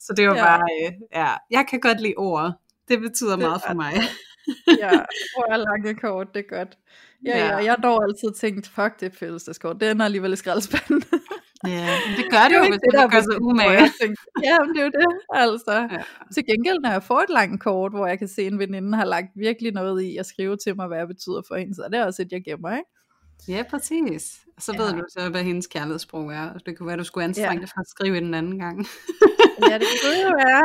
Så 0.00 0.12
det 0.16 0.28
var 0.28 0.34
ja. 0.34 0.44
bare, 0.44 0.68
øh, 0.82 0.92
ja, 1.12 1.30
jeg 1.50 1.66
kan 1.70 1.80
godt 1.80 2.00
lide 2.00 2.14
ord. 2.16 2.52
Det 2.88 3.00
betyder 3.00 3.36
det 3.36 3.38
meget 3.38 3.62
for 3.66 3.74
mig. 3.74 3.92
ja, 4.82 4.90
ord 5.38 5.48
er 5.50 5.56
lange 5.56 5.94
kort, 5.94 6.34
det 6.34 6.44
er 6.48 6.56
godt. 6.56 6.78
Ja, 7.26 7.38
ja, 7.38 7.46
ja 7.46 7.56
jeg 7.56 7.72
har 7.72 7.82
dog 7.82 8.04
altid 8.04 8.32
tænkt, 8.40 8.68
fuck 8.68 9.00
det 9.00 9.14
fødselsdagskort, 9.18 9.80
det 9.80 9.88
er 9.88 10.04
alligevel 10.04 10.32
i 10.32 10.36
skraldespanden. 10.36 11.02
Ja, 11.66 11.88
det 12.16 12.24
gør 12.30 12.42
det, 12.42 12.50
det 12.50 12.56
jo, 12.56 12.62
hvis 12.70 12.80
det, 12.84 12.92
der 12.92 13.08
gør 13.08 13.20
sig 13.20 13.42
umage. 13.42 13.90
Ja, 14.48 14.56
men 14.60 14.68
det 14.74 14.80
er 14.80 14.84
jo 14.84 14.92
det, 15.00 15.06
altså. 15.34 15.72
Ja. 15.72 16.02
Til 16.34 16.46
gengæld, 16.46 16.78
når 16.80 16.90
jeg 16.90 17.02
får 17.02 17.20
et 17.20 17.30
langt 17.30 17.62
kort, 17.62 17.92
hvor 17.92 18.06
jeg 18.06 18.18
kan 18.18 18.28
se, 18.28 18.42
at 18.42 18.52
en 18.52 18.58
veninde 18.58 18.96
har 18.96 19.04
lagt 19.04 19.28
virkelig 19.36 19.72
noget 19.72 20.02
i 20.02 20.16
at 20.16 20.26
skrive 20.26 20.56
til 20.56 20.76
mig, 20.76 20.86
hvad 20.86 21.00
det 21.00 21.08
betyder 21.08 21.42
for 21.48 21.56
hende, 21.56 21.74
så 21.74 21.82
er 21.82 21.88
det 21.88 22.04
også 22.04 22.22
et, 22.22 22.32
jeg 22.32 22.44
gemmer, 22.44 22.76
ikke? 22.76 22.90
Ja, 23.48 23.62
præcis. 23.70 24.40
Så 24.58 24.72
ja. 24.72 24.82
ved 24.82 24.92
du 24.92 25.02
så, 25.08 25.30
hvad 25.30 25.44
hendes 25.44 25.66
kærlighedssprog 25.66 26.32
er. 26.32 26.52
Det 26.66 26.78
kunne 26.78 26.86
være, 26.86 26.96
du 26.96 27.04
skulle 27.04 27.24
anstrenge 27.24 27.54
ja. 27.54 27.60
dig 27.60 27.68
for 27.68 27.80
at 27.80 27.88
skrive 27.88 28.20
den 28.20 28.34
anden 28.34 28.58
gang. 28.58 28.86
ja, 29.70 29.78
det 29.78 29.86
kunne 30.02 30.20
jo 30.26 30.32
være. 30.46 30.64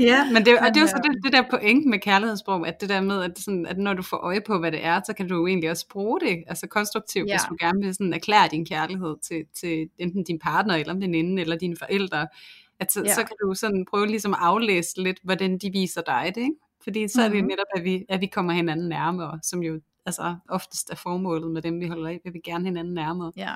ja, 0.10 0.32
men 0.32 0.44
det, 0.44 0.58
og 0.58 0.66
det 0.66 0.76
er 0.76 0.80
jo 0.80 0.86
så 0.86 1.00
det, 1.04 1.24
det 1.24 1.32
der 1.32 1.42
point 1.50 1.86
med 1.86 1.98
kærlighedssprog, 1.98 2.68
at 2.68 2.80
det 2.80 2.88
der 2.88 3.00
med, 3.00 3.22
at, 3.22 3.38
sådan, 3.38 3.66
at 3.66 3.78
når 3.78 3.94
du 3.94 4.02
får 4.02 4.16
øje 4.16 4.40
på, 4.46 4.58
hvad 4.58 4.72
det 4.72 4.84
er, 4.84 5.00
så 5.06 5.12
kan 5.12 5.28
du 5.28 5.36
jo 5.36 5.46
egentlig 5.46 5.70
også 5.70 5.88
bruge 5.88 6.20
det, 6.20 6.44
altså 6.46 6.66
konstruktivt, 6.66 7.28
ja. 7.28 7.34
hvis 7.34 7.42
du 7.48 7.56
gerne 7.60 7.84
vil 7.84 7.94
sådan 7.94 8.14
erklære 8.14 8.48
din 8.50 8.66
kærlighed 8.66 9.16
til, 9.22 9.44
til 9.54 9.88
enten 9.98 10.24
din 10.24 10.38
partner, 10.38 10.74
eller 10.74 10.94
veninde, 10.94 11.42
eller 11.42 11.56
dine 11.56 11.76
forældre, 11.76 12.26
at 12.80 12.92
så, 12.92 13.02
ja. 13.04 13.14
så 13.14 13.24
kan 13.24 13.36
du 13.44 13.54
sådan 13.54 13.84
prøve 13.90 14.06
ligesom 14.06 14.34
at 14.34 14.40
aflæse 14.42 15.02
lidt, 15.02 15.18
hvordan 15.22 15.58
de 15.58 15.70
viser 15.72 16.02
dig 16.02 16.32
det, 16.34 16.40
ikke? 16.40 16.56
Fordi 16.82 17.08
så 17.08 17.20
mm-hmm. 17.20 17.26
er 17.26 17.36
det 17.36 17.44
mhm. 17.44 17.48
netop, 17.48 17.66
at 17.76 17.84
vi, 17.84 18.04
at 18.08 18.20
vi 18.20 18.26
kommer 18.26 18.52
hinanden 18.52 18.88
nærmere, 18.88 19.38
som 19.42 19.62
jo 19.62 19.80
altså 20.06 20.36
oftest 20.48 20.90
er 20.90 20.96
formålet 20.96 21.50
med 21.50 21.62
dem, 21.62 21.80
vi 21.80 21.86
holder 21.86 22.08
af. 22.08 22.20
Vi 22.24 22.30
vil 22.30 22.40
gerne 22.44 22.64
hinanden 22.64 22.94
nærmere. 22.94 23.32
Ja, 23.36 23.54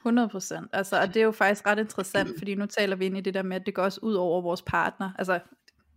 100 0.00 0.28
procent. 0.28 0.68
Altså, 0.72 1.00
og 1.00 1.08
det 1.08 1.16
er 1.16 1.24
jo 1.24 1.32
faktisk 1.32 1.66
ret 1.66 1.78
interessant, 1.78 2.30
fordi 2.38 2.54
nu 2.54 2.66
taler 2.66 2.96
vi 2.96 3.06
ind 3.06 3.16
i 3.16 3.20
det 3.20 3.34
der 3.34 3.42
med, 3.42 3.56
at 3.56 3.66
det 3.66 3.74
går 3.74 3.82
også 3.82 4.00
ud 4.02 4.14
over 4.14 4.42
vores 4.42 4.62
partner. 4.62 5.10
Altså, 5.18 5.40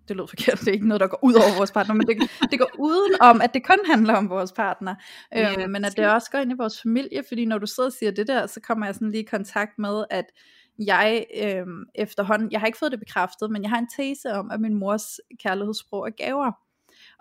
det 0.07 0.15
lød 0.15 0.27
forkert, 0.27 0.59
det 0.59 0.67
er 0.67 0.71
ikke 0.71 0.87
noget, 0.87 1.01
der 1.01 1.07
går 1.07 1.19
ud 1.21 1.33
over 1.33 1.57
vores 1.57 1.71
partner, 1.71 1.95
men 1.95 2.07
det, 2.07 2.17
det 2.51 2.59
går 2.59 2.69
uden 2.79 3.15
om, 3.21 3.41
at 3.41 3.53
det 3.53 3.65
kun 3.65 3.77
handler 3.85 4.13
om 4.15 4.29
vores 4.29 4.51
partner. 4.51 4.95
Ja, 5.31 5.61
øhm, 5.61 5.71
men 5.71 5.85
at 5.85 5.97
det 5.97 6.07
også 6.07 6.31
går 6.31 6.39
ind 6.39 6.51
i 6.51 6.55
vores 6.57 6.81
familie, 6.81 7.23
fordi 7.27 7.45
når 7.45 7.57
du 7.57 7.65
sidder 7.65 7.89
og 7.89 7.93
siger 7.93 8.11
det 8.11 8.27
der, 8.27 8.47
så 8.47 8.59
kommer 8.61 8.85
jeg 8.85 8.95
sådan 8.95 9.11
lige 9.11 9.23
i 9.23 9.25
kontakt 9.25 9.71
med, 9.79 10.03
at 10.09 10.25
jeg 10.79 11.25
øhm, 11.43 11.85
efterhånden, 11.95 12.51
jeg 12.51 12.59
har 12.59 12.67
ikke 12.67 12.77
fået 12.77 12.91
det 12.91 12.99
bekræftet, 12.99 13.51
men 13.51 13.63
jeg 13.63 13.69
har 13.69 13.77
en 13.77 13.89
tese 13.97 14.33
om, 14.33 14.51
at 14.51 14.61
min 14.61 14.73
mors 14.73 15.19
kærlighedssprog 15.43 16.07
er 16.07 16.11
gaver. 16.11 16.51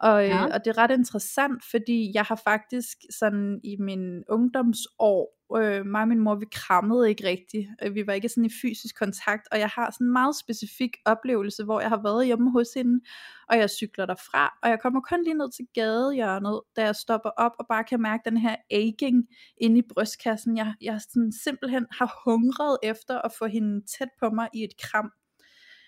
Og, 0.03 0.27
ja. 0.27 0.45
øh, 0.45 0.51
og 0.55 0.65
det 0.65 0.71
er 0.71 0.79
ret 0.79 0.91
interessant, 0.91 1.65
fordi 1.71 2.11
jeg 2.15 2.23
har 2.23 2.41
faktisk 2.45 2.99
sådan 3.19 3.61
i 3.65 3.77
min 3.77 4.25
ungdomsår, 4.29 5.39
øh, 5.57 5.87
mig 5.87 6.03
og 6.03 6.09
min 6.09 6.19
mor, 6.19 6.35
vi 6.35 6.47
krammede 6.53 7.09
ikke 7.09 7.27
rigtigt. 7.27 7.69
Øh, 7.83 7.95
vi 7.95 8.07
var 8.07 8.13
ikke 8.13 8.29
sådan 8.29 8.45
i 8.45 8.51
fysisk 8.63 8.99
kontakt, 8.99 9.49
og 9.53 9.59
jeg 9.59 9.69
har 9.69 9.91
sådan 9.91 10.07
en 10.07 10.13
meget 10.13 10.37
specifik 10.37 10.91
oplevelse, 11.05 11.65
hvor 11.65 11.81
jeg 11.81 11.89
har 11.89 12.03
været 12.03 12.27
hjemme 12.27 12.51
hos 12.51 12.69
hende, 12.77 13.01
og 13.49 13.59
jeg 13.59 13.71
cykler 13.71 14.07
derfra, 14.07 14.59
og 14.63 14.69
jeg 14.71 14.81
kommer 14.81 15.01
kun 15.01 15.25
lige 15.25 15.35
ned 15.35 15.53
til 15.53 15.67
gadehjørnet, 15.75 16.61
da 16.77 16.85
jeg 16.85 16.97
stopper 16.97 17.31
op 17.31 17.53
og 17.59 17.67
bare 17.69 17.85
kan 17.85 18.03
mærke 18.03 18.23
den 18.25 18.37
her 18.37 18.57
aching 18.71 19.25
inde 19.61 19.79
i 19.79 19.83
brystkassen. 19.95 20.57
Jeg, 20.57 20.75
jeg 20.81 21.01
sådan 21.01 21.33
simpelthen 21.45 21.87
har 21.91 22.23
hungret 22.25 22.79
efter 22.83 23.19
at 23.19 23.33
få 23.39 23.47
hende 23.47 23.87
tæt 23.99 24.09
på 24.21 24.31
mig 24.31 24.49
i 24.55 24.65
et 24.65 24.75
kram. 24.83 25.11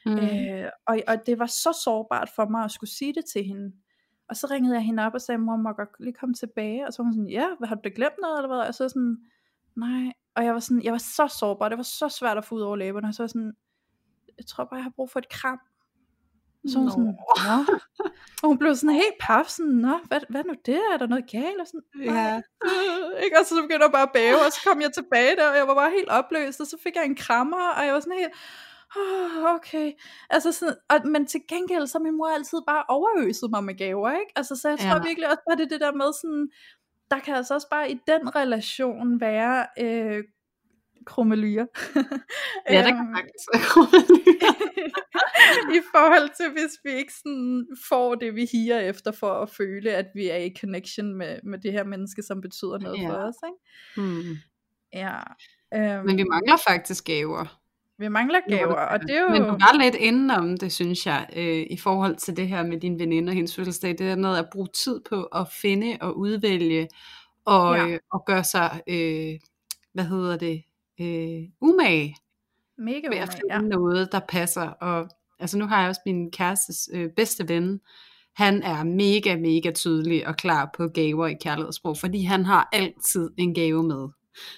Mm. 0.07 0.19
Øh, 0.19 0.69
og, 0.87 1.01
og 1.09 1.17
det 1.27 1.39
var 1.39 1.47
så 1.47 1.81
sårbart 1.85 2.31
for 2.37 2.49
mig 2.49 2.65
at 2.65 2.71
skulle 2.71 2.91
sige 2.91 3.15
det 3.15 3.25
til 3.33 3.45
hende. 3.45 3.73
Og 4.29 4.37
så 4.37 4.47
ringede 4.51 4.75
jeg 4.75 4.83
hende 4.83 5.07
op 5.07 5.15
og 5.15 5.21
sagde, 5.21 5.39
mor, 5.39 5.57
må 5.57 5.69
jeg 5.69 5.77
godt 5.77 6.01
lige 6.01 6.13
komme 6.13 6.35
tilbage? 6.35 6.87
Og 6.87 6.93
så 6.93 7.03
var 7.03 7.05
hun 7.05 7.13
sådan, 7.13 7.29
ja, 7.29 7.47
hvad, 7.59 7.69
har 7.69 7.75
du 7.75 7.81
da 7.85 7.91
glemt 7.95 8.19
noget, 8.23 8.39
eller 8.39 8.57
hvad? 8.57 8.67
Og 8.69 8.75
så 8.75 8.89
sådan, 8.89 9.17
nej. 9.77 10.13
Og 10.35 10.45
jeg 10.45 10.55
var 10.55 10.61
sådan, 10.61 10.83
jeg 10.83 10.93
var 10.93 10.99
så 10.99 11.35
sårbar, 11.39 11.69
det 11.69 11.79
var 11.79 11.85
så 11.85 12.09
svært 12.09 12.39
at 12.39 12.45
få 12.45 12.55
ud 12.55 12.61
over 12.61 12.77
læberne. 12.77 13.09
Og 13.09 13.15
så 13.15 13.23
var 13.23 13.27
sådan, 13.27 13.53
jeg 14.39 14.47
tror 14.47 14.65
bare, 14.65 14.77
jeg 14.77 14.85
har 14.85 14.93
brug 14.97 15.11
for 15.11 15.19
et 15.19 15.29
kram. 15.29 15.61
Så 16.67 16.79
hun 16.79 16.91
sådan, 16.91 17.17
Nå. 17.47 17.79
Og 18.43 18.49
hun 18.49 18.59
blev 18.59 18.75
sådan 18.75 18.95
helt 18.95 19.19
paf, 19.21 19.47
sådan, 19.49 19.73
Nå, 19.73 19.99
hvad, 20.09 20.21
hvad 20.29 20.45
nu 20.45 20.55
det? 20.67 20.81
Er 20.93 20.97
der 20.99 21.07
noget 21.07 21.31
galt? 21.31 21.61
Og 21.61 21.67
sådan, 21.67 21.83
ja. 22.01 22.41
ikke? 23.25 23.39
Og 23.39 23.45
så 23.47 23.55
begyndte 23.63 23.85
jeg 23.85 23.93
bare 23.93 24.09
at 24.11 24.15
bæve, 24.15 24.41
og 24.47 24.53
så 24.53 24.61
kom 24.67 24.81
jeg 24.81 24.93
tilbage 24.93 25.37
der, 25.37 25.51
og 25.51 25.57
jeg 25.57 25.69
var 25.69 25.75
bare 25.75 25.91
helt 25.91 26.09
opløst, 26.09 26.61
og 26.61 26.67
så 26.67 26.77
fik 26.83 26.95
jeg 26.97 27.05
en 27.05 27.17
krammer, 27.17 27.69
og 27.77 27.87
jeg 27.87 27.95
var 27.95 28.01
sådan 28.01 28.19
helt, 28.19 28.33
oh, 28.97 29.55
okay. 29.55 29.93
Altså 30.31 30.53
sådan, 30.53 30.75
og, 30.89 31.09
men 31.09 31.27
til 31.27 31.41
gengæld, 31.49 31.87
så 31.87 31.99
min 31.99 32.17
mor 32.17 32.29
altid 32.29 32.59
bare 32.67 32.85
overøset 32.89 33.51
mig 33.51 33.65
med 33.65 33.75
gaver, 33.75 34.11
ikke? 34.11 34.33
Altså, 34.37 34.57
så 34.57 34.69
jeg 34.69 34.79
tror 34.79 34.97
ja. 34.97 35.03
virkelig 35.03 35.29
også 35.29 35.43
bare, 35.49 35.57
det 35.57 35.71
det 35.71 35.81
der 35.81 35.93
med 35.93 36.13
sådan, 36.23 36.49
der 37.11 37.19
kan 37.19 37.35
altså 37.35 37.55
også 37.55 37.69
bare 37.71 37.91
i 37.91 37.99
den 38.07 38.37
relation 38.37 39.21
være 39.21 39.67
øh, 39.81 40.25
krummelyer. 41.07 41.67
ja, 42.71 42.79
det 42.79 42.93
kan 42.95 43.07
øhm, 43.07 43.17
faktisk 43.17 43.47
være 43.53 44.05
I 45.79 45.81
forhold 45.95 46.37
til, 46.37 46.53
hvis 46.53 46.73
vi 46.85 46.91
ikke 46.91 47.13
sådan 47.13 47.67
får 47.89 48.15
det, 48.15 48.35
vi 48.35 48.49
higer 48.53 48.79
efter 48.79 49.13
for 49.13 49.33
at 49.33 49.51
føle, 49.51 49.91
at 49.91 50.07
vi 50.15 50.29
er 50.29 50.37
i 50.37 50.55
connection 50.61 51.15
med, 51.15 51.39
med 51.43 51.59
det 51.59 51.73
her 51.73 51.85
menneske, 51.85 52.23
som 52.23 52.41
betyder 52.41 52.79
noget 52.79 53.03
ja. 53.03 53.09
for 53.09 53.15
os. 53.15 53.35
Ikke? 53.47 54.11
Hmm. 54.11 54.37
Ja. 54.93 55.19
Um, 56.01 56.07
Men 56.07 56.17
vi 56.17 56.25
mangler 56.25 56.57
faktisk 56.69 57.05
gaver. 57.05 57.64
Vi 57.99 58.09
mangler 58.09 58.41
gaver, 58.49 58.75
og 58.75 59.01
det 59.01 59.11
er 59.11 59.23
jo... 59.23 59.29
Men 59.29 59.43
du 59.43 59.49
var 59.49 59.83
lidt 59.83 59.95
inde 59.95 60.37
om 60.37 60.57
det, 60.57 60.73
synes 60.73 61.07
jeg, 61.07 61.27
øh, 61.37 61.67
i 61.71 61.77
forhold 61.77 62.17
til 62.17 62.37
det 62.37 62.49
her 62.49 62.63
med 62.63 62.81
din 62.81 62.99
veninde 62.99 63.31
og 63.31 63.35
hendes 63.35 63.57
fødselsdag. 63.57 63.91
Det 63.91 64.01
er 64.01 64.15
noget 64.15 64.39
at 64.39 64.49
bruge 64.53 64.69
tid 64.85 65.01
på 65.09 65.23
at 65.23 65.49
finde 65.63 65.97
og 66.01 66.19
udvælge, 66.19 66.89
og, 67.45 67.77
ja. 67.77 67.87
øh, 67.87 67.99
og 68.13 68.25
gøre 68.27 68.45
sig, 68.45 68.81
øh, 68.89 69.35
hvad 69.93 70.05
hedder 70.05 70.37
det, 70.37 70.63
øh, 71.01 71.43
umage. 71.61 72.17
Mega 72.79 73.07
umage, 73.07 73.23
at 73.23 73.29
finde 73.29 73.55
ja. 73.55 73.61
noget, 73.61 74.13
der 74.13 74.21
passer. 74.29 74.69
Og 74.69 75.09
altså 75.41 75.59
nu 75.59 75.67
har 75.67 75.81
jeg 75.81 75.89
også 75.89 76.01
min 76.07 76.31
kærestes 76.31 76.89
øh, 76.95 77.11
bedste 77.17 77.49
ven, 77.49 77.81
han 78.37 78.63
er 78.63 78.85
mega, 78.85 79.37
mega 79.37 79.71
tydelig 79.71 80.27
og 80.29 80.37
klar 80.37 80.71
på 80.77 80.89
gaver 80.89 81.27
i 81.27 81.35
kærlighedssprog, 81.35 81.99
fordi 81.99 82.23
han 82.23 82.45
har 82.45 82.69
altid 82.73 83.31
en 83.39 83.55
gave 83.55 83.83
med. 83.83 84.09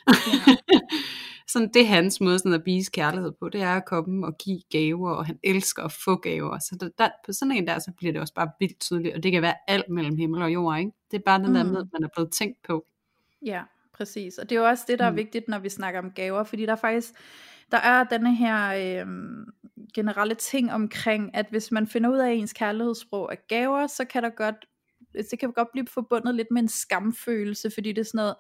Ja. 0.09 0.57
sådan, 1.57 1.71
det 1.75 1.83
er 1.83 1.87
hans 1.87 2.21
måde 2.21 2.39
sådan 2.39 2.53
at 2.53 2.63
vise 2.67 2.91
kærlighed 2.91 3.33
på, 3.41 3.49
det 3.49 3.63
er 3.63 3.73
at 3.77 3.85
komme 3.85 4.27
og 4.27 4.39
give 4.39 4.61
gaver, 4.71 5.11
og 5.11 5.27
han 5.27 5.39
elsker 5.45 5.83
at 5.83 5.93
få 5.93 6.17
gaver. 6.17 6.59
Så 6.59 6.77
der, 6.81 6.89
der, 6.99 7.09
på 7.27 7.33
sådan 7.33 7.53
en 7.53 7.67
der, 7.67 7.79
så 7.79 7.93
bliver 7.97 8.13
det 8.13 8.21
også 8.21 8.35
bare 8.35 8.51
vildt 8.61 8.81
tydeligt, 8.81 9.15
og 9.15 9.23
det 9.23 9.33
kan 9.33 9.43
være 9.43 9.55
alt 9.69 9.89
mellem 9.89 10.17
himmel 10.17 10.43
og 10.43 10.53
jord, 10.53 10.79
ikke? 10.79 10.91
Det 11.11 11.17
er 11.17 11.23
bare 11.27 11.39
den 11.39 11.49
mm. 11.49 11.55
der 11.55 11.65
med, 11.65 11.87
man 11.93 12.05
er 12.05 12.09
blevet 12.15 12.33
tænkt 12.33 12.63
på. 12.63 12.87
Ja, 13.47 13.63
præcis. 13.93 14.39
Og 14.39 14.51
det 14.51 14.57
er 14.57 14.61
jo 14.61 14.67
også 14.69 14.85
det, 14.89 14.99
der 14.99 15.05
er 15.05 15.11
mm. 15.11 15.17
vigtigt, 15.17 15.49
når 15.49 15.59
vi 15.59 15.69
snakker 15.69 16.01
om 16.01 16.11
gaver, 16.11 16.45
fordi 16.45 16.67
der 16.67 16.73
er 16.73 16.77
faktisk, 16.77 17.11
der 17.71 17.79
er 17.79 18.05
denne 18.05 18.37
her 18.37 18.67
øh, 18.67 19.07
generelle 19.95 20.35
ting 20.35 20.73
omkring, 20.73 21.35
at 21.35 21.47
hvis 21.51 21.73
man 21.73 21.87
finder 21.87 22.11
ud 22.11 22.19
af, 22.19 22.31
at 22.31 22.37
ens 22.37 22.53
kærlighedssprog 22.53 23.29
er 23.33 23.37
gaver, 23.49 23.87
så 23.87 24.05
kan 24.05 24.23
der 24.23 24.31
godt, 24.31 24.67
det 25.31 25.39
kan 25.41 25.53
godt 25.53 25.69
blive 25.73 25.87
forbundet 25.87 26.35
lidt 26.35 26.49
med 26.51 26.63
en 26.63 26.69
skamfølelse, 26.69 27.71
fordi 27.75 27.93
det 27.93 27.99
er 27.99 28.05
sådan 28.05 28.19
noget, 28.19 28.35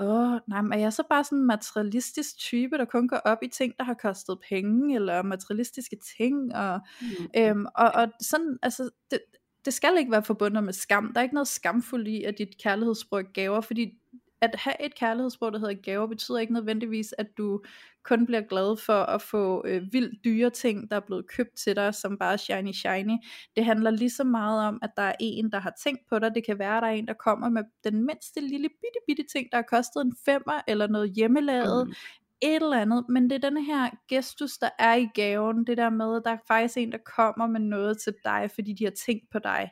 åh, 0.00 0.32
oh, 0.32 0.38
nej, 0.48 0.62
men 0.62 0.72
er 0.72 0.78
jeg 0.78 0.92
så 0.92 1.02
bare 1.10 1.24
sådan 1.24 1.38
en 1.38 1.46
materialistisk 1.46 2.38
type, 2.38 2.78
der 2.78 2.84
kun 2.84 3.08
går 3.08 3.16
op 3.16 3.38
i 3.42 3.48
ting, 3.48 3.74
der 3.78 3.84
har 3.84 3.94
kostet 3.94 4.38
penge, 4.48 4.94
eller 4.94 5.22
materialistiske 5.22 5.96
ting, 6.16 6.54
og, 6.54 6.80
mm. 7.00 7.26
øhm, 7.36 7.66
og, 7.74 7.92
og 7.94 8.08
sådan, 8.20 8.58
altså, 8.62 8.90
det, 9.10 9.20
det 9.64 9.74
skal 9.74 9.98
ikke 9.98 10.12
være 10.12 10.22
forbundet 10.22 10.64
med 10.64 10.72
skam. 10.72 11.12
Der 11.12 11.20
er 11.20 11.22
ikke 11.22 11.34
noget 11.34 11.48
skamfuldt 11.48 12.08
i, 12.08 12.22
at 12.22 12.38
dit 12.38 12.62
kærlighedssprog 12.62 13.24
gaver, 13.34 13.60
fordi 13.60 13.98
at 14.40 14.54
have 14.54 14.86
et 14.86 14.94
kærlighedssprog, 14.94 15.52
der 15.52 15.58
hedder 15.58 15.74
gaver, 15.74 16.06
betyder 16.06 16.38
ikke 16.38 16.52
nødvendigvis, 16.52 17.14
at 17.18 17.26
du 17.38 17.62
kun 18.04 18.26
bliver 18.26 18.40
glad 18.40 18.76
for 18.76 19.02
at 19.02 19.22
få 19.22 19.66
øh, 19.66 19.82
vildt 19.92 20.24
dyre 20.24 20.50
ting, 20.50 20.90
der 20.90 20.96
er 20.96 21.00
blevet 21.00 21.26
købt 21.28 21.56
til 21.56 21.76
dig, 21.76 21.94
som 21.94 22.18
bare 22.18 22.38
shiny 22.38 22.72
shiny. 22.72 23.16
Det 23.56 23.64
handler 23.64 23.90
lige 23.90 24.10
så 24.10 24.24
meget 24.24 24.68
om, 24.68 24.78
at 24.82 24.90
der 24.96 25.02
er 25.02 25.14
en, 25.20 25.52
der 25.52 25.58
har 25.58 25.72
tænkt 25.84 26.00
på 26.08 26.18
dig. 26.18 26.34
Det 26.34 26.46
kan 26.46 26.58
være, 26.58 26.76
at 26.76 26.82
der 26.82 26.88
er 26.88 26.92
en, 26.92 27.08
der 27.08 27.14
kommer 27.14 27.48
med 27.48 27.62
den 27.84 28.06
mindste 28.06 28.40
lille 28.40 28.68
bitte 28.68 28.98
bitte 29.06 29.24
ting, 29.32 29.48
der 29.52 29.58
har 29.58 29.62
kostet 29.62 30.00
en 30.00 30.16
femmer, 30.24 30.60
eller 30.68 30.86
noget 30.86 31.12
hjemmelavet, 31.12 31.86
mm. 31.86 31.94
et 32.42 32.62
eller 32.62 32.80
andet, 32.80 33.04
men 33.08 33.30
det 33.30 33.44
er 33.44 33.50
den 33.50 33.64
her 33.64 33.90
gestus, 34.08 34.58
der 34.58 34.70
er 34.78 34.94
i 34.94 35.08
gaven, 35.14 35.66
det 35.66 35.76
der 35.76 35.90
med, 35.90 36.16
at 36.16 36.22
der 36.24 36.30
er 36.30 36.44
faktisk 36.48 36.76
en, 36.76 36.92
der 36.92 36.98
kommer 37.16 37.46
med 37.46 37.60
noget 37.60 37.98
til 37.98 38.14
dig, 38.24 38.50
fordi 38.54 38.72
de 38.72 38.84
har 38.84 38.92
tænkt 39.06 39.30
på 39.30 39.38
dig. 39.38 39.70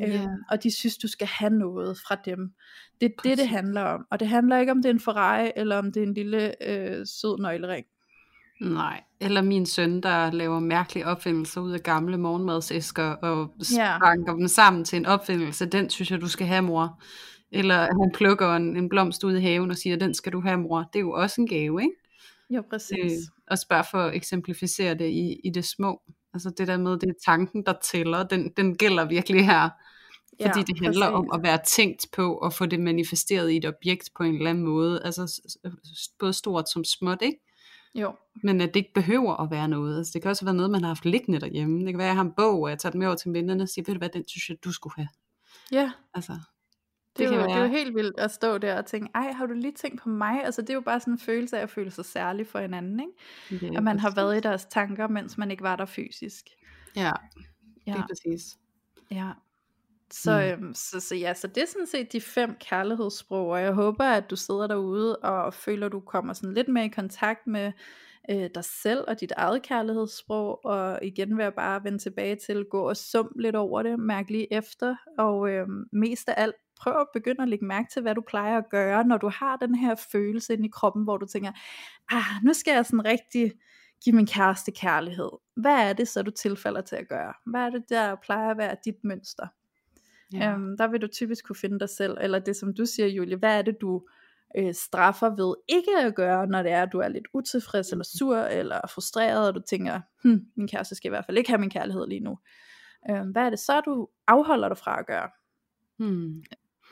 Yeah. 0.00 0.22
Øhm, 0.22 0.42
og 0.50 0.62
de 0.62 0.70
synes, 0.70 0.96
du 0.96 1.08
skal 1.08 1.26
have 1.26 1.50
noget 1.50 1.98
fra 2.08 2.16
dem. 2.24 2.52
Det 3.00 3.06
er 3.06 3.22
det, 3.22 3.38
det 3.38 3.48
handler 3.48 3.82
om. 3.82 4.06
Og 4.10 4.20
det 4.20 4.28
handler 4.28 4.58
ikke 4.58 4.72
om, 4.72 4.82
det 4.82 4.86
er 4.86 4.94
en 4.94 5.00
Ferrari, 5.00 5.50
eller 5.56 5.78
om 5.78 5.92
det 5.92 6.02
er 6.02 6.06
en 6.06 6.14
lille 6.14 6.68
øh, 6.68 7.06
sød 7.06 7.38
nøglering. 7.38 7.86
Nej, 8.60 9.00
eller 9.20 9.42
min 9.42 9.66
søn, 9.66 10.00
der 10.00 10.30
laver 10.30 10.60
mærkelige 10.60 11.06
opfindelser 11.06 11.60
ud 11.60 11.72
af 11.72 11.80
gamle 11.80 12.18
morgenmadsæsker, 12.18 13.04
og 13.04 13.54
spanker 13.62 14.34
yeah. 14.34 14.38
dem 14.38 14.48
sammen 14.48 14.84
til 14.84 14.96
en 14.96 15.06
opfindelse. 15.06 15.66
Den 15.66 15.90
synes 15.90 16.10
jeg, 16.10 16.20
du 16.20 16.28
skal 16.28 16.46
have, 16.46 16.62
mor. 16.62 17.02
Eller 17.52 17.76
han 17.76 18.12
plukker 18.14 18.56
en, 18.56 18.76
en 18.76 18.88
blomst 18.88 19.24
ud 19.24 19.36
i 19.36 19.40
haven 19.40 19.70
og 19.70 19.76
siger, 19.76 19.96
den 19.96 20.14
skal 20.14 20.32
du 20.32 20.40
have, 20.40 20.58
mor. 20.58 20.78
Det 20.92 20.98
er 20.98 21.00
jo 21.00 21.12
også 21.12 21.40
en 21.40 21.48
gave, 21.48 21.82
ikke? 21.82 21.94
Jo, 22.50 22.62
præcis. 22.70 23.12
Øh, 23.12 23.18
og 23.50 23.58
bare 23.68 23.84
for 23.90 23.98
at 23.98 24.14
eksemplificere 24.14 24.94
det 24.94 25.08
i, 25.08 25.40
i 25.44 25.50
det 25.50 25.64
små. 25.64 26.02
Altså 26.34 26.50
det 26.58 26.68
der 26.68 26.76
med, 26.76 26.92
det 26.92 27.08
er 27.08 27.12
tanken, 27.26 27.66
der 27.66 27.72
tæller, 27.82 28.22
den, 28.22 28.52
den 28.56 28.76
gælder 28.76 29.04
virkelig 29.04 29.46
her. 29.46 29.68
Fordi 30.42 30.58
Ja, 30.58 30.64
det 30.64 30.80
handler 30.84 31.06
om 31.06 31.24
præcis. 31.28 31.38
at 31.38 31.42
være 31.42 31.58
tænkt 31.66 32.06
på 32.12 32.34
og 32.36 32.52
få 32.52 32.66
det 32.66 32.80
manifesteret 32.80 33.50
i 33.50 33.56
et 33.56 33.64
objekt 33.66 34.10
på 34.16 34.22
en 34.22 34.34
eller 34.34 34.50
anden 34.50 34.64
måde. 34.64 35.02
Altså 35.04 35.42
både 36.18 36.32
stort 36.32 36.68
som 36.70 36.84
småt, 36.84 37.18
ikke? 37.22 37.40
Jo, 37.94 38.14
Men 38.42 38.60
at 38.60 38.68
det 38.74 38.76
ikke 38.76 38.92
behøver 38.94 39.36
at 39.36 39.50
være 39.50 39.68
noget. 39.68 39.98
Altså, 39.98 40.10
det 40.14 40.22
kan 40.22 40.30
også 40.30 40.44
være 40.44 40.54
noget, 40.54 40.70
man 40.70 40.80
har 40.80 40.88
haft 40.88 41.04
liggende 41.04 41.40
derhjemme. 41.40 41.78
Det 41.80 41.88
kan 41.92 41.98
være, 41.98 42.06
at 42.06 42.08
jeg 42.08 42.16
har 42.16 42.24
en 42.24 42.32
bog, 42.36 42.60
og 42.62 42.70
jeg 42.70 42.78
tager 42.78 42.90
den 42.90 42.98
med 42.98 43.06
over 43.06 43.16
til 43.16 43.32
vennerne 43.32 43.62
og 43.62 43.68
siger, 43.68 43.84
ved 43.86 43.94
du 43.94 43.98
hvad, 43.98 44.08
den 44.08 44.28
synes 44.28 44.48
jeg, 44.48 44.56
du 44.64 44.72
skulle 44.72 44.94
have. 44.96 45.08
ja, 45.72 45.90
Altså, 46.14 46.32
det, 46.32 46.42
det 47.18 47.24
er 47.24 47.30
kan 47.30 47.38
jo, 47.40 47.44
det 47.44 47.50
er 47.52 47.54
jo 47.56 47.60
være, 47.60 47.68
helt 47.68 47.94
vildt 47.94 48.20
at 48.20 48.30
stå 48.30 48.58
der 48.58 48.78
og 48.78 48.86
tænke, 48.86 49.08
ej, 49.14 49.32
har 49.32 49.46
du 49.46 49.52
lige 49.54 49.72
tænkt 49.72 50.00
på 50.02 50.08
mig? 50.08 50.44
Altså 50.44 50.62
det 50.62 50.70
er 50.70 50.74
jo 50.74 50.80
bare 50.80 51.00
sådan 51.00 51.14
en 51.14 51.18
følelse 51.18 51.58
af 51.58 51.62
at 51.62 51.70
føle 51.70 51.90
sig 51.90 52.04
særlig 52.04 52.46
for 52.46 52.58
hinanden, 52.60 53.00
ikke? 53.00 53.66
ja, 53.66 53.76
At 53.76 53.82
man 53.82 53.98
har 53.98 54.10
været 54.14 54.32
i 54.32 54.34
præcis. 54.36 54.42
deres 54.42 54.64
tanker, 54.64 55.08
mens 55.08 55.38
man 55.38 55.50
ikke 55.50 55.62
var 55.62 55.76
der 55.76 55.86
fysisk. 55.86 56.44
Ja, 56.96 57.12
Ja, 57.86 57.92
lige 57.94 58.04
præcis. 58.08 58.58
ja. 59.10 59.28
Så, 60.12 60.30
Mm. 60.58 60.64
øhm, 60.64 60.74
så, 60.74 61.00
så 61.00 61.14
ja, 61.14 61.34
så 61.34 61.46
det 61.46 61.62
er 61.62 61.66
sådan 61.66 61.86
set 61.86 62.12
de 62.12 62.20
fem 62.20 62.56
kærlighedssprog, 62.60 63.48
og 63.48 63.62
jeg 63.62 63.72
håber, 63.72 64.04
at 64.04 64.30
du 64.30 64.36
sidder 64.36 64.66
derude 64.66 65.16
og 65.16 65.54
føler, 65.54 65.86
at 65.86 65.92
du 65.92 66.00
kommer 66.00 66.32
sådan 66.32 66.54
lidt 66.54 66.68
mere 66.68 66.84
i 66.84 66.88
kontakt 66.88 67.46
med 67.46 67.72
øh, 68.30 68.50
dig 68.54 68.64
selv 68.64 69.04
og 69.08 69.20
dit 69.20 69.32
eget 69.36 69.62
kærlighedssprog, 69.62 70.64
og 70.64 70.98
igen 71.02 71.36
vil 71.36 71.42
jeg 71.42 71.54
bare 71.54 71.84
vende 71.84 71.98
tilbage 71.98 72.36
til, 72.36 72.64
gå 72.70 72.88
og 72.88 72.96
sum 72.96 73.32
lidt 73.38 73.56
over 73.56 73.82
det, 73.82 73.98
mærk 73.98 74.30
lige 74.30 74.52
efter, 74.52 74.96
og 75.18 75.50
øhm, 75.50 75.84
mest 75.92 76.28
af 76.28 76.34
alt, 76.36 76.54
prøv 76.80 76.92
at 77.00 77.06
begynde 77.12 77.42
at 77.42 77.48
lægge 77.48 77.64
mærke 77.64 77.88
til, 77.92 78.02
hvad 78.02 78.14
du 78.14 78.22
plejer 78.28 78.58
at 78.58 78.70
gøre, 78.70 79.04
når 79.04 79.16
du 79.16 79.28
har 79.34 79.56
den 79.56 79.74
her 79.74 79.94
følelse 80.12 80.52
inde 80.54 80.66
i 80.66 80.70
kroppen, 80.72 81.04
hvor 81.04 81.16
du 81.16 81.26
tænker, 81.26 81.52
ah, 82.10 82.44
nu 82.44 82.52
skal 82.52 82.74
jeg 82.74 82.86
sådan 82.86 83.04
rigtig 83.04 83.52
give 84.04 84.16
min 84.16 84.26
kæreste 84.26 84.72
kærlighed. 84.72 85.30
Hvad 85.56 85.88
er 85.88 85.92
det 85.92 86.08
så, 86.08 86.22
du 86.22 86.30
tilfælder 86.30 86.80
til 86.80 86.96
at 86.96 87.08
gøre? 87.08 87.32
Hvad 87.46 87.60
er 87.60 87.70
det, 87.70 87.84
der 87.88 88.14
plejer 88.22 88.50
at 88.50 88.58
være 88.58 88.76
dit 88.84 89.04
mønster? 89.04 89.46
Ja. 90.32 90.52
Øhm, 90.52 90.76
der 90.76 90.88
vil 90.88 91.02
du 91.02 91.06
typisk 91.06 91.46
kunne 91.46 91.56
finde 91.56 91.78
dig 91.78 91.88
selv, 91.88 92.16
eller 92.20 92.38
det 92.38 92.56
som 92.56 92.74
du 92.74 92.86
siger, 92.86 93.06
Julie, 93.06 93.36
hvad 93.36 93.58
er 93.58 93.62
det, 93.62 93.80
du 93.80 94.02
øh, 94.56 94.74
straffer 94.74 95.30
ved 95.30 95.54
ikke 95.68 95.98
at 95.98 96.14
gøre, 96.14 96.46
når 96.46 96.62
det 96.62 96.72
er, 96.72 96.82
at 96.82 96.92
du 96.92 96.98
er 96.98 97.08
lidt 97.08 97.28
utilfreds, 97.34 97.92
eller 97.92 98.04
sur, 98.04 98.36
eller 98.36 98.80
frustreret, 98.94 99.48
og 99.48 99.54
du 99.54 99.60
tænker, 99.60 100.00
hm, 100.22 100.40
min 100.56 100.68
kæreste 100.68 100.94
skal 100.94 101.08
i 101.08 101.10
hvert 101.10 101.26
fald 101.26 101.38
ikke 101.38 101.50
have 101.50 101.60
min 101.60 101.70
kærlighed 101.70 102.06
lige 102.06 102.20
nu. 102.20 102.38
Øhm, 103.10 103.30
hvad 103.30 103.42
er 103.42 103.50
det 103.50 103.58
så, 103.58 103.80
du 103.80 104.08
afholder 104.26 104.68
dig 104.68 104.78
fra 104.78 105.00
at 105.00 105.06
gøre? 105.06 105.28
Hmm. 105.98 106.42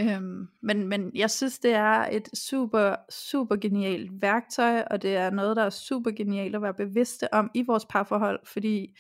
Øhm, 0.01 0.49
men, 0.63 0.89
men 0.89 1.11
jeg 1.15 1.31
synes, 1.31 1.59
det 1.59 1.73
er 1.73 2.07
et 2.11 2.29
super, 2.39 2.97
super 3.11 3.57
genialt 3.57 4.23
værktøj, 4.23 4.83
og 4.91 5.03
det 5.03 5.17
er 5.17 5.31
noget, 5.31 5.57
der 5.57 5.63
er 5.63 5.71
super 5.71 6.11
genialt 6.11 6.57
at 6.57 6.63
være 6.63 6.75
bevidste 6.75 7.35
om 7.35 7.51
i 7.55 7.65
vores 7.67 7.87
parforhold, 7.87 8.41
fordi 8.47 8.97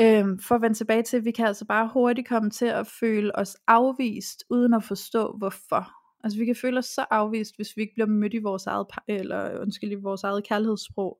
øhm, 0.00 0.38
for 0.38 0.54
at 0.54 0.62
vende 0.62 0.76
tilbage 0.76 1.02
til, 1.02 1.24
vi 1.24 1.30
kan 1.30 1.46
altså 1.46 1.64
bare 1.64 1.90
hurtigt 1.92 2.28
komme 2.28 2.50
til 2.50 2.66
at 2.66 2.86
føle 2.86 3.36
os 3.36 3.56
afvist, 3.66 4.44
uden 4.50 4.74
at 4.74 4.84
forstå 4.84 5.34
hvorfor. 5.38 5.92
Altså 6.24 6.38
vi 6.38 6.44
kan 6.44 6.56
føle 6.56 6.78
os 6.78 6.86
så 6.86 7.04
afvist, 7.10 7.56
hvis 7.56 7.76
vi 7.76 7.82
ikke 7.82 7.94
bliver 7.94 8.06
mødt 8.06 8.34
i 8.34 8.38
vores 8.38 8.66
eget, 8.66 8.86
eller 9.08 9.60
undskyld, 9.60 9.92
i 9.92 9.94
vores 9.94 10.24
eget 10.24 10.44
kærlighedssprog. 10.44 11.18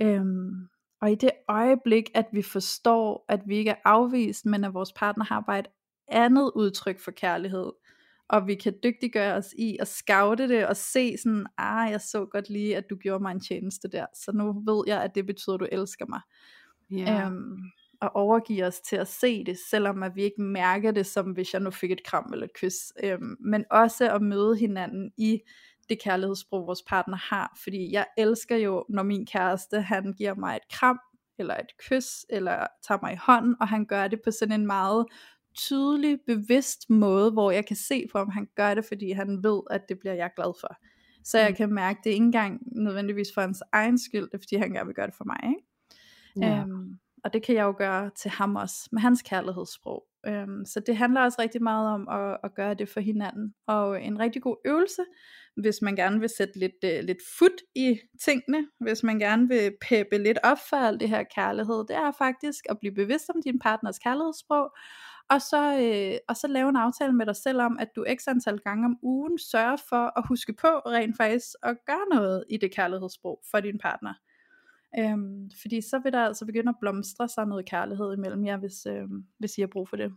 Øhm, 0.00 0.68
og 1.00 1.12
i 1.12 1.14
det 1.14 1.30
øjeblik, 1.48 2.10
at 2.14 2.26
vi 2.32 2.42
forstår, 2.42 3.24
at 3.28 3.40
vi 3.46 3.56
ikke 3.56 3.70
er 3.70 3.80
afvist, 3.84 4.46
men 4.46 4.64
at 4.64 4.74
vores 4.74 4.92
partner 4.92 5.24
har 5.24 5.40
bare 5.40 5.58
et 5.58 5.68
andet 6.08 6.52
udtryk 6.54 7.00
for 7.00 7.10
kærlighed, 7.10 7.72
og 8.28 8.46
vi 8.46 8.54
kan 8.54 8.74
dygtiggøre 8.84 9.34
os 9.34 9.54
i 9.58 9.76
at 9.80 9.88
scoute 9.88 10.48
det 10.48 10.66
og 10.66 10.76
se 10.76 11.16
sådan, 11.18 11.46
ah, 11.58 11.90
jeg 11.90 12.00
så 12.00 12.24
godt 12.24 12.50
lige, 12.50 12.76
at 12.76 12.90
du 12.90 12.96
gjorde 12.96 13.22
mig 13.22 13.32
en 13.32 13.40
tjeneste 13.40 13.88
der, 13.88 14.06
så 14.14 14.32
nu 14.32 14.52
ved 14.52 14.84
jeg, 14.86 15.02
at 15.02 15.14
det 15.14 15.26
betyder, 15.26 15.54
at 15.54 15.60
du 15.60 15.66
elsker 15.72 16.06
mig. 16.08 16.20
Ja. 16.90 17.26
Øhm, 17.26 17.56
og 18.02 18.16
overgive 18.16 18.64
os 18.64 18.80
til 18.80 18.96
at 18.96 19.08
se 19.08 19.44
det, 19.44 19.58
selvom 19.70 20.02
at 20.02 20.16
vi 20.16 20.22
ikke 20.22 20.42
mærker 20.42 20.90
det, 20.90 21.06
som 21.06 21.30
hvis 21.30 21.52
jeg 21.52 21.60
nu 21.62 21.70
fik 21.70 21.90
et 21.90 22.04
kram 22.04 22.30
eller 22.32 22.44
et 22.46 22.52
kys. 22.54 22.76
Øhm, 23.04 23.36
men 23.40 23.64
også 23.70 24.10
at 24.14 24.22
møde 24.22 24.56
hinanden 24.56 25.12
i 25.18 25.40
det 25.88 26.02
kærlighedssprog, 26.02 26.66
vores 26.66 26.82
partner 26.88 27.16
har. 27.16 27.58
Fordi 27.62 27.92
jeg 27.92 28.06
elsker 28.18 28.56
jo, 28.56 28.84
når 28.88 29.02
min 29.02 29.26
kæreste, 29.26 29.80
han 29.80 30.12
giver 30.18 30.34
mig 30.34 30.56
et 30.56 30.68
kram, 30.78 30.98
eller 31.38 31.54
et 31.54 31.76
kys, 31.78 32.06
eller 32.30 32.66
tager 32.88 32.98
mig 33.02 33.12
i 33.12 33.16
hånden, 33.22 33.56
og 33.60 33.68
han 33.68 33.84
gør 33.86 34.08
det 34.08 34.20
på 34.24 34.30
sådan 34.30 34.60
en 34.60 34.66
meget 34.66 35.06
tydelig, 35.56 36.18
bevidst 36.26 36.90
måde, 36.90 37.30
hvor 37.30 37.50
jeg 37.50 37.66
kan 37.66 37.76
se 37.76 38.06
på, 38.12 38.18
om 38.18 38.28
han 38.30 38.48
gør 38.56 38.74
det, 38.74 38.84
fordi 38.84 39.10
han 39.12 39.42
ved, 39.44 39.60
at 39.70 39.80
det 39.88 39.98
bliver 39.98 40.14
jeg 40.14 40.30
glad 40.36 40.52
for. 40.60 40.76
Så 41.24 41.38
jeg 41.38 41.50
Mm. 41.50 41.56
kan 41.56 41.72
mærke, 41.74 42.00
det 42.04 42.10
ikke 42.10 42.24
engang 42.24 42.60
nødvendigvis 42.76 43.28
for 43.34 43.40
hans 43.40 43.62
egen 43.72 43.98
skyld, 43.98 44.24
det 44.24 44.34
er 44.34 44.38
fordi 44.38 44.56
han 44.56 44.72
gerne 44.72 44.86
vil 44.86 44.94
gøre 44.94 45.06
det 45.06 45.14
for 45.14 45.24
mig. 45.24 45.40
Ikke? 45.44 45.62
Ja. 46.40 46.60
Øhm, 46.60 46.81
og 47.24 47.32
det 47.32 47.42
kan 47.42 47.54
jeg 47.54 47.62
jo 47.64 47.74
gøre 47.78 48.10
til 48.16 48.30
ham 48.30 48.56
også, 48.56 48.88
med 48.92 49.00
hans 49.00 49.22
kærlighedssprog. 49.22 50.04
Øhm, 50.26 50.64
så 50.64 50.80
det 50.80 50.96
handler 50.96 51.20
også 51.20 51.42
rigtig 51.42 51.62
meget 51.62 51.88
om 51.88 52.08
at, 52.08 52.38
at 52.44 52.54
gøre 52.54 52.74
det 52.74 52.88
for 52.88 53.00
hinanden. 53.00 53.54
Og 53.66 54.02
en 54.02 54.18
rigtig 54.18 54.42
god 54.42 54.56
øvelse, 54.64 55.02
hvis 55.56 55.82
man 55.82 55.96
gerne 55.96 56.20
vil 56.20 56.28
sætte 56.28 56.58
lidt, 56.58 56.84
øh, 56.84 57.04
lidt 57.04 57.18
fod 57.38 57.64
i 57.74 57.98
tingene, 58.24 58.68
hvis 58.80 59.02
man 59.02 59.18
gerne 59.18 59.48
vil 59.48 59.72
peppe 59.88 60.18
lidt 60.18 60.38
op 60.42 60.58
for 60.70 60.76
alt 60.76 61.00
det 61.00 61.08
her 61.08 61.22
kærlighed, 61.22 61.78
det 61.88 61.96
er 61.96 62.12
faktisk 62.18 62.64
at 62.68 62.78
blive 62.78 62.94
bevidst 62.94 63.30
om 63.34 63.42
din 63.42 63.58
partners 63.58 63.98
kærlighedssprog, 63.98 64.70
og 65.30 65.40
så, 65.42 65.62
øh, 65.82 66.18
og 66.28 66.36
så 66.36 66.46
lave 66.46 66.68
en 66.68 66.76
aftale 66.76 67.12
med 67.12 67.26
dig 67.26 67.36
selv 67.36 67.60
om, 67.60 67.78
at 67.80 67.88
du 67.96 68.04
x 68.14 68.28
antal 68.28 68.58
gange 68.58 68.84
om 68.84 68.96
ugen 69.02 69.38
sørger 69.38 69.76
for 69.88 70.18
at 70.18 70.24
huske 70.28 70.52
på 70.52 70.68
rent 70.68 71.16
faktisk 71.16 71.46
at 71.62 71.76
gøre 71.86 72.06
noget 72.10 72.44
i 72.50 72.56
det 72.56 72.74
kærlighedssprog 72.74 73.40
for 73.50 73.60
din 73.60 73.78
partner. 73.78 74.14
Øhm, 74.98 75.50
fordi 75.62 75.80
så 75.80 76.00
vil 76.04 76.12
der 76.12 76.26
altså 76.26 76.46
begynde 76.46 76.68
at 76.68 76.74
blomstre 76.80 77.28
sig 77.28 77.46
noget 77.46 77.66
kærlighed 77.66 78.14
imellem 78.16 78.44
jer, 78.44 78.56
hvis, 78.56 78.86
øhm, 78.86 79.24
hvis 79.38 79.58
I 79.58 79.60
har 79.60 79.68
brug 79.72 79.88
for 79.88 79.96
det. 79.96 80.12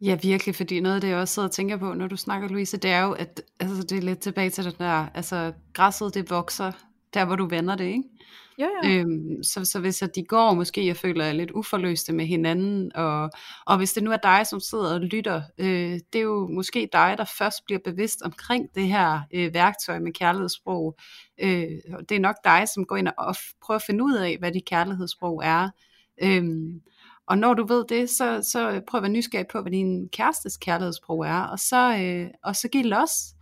Ja, 0.00 0.18
virkelig, 0.22 0.54
fordi 0.54 0.80
noget 0.80 0.94
af 0.94 1.00
det, 1.00 1.08
jeg 1.08 1.18
også 1.18 1.34
sidder 1.34 1.48
og 1.48 1.52
tænker 1.52 1.76
på, 1.76 1.94
når 1.94 2.08
du 2.08 2.16
snakker, 2.16 2.48
Louise, 2.48 2.76
det 2.76 2.90
er 2.90 3.02
jo, 3.02 3.12
at 3.12 3.42
altså, 3.60 3.82
det 3.82 3.98
er 3.98 4.02
lidt 4.02 4.18
tilbage 4.18 4.50
til 4.50 4.64
den 4.64 4.72
der, 4.78 5.08
altså 5.14 5.52
græsset, 5.72 6.14
det 6.14 6.30
vokser 6.30 6.72
der, 7.14 7.24
hvor 7.24 7.36
du 7.36 7.48
vender 7.48 7.76
det, 7.76 7.84
ikke? 7.84 8.02
Ja, 8.58 8.68
ja. 8.82 8.90
Øhm, 8.90 9.42
så, 9.42 9.64
så 9.64 9.80
hvis 9.80 10.02
at 10.02 10.14
de 10.14 10.24
går 10.24 10.54
måske 10.54 10.86
jeg 10.86 10.96
føler 10.96 11.24
jeg 11.24 11.34
lidt 11.34 11.50
uforløste 11.50 12.12
med 12.12 12.26
hinanden, 12.26 12.96
og, 12.96 13.30
og 13.66 13.76
hvis 13.76 13.92
det 13.92 14.02
nu 14.02 14.10
er 14.12 14.16
dig, 14.16 14.46
som 14.46 14.60
sidder 14.60 14.94
og 14.94 15.00
lytter, 15.00 15.42
øh, 15.58 15.98
det 16.12 16.18
er 16.18 16.20
jo 16.20 16.48
måske 16.48 16.88
dig, 16.92 17.14
der 17.18 17.24
først 17.38 17.64
bliver 17.64 17.78
bevidst 17.84 18.22
omkring 18.22 18.68
det 18.74 18.88
her 18.88 19.20
øh, 19.34 19.54
værktøj 19.54 19.98
med 19.98 20.12
kærlighedssprog. 20.12 20.96
Øh, 21.40 21.66
og 21.92 22.08
det 22.08 22.14
er 22.14 22.20
nok 22.20 22.36
dig, 22.44 22.68
som 22.74 22.84
går 22.84 22.96
ind 22.96 23.08
og 23.18 23.30
f- 23.30 23.58
prøver 23.62 23.76
at 23.78 23.84
finde 23.86 24.04
ud 24.04 24.14
af, 24.14 24.36
hvad 24.38 24.52
dit 24.52 24.64
kærlighedssprog 24.64 25.42
er. 25.44 25.70
Øhm, 26.22 26.80
og 27.26 27.38
når 27.38 27.54
du 27.54 27.66
ved 27.66 27.84
det, 27.88 28.10
så, 28.10 28.48
så 28.52 28.80
prøv 28.88 28.98
at 28.98 29.02
være 29.02 29.12
nysgerrig 29.12 29.46
på, 29.52 29.60
hvad 29.60 29.72
din 29.72 30.08
kærestes 30.08 30.56
kærlighedssprog 30.56 31.26
er, 31.26 31.40
og 31.40 31.58
så, 31.58 31.96
øh, 31.98 32.30
og 32.42 32.56
så 32.56 32.68
giv 32.68 32.84
los. 32.84 33.33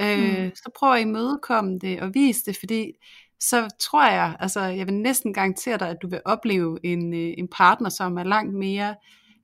Øh, 0.00 0.44
Mm. 0.44 0.50
Så 0.54 0.70
prøv 0.78 0.92
at 0.92 1.00
imødekomme 1.00 1.78
det 1.78 2.00
og 2.00 2.14
vise 2.14 2.44
det, 2.46 2.56
fordi 2.56 2.92
så 3.40 3.68
tror 3.80 4.10
jeg, 4.10 4.36
altså 4.40 4.60
jeg 4.60 4.86
vil 4.86 4.94
næsten 4.94 5.34
garantere 5.34 5.78
dig, 5.78 5.88
at 5.88 5.96
du 6.02 6.08
vil 6.08 6.20
opleve 6.24 6.78
en, 6.84 7.14
øh, 7.14 7.34
en 7.38 7.48
partner, 7.48 7.88
som 7.88 8.18
er 8.18 8.24
langt 8.24 8.54
mere, 8.54 8.94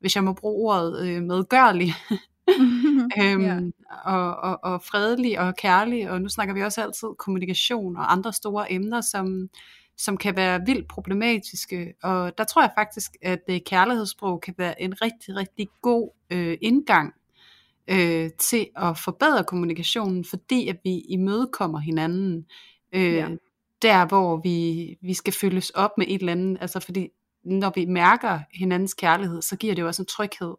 hvis 0.01 0.17
jeg 0.17 0.25
må 0.25 0.33
bruge 0.33 0.73
ordet, 0.73 1.09
øh, 1.09 1.23
medgørlig, 1.23 1.95
øhm, 3.23 3.43
ja. 3.43 3.61
og, 4.05 4.37
og, 4.37 4.59
og 4.63 4.83
fredelig 4.83 5.41
og 5.41 5.57
kærlig, 5.57 6.11
og 6.11 6.23
nu 6.23 6.29
snakker 6.29 6.55
vi 6.55 6.63
også 6.63 6.83
altid 6.83 7.09
kommunikation 7.19 7.97
og 7.97 8.13
andre 8.13 8.33
store 8.33 8.73
emner, 8.73 9.01
som, 9.01 9.49
som 9.97 10.17
kan 10.17 10.37
være 10.37 10.61
vildt 10.67 10.89
problematiske, 10.89 11.95
og 12.03 12.39
der 12.39 12.45
tror 12.45 12.63
jeg 12.63 12.71
faktisk, 12.79 13.17
at 13.23 13.43
øh, 13.51 13.61
kærlighedssprog 13.67 14.41
kan 14.41 14.55
være 14.59 14.83
en 14.83 15.03
rigtig, 15.03 15.37
rigtig 15.37 15.69
god 15.83 16.11
øh, 16.31 16.59
indgang 16.61 17.15
øh, 17.89 18.31
til 18.39 18.67
at 18.77 18.99
forbedre 18.99 19.45
kommunikationen, 19.45 20.25
fordi 20.25 20.69
at 20.69 20.77
vi 20.85 20.99
imødekommer 21.09 21.79
hinanden 21.79 22.47
øh, 22.93 23.15
Ja. 23.15 23.29
der, 23.83 24.07
hvor 24.07 24.41
vi, 24.45 24.97
vi 25.03 25.15
skal 25.15 25.33
fyldes 25.33 25.71
op 25.71 25.91
med 25.99 26.07
et 26.09 26.21
eller 26.21 26.33
andet, 26.33 26.59
altså 26.61 26.81
fordi 26.81 27.09
når 27.45 27.73
vi 27.75 27.85
mærker 27.85 28.41
hinandens 28.55 28.95
kærlighed, 28.95 29.43
så 29.43 29.57
giver 29.57 29.75
det 29.75 29.83
jo 29.83 29.87
også 29.87 30.03
en 30.03 30.07
tryghed. 30.07 30.55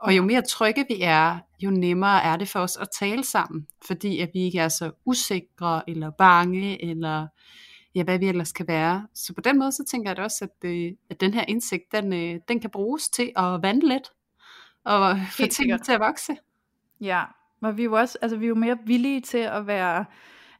Og 0.00 0.16
jo 0.16 0.22
mere 0.22 0.42
trygge 0.42 0.84
vi 0.88 0.96
er, 1.02 1.38
jo 1.60 1.70
nemmere 1.70 2.22
er 2.22 2.36
det 2.36 2.48
for 2.48 2.60
os 2.60 2.76
at 2.76 2.88
tale 2.98 3.24
sammen, 3.24 3.66
fordi 3.86 4.20
at 4.20 4.30
vi 4.34 4.40
ikke 4.40 4.58
er 4.58 4.68
så 4.68 4.90
usikre 5.04 5.90
eller 5.90 6.10
bange, 6.10 6.84
eller 6.84 7.26
ja, 7.94 8.02
hvad 8.02 8.18
vi 8.18 8.28
ellers 8.28 8.52
kan 8.52 8.68
være. 8.68 9.06
Så 9.14 9.34
på 9.34 9.40
den 9.40 9.58
måde, 9.58 9.72
så 9.72 9.84
tænker 9.90 10.10
jeg 10.10 10.16
da 10.16 10.22
også, 10.22 10.44
at, 10.44 10.68
øh, 10.70 10.92
at 11.10 11.20
den 11.20 11.34
her 11.34 11.44
indsigt, 11.48 11.92
den, 11.92 12.12
øh, 12.12 12.40
den 12.48 12.60
kan 12.60 12.70
bruges 12.70 13.08
til 13.08 13.32
at 13.36 13.62
vande 13.62 13.88
lidt, 13.88 14.10
og 14.84 15.16
få 15.36 15.46
tingene 15.46 15.78
til 15.78 15.92
at 15.92 16.00
vokse. 16.00 16.36
Ja, 17.00 17.24
og 17.62 17.76
vi 17.76 17.82
er 17.82 17.84
jo 17.84 17.92
også, 17.92 18.18
altså 18.22 18.36
vi 18.36 18.44
er 18.44 18.48
jo 18.48 18.54
mere 18.54 18.78
villige 18.86 19.20
til 19.20 19.38
at 19.38 19.66
være, 19.66 20.04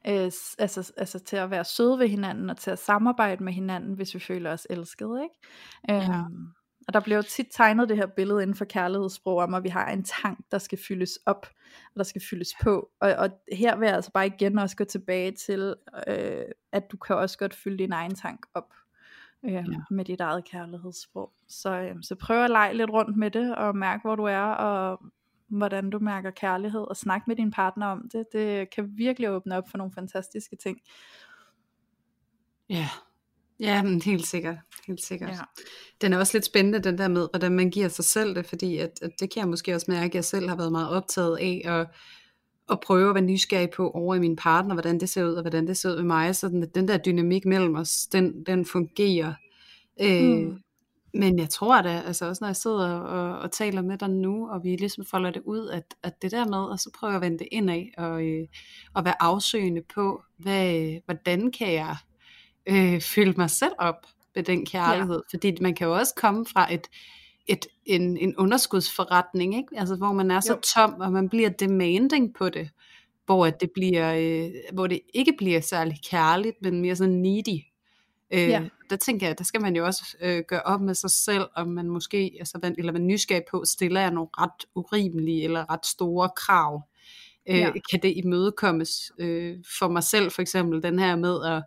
øh, 0.06 0.30
altså, 0.58 0.92
altså 0.96 1.18
til 1.18 1.36
at 1.36 1.50
være 1.50 1.64
søde 1.64 1.98
ved 1.98 2.08
hinanden, 2.08 2.50
og 2.50 2.56
til 2.56 2.70
at 2.70 2.78
samarbejde 2.78 3.44
med 3.44 3.52
hinanden, 3.52 3.94
hvis 3.94 4.14
vi 4.14 4.20
føler 4.20 4.52
os 4.52 4.66
elskede, 4.70 5.22
ikke? 5.22 5.34
Ja. 5.88 6.18
Øhm, 6.18 6.48
og 6.88 6.94
der 6.94 7.00
bliver 7.00 7.16
jo 7.16 7.22
tit 7.22 7.46
tegnet 7.50 7.88
det 7.88 7.96
her 7.96 8.06
billede 8.06 8.42
inden 8.42 8.56
for 8.56 8.64
kærlighedssprog 8.64 9.38
om, 9.38 9.54
at 9.54 9.64
vi 9.64 9.68
har 9.68 9.90
en 9.90 10.04
tank, 10.04 10.38
der 10.50 10.58
skal 10.58 10.78
fyldes 10.88 11.18
op, 11.26 11.46
og 11.94 11.96
der 11.96 12.02
skal 12.02 12.22
fyldes 12.30 12.48
på. 12.62 12.90
Og, 13.00 13.12
og 13.12 13.30
her 13.52 13.76
vil 13.76 13.86
jeg 13.86 13.94
altså 13.94 14.12
bare 14.12 14.26
igen 14.26 14.58
også 14.58 14.76
gå 14.76 14.84
tilbage 14.84 15.32
til, 15.32 15.74
øh, 16.08 16.44
at 16.72 16.90
du 16.92 16.96
kan 16.96 17.16
også 17.16 17.38
godt 17.38 17.54
fylde 17.54 17.78
din 17.78 17.92
egen 17.92 18.14
tank 18.14 18.46
op. 18.54 18.74
øh, 19.44 19.52
ja. 19.52 19.62
med 19.90 20.04
dit 20.04 20.20
eget 20.20 20.44
kærlighedssprog. 20.44 21.32
Så, 21.48 21.80
øh, 21.80 21.96
så 22.02 22.14
prøv 22.14 22.44
at 22.44 22.50
lege 22.50 22.74
lidt 22.74 22.90
rundt 22.90 23.16
med 23.16 23.30
det, 23.30 23.56
og 23.56 23.76
mærke 23.76 24.02
hvor 24.02 24.16
du 24.16 24.24
er, 24.24 24.42
og 24.42 25.00
hvordan 25.48 25.90
du 25.90 25.98
mærker 25.98 26.30
kærlighed, 26.30 26.80
og 26.80 26.96
snak 26.96 27.22
med 27.26 27.36
din 27.36 27.50
partner 27.50 27.86
om 27.86 28.08
det. 28.12 28.26
Det 28.32 28.70
kan 28.70 28.90
virkelig 28.96 29.30
åbne 29.30 29.56
op 29.56 29.70
for 29.70 29.78
nogle 29.78 29.92
fantastiske 29.94 30.56
ting. 30.56 30.78
Ja, 32.70 32.88
ja 33.60 33.82
men 33.82 34.02
helt 34.02 34.26
sikkert. 34.26 34.56
Helt 34.86 35.04
sikkert. 35.04 35.30
Ja. 35.30 35.40
Den 36.00 36.12
er 36.12 36.18
også 36.18 36.36
lidt 36.36 36.44
spændende, 36.44 36.78
den 36.78 36.98
der 36.98 37.08
med, 37.08 37.28
hvordan 37.32 37.52
man 37.52 37.70
giver 37.70 37.88
sig 37.88 38.04
selv 38.04 38.34
det, 38.34 38.46
fordi 38.46 38.76
at, 38.76 38.90
at 39.02 39.10
det 39.20 39.30
kan 39.30 39.40
jeg 39.40 39.48
måske 39.48 39.74
også 39.74 39.90
mærke, 39.90 40.10
at 40.10 40.14
jeg 40.14 40.24
selv 40.24 40.48
har 40.48 40.56
været 40.56 40.72
meget 40.72 40.90
optaget 40.90 41.36
af, 41.36 41.62
at, 41.64 41.86
at 42.70 42.80
prøve 42.80 43.08
at 43.08 43.14
være 43.14 43.24
nysgerrig 43.24 43.70
på 43.70 43.90
over 43.90 44.14
i 44.14 44.18
min 44.18 44.36
partner, 44.36 44.74
hvordan 44.74 45.00
det 45.00 45.08
ser 45.08 45.24
ud, 45.24 45.34
og 45.34 45.42
hvordan 45.42 45.66
det 45.66 45.76
ser 45.76 45.90
ud 45.90 45.96
med 45.96 46.04
mig, 46.04 46.36
så 46.36 46.48
den, 46.48 46.68
den 46.68 46.88
der 46.88 46.98
dynamik 46.98 47.44
mellem 47.44 47.74
os, 47.74 48.06
den, 48.06 48.44
den 48.44 48.64
fungerer. 48.64 49.34
Øh, 50.00 50.22
mm. 50.22 50.62
Men 51.14 51.38
jeg 51.38 51.50
tror 51.50 51.82
da, 51.82 52.02
altså 52.06 52.28
også 52.28 52.44
når 52.44 52.48
jeg 52.48 52.56
sidder 52.56 52.90
og, 52.98 53.38
og 53.38 53.52
taler 53.52 53.82
med 53.82 53.98
dig 53.98 54.10
nu, 54.10 54.48
og 54.48 54.64
vi 54.64 54.76
ligesom 54.76 55.04
folder 55.04 55.30
det 55.30 55.42
ud, 55.44 55.68
at, 55.68 55.94
at 56.02 56.22
det 56.22 56.30
der 56.30 56.44
med, 56.44 56.58
og 56.58 56.78
så 56.78 56.90
prøver 56.98 57.12
jeg 57.12 57.16
at 57.16 57.22
vende 57.22 57.38
det 57.38 57.48
indad, 57.52 57.84
og, 57.98 58.26
øh, 58.26 58.46
og 58.94 59.04
være 59.04 59.22
afsøgende 59.22 59.82
på, 59.94 60.22
hvad, 60.38 60.98
hvordan 61.04 61.52
kan 61.52 61.72
jeg 61.72 61.96
øh, 62.68 63.00
fylde 63.00 63.34
mig 63.36 63.50
selv 63.50 63.72
op 63.78 64.06
med 64.34 64.44
den 64.44 64.66
kærlighed. 64.66 65.22
Ja. 65.32 65.36
Fordi 65.36 65.56
man 65.60 65.74
kan 65.74 65.86
jo 65.86 65.94
også 65.94 66.14
komme 66.16 66.46
fra 66.46 66.74
et, 66.74 66.86
et, 67.46 67.66
en, 67.86 68.16
en 68.16 68.36
underskudsforretning, 68.36 69.56
ikke? 69.56 69.68
Altså, 69.76 69.96
hvor 69.96 70.12
man 70.12 70.30
er 70.30 70.40
så 70.40 70.52
jo. 70.54 70.60
tom, 70.74 71.00
og 71.00 71.12
man 71.12 71.28
bliver 71.28 71.48
demanding 71.48 72.34
på 72.34 72.48
det, 72.48 72.70
hvor, 73.26 73.46
at 73.46 73.60
det, 73.60 73.70
bliver, 73.74 74.14
øh, 74.14 74.50
hvor 74.72 74.86
det 74.86 75.00
ikke 75.14 75.34
bliver 75.38 75.60
særlig 75.60 75.96
kærligt, 76.10 76.56
men 76.62 76.80
mere 76.80 76.96
sådan 76.96 77.14
needy. 77.14 77.62
Øh, 78.30 78.48
ja. 78.48 78.62
Der 78.90 78.96
tænker 78.96 79.26
jeg, 79.26 79.38
der 79.38 79.44
skal 79.44 79.60
man 79.60 79.76
jo 79.76 79.86
også 79.86 80.16
øh, 80.20 80.42
gøre 80.48 80.62
op 80.62 80.80
med 80.80 80.94
sig 80.94 81.10
selv, 81.10 81.44
om 81.56 81.68
man 81.68 81.88
måske, 81.88 82.36
altså, 82.38 82.74
eller 82.78 82.92
man 82.92 83.06
nysgerrig 83.06 83.44
på, 83.50 83.64
stiller 83.66 84.00
jeg 84.00 84.10
nogle 84.10 84.28
ret 84.38 84.64
urimelige 84.74 85.44
eller 85.44 85.70
ret 85.70 85.86
store 85.86 86.30
krav. 86.36 86.82
Øh, 87.48 87.58
ja. 87.58 87.72
Kan 87.90 88.02
det 88.02 88.12
imødekommes 88.16 89.12
øh, 89.18 89.56
for 89.78 89.88
mig 89.88 90.02
selv, 90.02 90.30
for 90.30 90.42
eksempel 90.42 90.82
den 90.82 90.98
her 90.98 91.16
med 91.16 91.44
at 91.44 91.62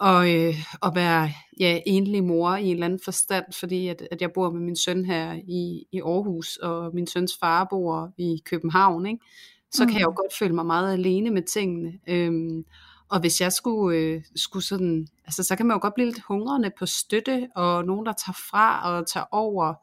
og, 0.00 0.34
øh, 0.34 0.54
at 0.82 0.92
være 0.94 1.30
ja, 1.60 1.80
enlig 1.86 2.24
mor 2.24 2.56
i 2.56 2.64
en 2.64 2.72
eller 2.72 2.84
anden 2.84 3.00
forstand, 3.04 3.44
fordi 3.52 3.88
at, 3.88 4.08
at 4.10 4.20
jeg 4.20 4.32
bor 4.32 4.50
med 4.50 4.60
min 4.60 4.76
søn 4.76 5.04
her 5.04 5.32
i, 5.32 5.86
i 5.92 6.00
Aarhus, 6.00 6.56
og 6.56 6.94
min 6.94 7.06
søns 7.06 7.36
far 7.40 7.66
bor 7.70 8.12
i 8.18 8.42
København, 8.44 9.06
ikke? 9.06 9.24
så 9.72 9.84
mm. 9.84 9.90
kan 9.90 10.00
jeg 10.00 10.06
jo 10.06 10.12
godt 10.16 10.38
føle 10.38 10.54
mig 10.54 10.66
meget 10.66 10.92
alene 10.92 11.30
med 11.30 11.42
tingene. 11.42 11.92
Øhm, 12.06 12.64
og 13.10 13.20
hvis 13.20 13.40
jeg 13.40 13.52
skulle, 13.52 13.98
øh, 13.98 14.22
skulle 14.36 14.64
sådan, 14.64 15.06
altså 15.24 15.42
så 15.42 15.56
kan 15.56 15.66
man 15.66 15.74
jo 15.74 15.78
godt 15.82 15.94
blive 15.94 16.06
lidt 16.06 16.22
hungrende 16.28 16.70
på 16.78 16.86
støtte, 16.86 17.48
og 17.56 17.84
nogen 17.84 18.06
der 18.06 18.12
tager 18.12 18.38
fra 18.50 18.90
og 18.90 19.06
tager 19.06 19.26
over. 19.32 19.74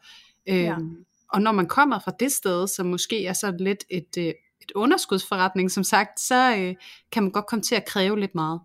Øhm, 0.50 0.60
ja. 0.60 0.78
Og 1.30 1.42
når 1.42 1.52
man 1.52 1.68
kommer 1.68 2.00
fra 2.00 2.12
det 2.20 2.32
sted, 2.32 2.68
som 2.68 2.86
måske 2.86 3.26
er 3.26 3.34
så 3.34 3.56
lidt 3.60 3.84
et, 3.90 4.18
øh, 4.18 4.34
et 4.62 4.72
underskudsforretning, 4.76 5.72
som 5.72 5.84
sagt, 5.84 6.20
så 6.20 6.56
øh, 6.58 6.76
kan 7.12 7.24
man 7.24 7.32
godt 7.32 7.48
komme 7.48 7.64
til 7.64 7.76
at 7.76 7.86
kræve 7.86 8.20
lidt 8.20 8.36
meget. 8.36 8.60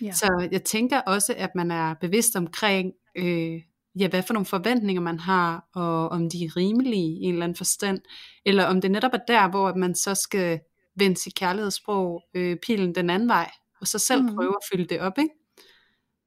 Ja. 0.00 0.12
Så 0.12 0.48
jeg 0.52 0.64
tænker 0.64 1.00
også, 1.00 1.34
at 1.36 1.50
man 1.54 1.70
er 1.70 1.94
bevidst 2.00 2.36
omkring, 2.36 2.92
øh, 3.16 3.62
ja, 3.98 4.08
hvad 4.08 4.22
for 4.22 4.34
nogle 4.34 4.46
forventninger 4.46 5.02
man 5.02 5.18
har, 5.18 5.68
og 5.74 6.08
om 6.08 6.30
de 6.30 6.44
er 6.44 6.56
rimelige 6.56 7.20
i 7.20 7.22
en 7.22 7.32
eller 7.32 7.44
anden 7.44 7.56
forstand, 7.56 8.00
eller 8.46 8.64
om 8.64 8.80
det 8.80 8.90
netop 8.90 9.14
er 9.14 9.20
der, 9.28 9.50
hvor 9.50 9.74
man 9.74 9.94
så 9.94 10.14
skal 10.14 10.60
vende 10.96 11.16
sit 11.16 11.34
kærlighedssprog, 11.34 12.22
øh, 12.34 12.56
pilen 12.56 12.94
den 12.94 13.10
anden 13.10 13.28
vej, 13.28 13.50
og 13.80 13.86
så 13.86 13.98
selv 13.98 14.22
mm. 14.22 14.34
prøve 14.34 14.50
at 14.50 14.68
fylde 14.72 14.84
det 14.84 15.00
op, 15.00 15.18
ikke? 15.18 15.34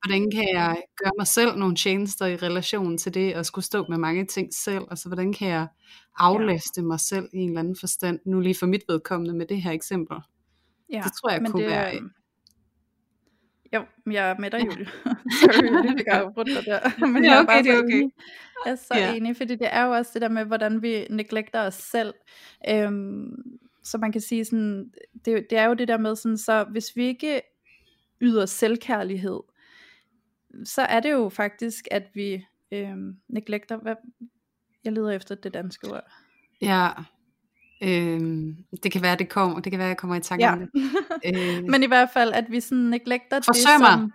Hvordan 0.06 0.32
kan 0.32 0.50
jeg 0.54 0.84
gøre 1.04 1.12
mig 1.18 1.28
selv 1.28 1.56
nogle 1.56 1.76
tjenester 1.76 2.26
i 2.26 2.36
relation 2.36 2.98
til 2.98 3.14
det, 3.14 3.36
og 3.36 3.46
skulle 3.46 3.66
stå 3.66 3.86
med 3.90 3.98
mange 3.98 4.26
ting 4.26 4.54
selv, 4.54 4.84
altså 4.90 5.10
hvordan 5.10 5.34
kan 5.34 5.48
jeg 5.48 5.68
aflaste 6.18 6.82
ja. 6.82 6.86
mig 6.86 7.00
selv 7.00 7.30
i 7.34 7.38
en 7.38 7.50
eller 7.50 7.60
anden 7.60 7.76
forstand, 7.80 8.20
nu 8.26 8.40
lige 8.40 8.56
for 8.56 8.66
mit 8.66 8.82
vedkommende 8.88 9.34
med 9.34 9.46
det 9.46 9.62
her 9.62 9.72
eksempel. 9.72 10.18
Ja, 10.92 11.02
det 11.04 11.12
tror 11.22 11.30
jeg 11.30 11.42
kunne 11.46 11.64
det, 11.64 11.72
være 11.72 12.00
jo, 13.74 13.86
jeg 14.12 14.30
er 14.30 14.36
med 14.40 14.52
dig, 14.52 14.66
Julie. 14.66 14.86
Sorry, 15.40 15.86
jeg 15.86 15.94
fik 15.98 16.08
rundt 16.38 16.50
dig 16.50 16.66
der. 16.66 17.08
Men 17.14 17.24
jeg 17.24 17.36
er 17.36 17.40
okay, 17.40 17.48
bare 17.48 17.64
det 17.64 17.72
er 17.72 17.78
okay. 17.78 17.96
Enig. 17.96 18.12
Jeg 18.66 18.72
er 18.72 18.76
så 18.76 18.94
ja. 18.96 19.14
enig, 19.14 19.38
fordi 19.38 19.56
det 19.56 19.68
er 19.72 19.86
jo 19.86 19.92
også 19.92 20.12
det 20.14 20.22
der 20.22 20.30
med, 20.30 20.46
hvordan 20.46 20.82
vi 20.82 21.08
neglekter 21.10 21.62
os 21.62 21.74
selv. 21.74 22.14
Øhm, 22.70 23.32
så 23.84 23.98
man 23.98 24.12
kan 24.12 24.22
sige 24.22 24.46
sådan, 24.46 24.92
det, 25.26 25.46
det 25.50 25.58
er 25.58 25.66
jo 25.66 25.74
det 25.74 25.88
der 25.88 25.98
med 25.98 26.16
sådan, 26.16 26.38
så 26.38 26.64
hvis 26.64 26.96
vi 26.96 27.06
ikke 27.06 27.42
yder 28.22 28.46
selvkærlighed, 28.46 29.40
så 30.66 30.82
er 30.82 31.00
det 31.00 31.12
jo 31.12 31.30
faktisk, 31.30 31.88
at 31.92 32.04
vi 32.14 32.46
øhm, 32.72 33.18
neglekter, 33.30 33.78
hvad, 33.78 33.96
jeg 34.84 34.94
leder 34.94 35.12
efter 35.12 35.36
det 35.36 35.54
danske 35.54 35.92
ord. 35.92 36.12
Ja, 36.62 36.90
Øhm, 37.84 38.56
det 38.84 38.92
kan 38.92 39.02
være, 39.02 39.16
det 39.16 39.30
kommer, 39.30 39.60
det 39.60 39.72
kan 39.72 39.80
være, 39.80 39.88
jeg 39.88 39.98
kommer 39.98 40.16
i 40.16 40.20
tanke 40.20 40.46
ja. 40.46 40.54
om 40.54 40.60
det. 40.60 40.70
Øh, 41.26 41.64
Men 41.72 41.84
i 41.84 41.88
hvert 41.88 42.10
fald, 42.14 42.34
at 42.34 42.46
vi 42.50 42.60
sådan 42.60 42.84
neglekter 42.84 43.40
det, 43.40 43.56
som... 43.56 44.12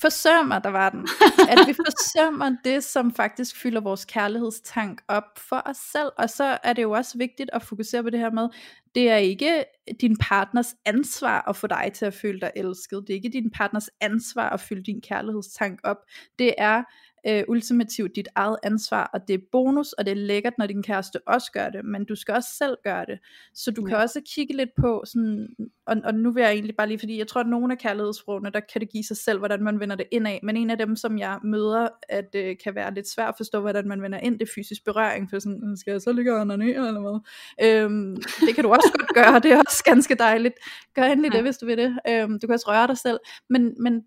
Forsømmer, 0.00 0.58
der 0.58 0.68
var 0.68 0.90
den. 0.90 1.08
At 1.52 1.58
vi 1.66 1.72
forsømmer 1.72 2.56
det, 2.64 2.84
som 2.84 3.14
faktisk 3.14 3.56
fylder 3.56 3.80
vores 3.80 4.04
kærlighedstank 4.04 5.00
op 5.08 5.38
for 5.48 5.62
os 5.66 5.76
selv. 5.76 6.10
Og 6.18 6.30
så 6.30 6.58
er 6.62 6.72
det 6.72 6.82
jo 6.82 6.90
også 6.90 7.18
vigtigt 7.18 7.50
at 7.52 7.62
fokusere 7.62 8.02
på 8.02 8.10
det 8.10 8.20
her 8.20 8.30
med, 8.30 8.48
det 8.94 9.10
er 9.10 9.16
ikke 9.16 9.64
din 10.00 10.16
partners 10.16 10.74
ansvar 10.86 11.48
at 11.48 11.56
få 11.56 11.66
dig 11.66 11.90
til 11.94 12.04
at 12.04 12.14
føle 12.14 12.40
dig 12.40 12.50
elsket. 12.56 13.04
Det 13.06 13.10
er 13.10 13.14
ikke 13.14 13.28
din 13.28 13.50
partners 13.50 13.88
ansvar 14.00 14.50
at 14.50 14.60
fylde 14.60 14.82
din 14.82 15.00
kærlighedstank 15.00 15.80
op. 15.84 15.96
Det 16.38 16.54
er 16.58 16.82
øh, 17.26 17.44
ultimativt 17.48 18.16
dit 18.16 18.28
eget 18.34 18.56
ansvar, 18.62 19.10
og 19.12 19.28
det 19.28 19.34
er 19.34 19.38
bonus, 19.52 19.92
og 19.92 20.06
det 20.06 20.10
er 20.10 20.16
lækkert, 20.16 20.52
når 20.58 20.66
din 20.66 20.82
kæreste 20.82 21.20
også 21.26 21.52
gør 21.52 21.68
det, 21.68 21.84
men 21.84 22.04
du 22.04 22.14
skal 22.14 22.34
også 22.34 22.48
selv 22.58 22.76
gøre 22.84 23.06
det. 23.06 23.18
Så 23.54 23.70
du 23.70 23.82
ja. 23.82 23.88
kan 23.88 23.96
også 23.96 24.20
kigge 24.34 24.56
lidt 24.56 24.70
på, 24.80 25.02
sådan, 25.06 25.48
og, 25.86 25.96
og 26.04 26.14
nu 26.14 26.32
vil 26.32 26.40
jeg 26.40 26.52
egentlig 26.52 26.76
bare 26.76 26.88
lige, 26.88 26.98
fordi 26.98 27.18
jeg 27.18 27.28
tror, 27.28 27.40
at 27.40 27.48
nogle 27.48 27.72
af 27.72 27.78
kærlighedssprogene, 27.78 28.50
der 28.50 28.60
kan 28.72 28.80
det 28.80 28.90
give 28.90 29.04
sig 29.04 29.16
selv, 29.16 29.38
hvordan 29.38 29.62
man 29.62 29.80
vender 29.80 29.96
det 29.96 30.06
indad, 30.12 30.38
men 30.42 30.56
en 30.56 30.70
af 30.70 30.78
dem, 30.78 30.96
som 30.96 31.18
jeg 31.18 31.38
møder, 31.44 31.88
at 32.08 32.34
øh, 32.34 32.56
kan 32.64 32.74
være 32.74 32.94
lidt 32.94 33.08
svært 33.08 33.28
at 33.28 33.34
forstå, 33.36 33.60
hvordan 33.60 33.88
man 33.88 34.02
vender 34.02 34.18
ind, 34.18 34.38
det 34.38 34.48
fysisk 34.54 34.84
berøring, 34.84 35.30
for 35.30 35.38
sådan, 35.38 35.76
skal 35.76 35.90
jeg 35.90 36.00
så 36.00 36.12
ligge 36.12 36.34
under 36.34 36.56
ned, 36.56 36.68
eller 36.68 37.00
hvad? 37.00 37.20
Øhm, 37.66 38.16
det 38.40 38.54
kan 38.54 38.64
du 38.64 38.70
også 38.70 38.92
godt 38.98 39.14
gøre, 39.14 39.38
det 39.38 39.52
er 39.52 39.58
også 39.58 39.84
ganske 39.84 40.14
dejligt. 40.14 40.54
Gør 40.94 41.02
endelig 41.02 41.32
ja. 41.32 41.36
det, 41.36 41.44
hvis 41.44 41.58
du 41.58 41.66
vil 41.66 41.78
det. 41.78 41.98
Øhm, 42.08 42.40
du 42.40 42.46
kan 42.46 42.54
også 42.54 42.68
røre 42.68 42.86
dig 42.86 42.98
selv, 42.98 43.18
men, 43.48 43.74
men 43.82 44.04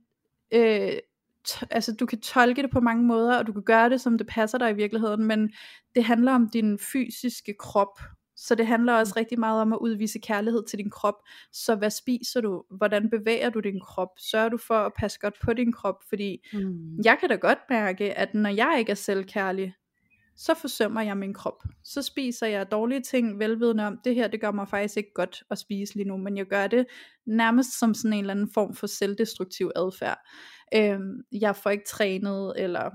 øh, 0.53 0.93
altså 1.69 1.95
du 1.99 2.05
kan 2.05 2.21
tolke 2.21 2.61
det 2.61 2.71
på 2.71 2.79
mange 2.79 3.03
måder, 3.03 3.37
og 3.37 3.47
du 3.47 3.53
kan 3.53 3.63
gøre 3.63 3.89
det, 3.89 4.01
som 4.01 4.17
det 4.17 4.27
passer 4.27 4.57
dig 4.57 4.71
i 4.71 4.75
virkeligheden, 4.75 5.23
men 5.23 5.51
det 5.95 6.03
handler 6.03 6.33
om 6.33 6.49
din 6.49 6.79
fysiske 6.79 7.53
krop, 7.59 7.99
så 8.35 8.55
det 8.55 8.67
handler 8.67 8.93
også 8.93 9.13
rigtig 9.17 9.39
meget 9.39 9.61
om 9.61 9.73
at 9.73 9.79
udvise 9.81 10.19
kærlighed 10.19 10.63
til 10.65 10.79
din 10.79 10.89
krop. 10.89 11.15
Så 11.51 11.75
hvad 11.75 11.89
spiser 11.89 12.41
du? 12.41 12.63
Hvordan 12.69 13.09
bevæger 13.09 13.49
du 13.49 13.59
din 13.59 13.79
krop? 13.79 14.09
Sørger 14.17 14.49
du 14.49 14.57
for 14.57 14.73
at 14.73 14.91
passe 14.97 15.19
godt 15.19 15.35
på 15.43 15.53
din 15.53 15.71
krop? 15.71 16.03
Fordi 16.09 16.47
mm. 16.53 16.97
jeg 17.05 17.17
kan 17.19 17.29
da 17.29 17.35
godt 17.35 17.59
mærke, 17.69 18.17
at 18.17 18.33
når 18.33 18.49
jeg 18.49 18.75
ikke 18.79 18.91
er 18.91 18.95
selvkærlig, 18.95 19.73
så 20.35 20.53
forsømmer 20.53 21.01
jeg 21.01 21.17
min 21.17 21.33
krop. 21.33 21.63
Så 21.83 22.01
spiser 22.01 22.47
jeg 22.47 22.71
dårlige 22.71 23.01
ting, 23.01 23.39
velvidende 23.39 23.87
om, 23.87 23.97
det 24.03 24.15
her, 24.15 24.27
det 24.27 24.41
gør 24.41 24.51
mig 24.51 24.67
faktisk 24.67 24.97
ikke 24.97 25.13
godt 25.15 25.43
at 25.51 25.57
spise 25.57 25.95
lige 25.95 26.07
nu, 26.07 26.17
men 26.17 26.37
jeg 26.37 26.45
gør 26.45 26.67
det 26.67 26.85
nærmest 27.25 27.79
som 27.79 27.93
sådan 27.93 28.13
en 28.13 28.19
eller 28.19 28.33
anden 28.33 28.49
form 28.53 28.75
for 28.75 28.87
selvdestruktiv 28.87 29.71
adfærd. 29.75 30.19
Øhm, 30.75 31.23
jeg 31.31 31.55
får 31.55 31.69
ikke 31.69 31.85
trænet, 31.85 32.53
eller 32.57 32.89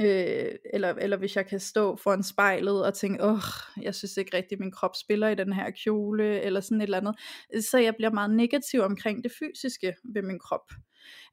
Øh, 0.00 0.52
eller, 0.74 0.88
eller 0.88 1.16
hvis 1.16 1.36
jeg 1.36 1.46
kan 1.46 1.60
stå 1.60 1.96
foran 1.96 2.22
spejlet 2.22 2.84
og 2.86 2.94
tænke, 2.94 3.24
åh, 3.24 3.42
jeg 3.82 3.94
synes 3.94 4.16
ikke 4.16 4.36
rigtigt, 4.36 4.52
at 4.52 4.60
min 4.60 4.70
krop 4.70 4.96
spiller 4.96 5.28
i 5.28 5.34
den 5.34 5.52
her 5.52 5.70
kjole, 5.70 6.40
eller 6.40 6.60
sådan 6.60 6.80
et 6.80 6.82
eller 6.82 6.98
andet. 6.98 7.14
Så 7.64 7.78
jeg 7.78 7.94
bliver 7.96 8.10
meget 8.10 8.30
negativ 8.30 8.80
omkring 8.80 9.24
det 9.24 9.32
fysiske 9.38 9.94
ved 10.14 10.22
min 10.22 10.38
krop. 10.38 10.70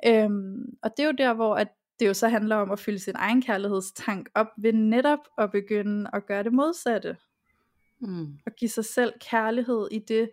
Øhm, 0.07 0.65
og 0.83 0.91
det 0.97 1.03
er 1.03 1.07
jo 1.07 1.13
der, 1.17 1.33
hvor 1.33 1.55
at 1.55 1.67
det 1.99 2.07
jo 2.07 2.13
så 2.13 2.27
handler 2.27 2.55
om 2.55 2.71
at 2.71 2.79
fylde 2.79 2.99
sin 2.99 3.15
egen 3.15 3.41
kærlighedstank 3.41 4.29
op 4.35 4.47
ved 4.57 4.73
netop 4.73 5.19
at 5.37 5.51
begynde 5.51 6.09
at 6.13 6.25
gøre 6.25 6.43
det 6.43 6.53
modsatte. 6.53 7.17
Mm. 8.01 8.37
Og 8.45 8.51
give 8.57 8.69
sig 8.69 8.85
selv 8.85 9.13
kærlighed 9.19 9.87
i 9.91 9.99
det 9.99 10.29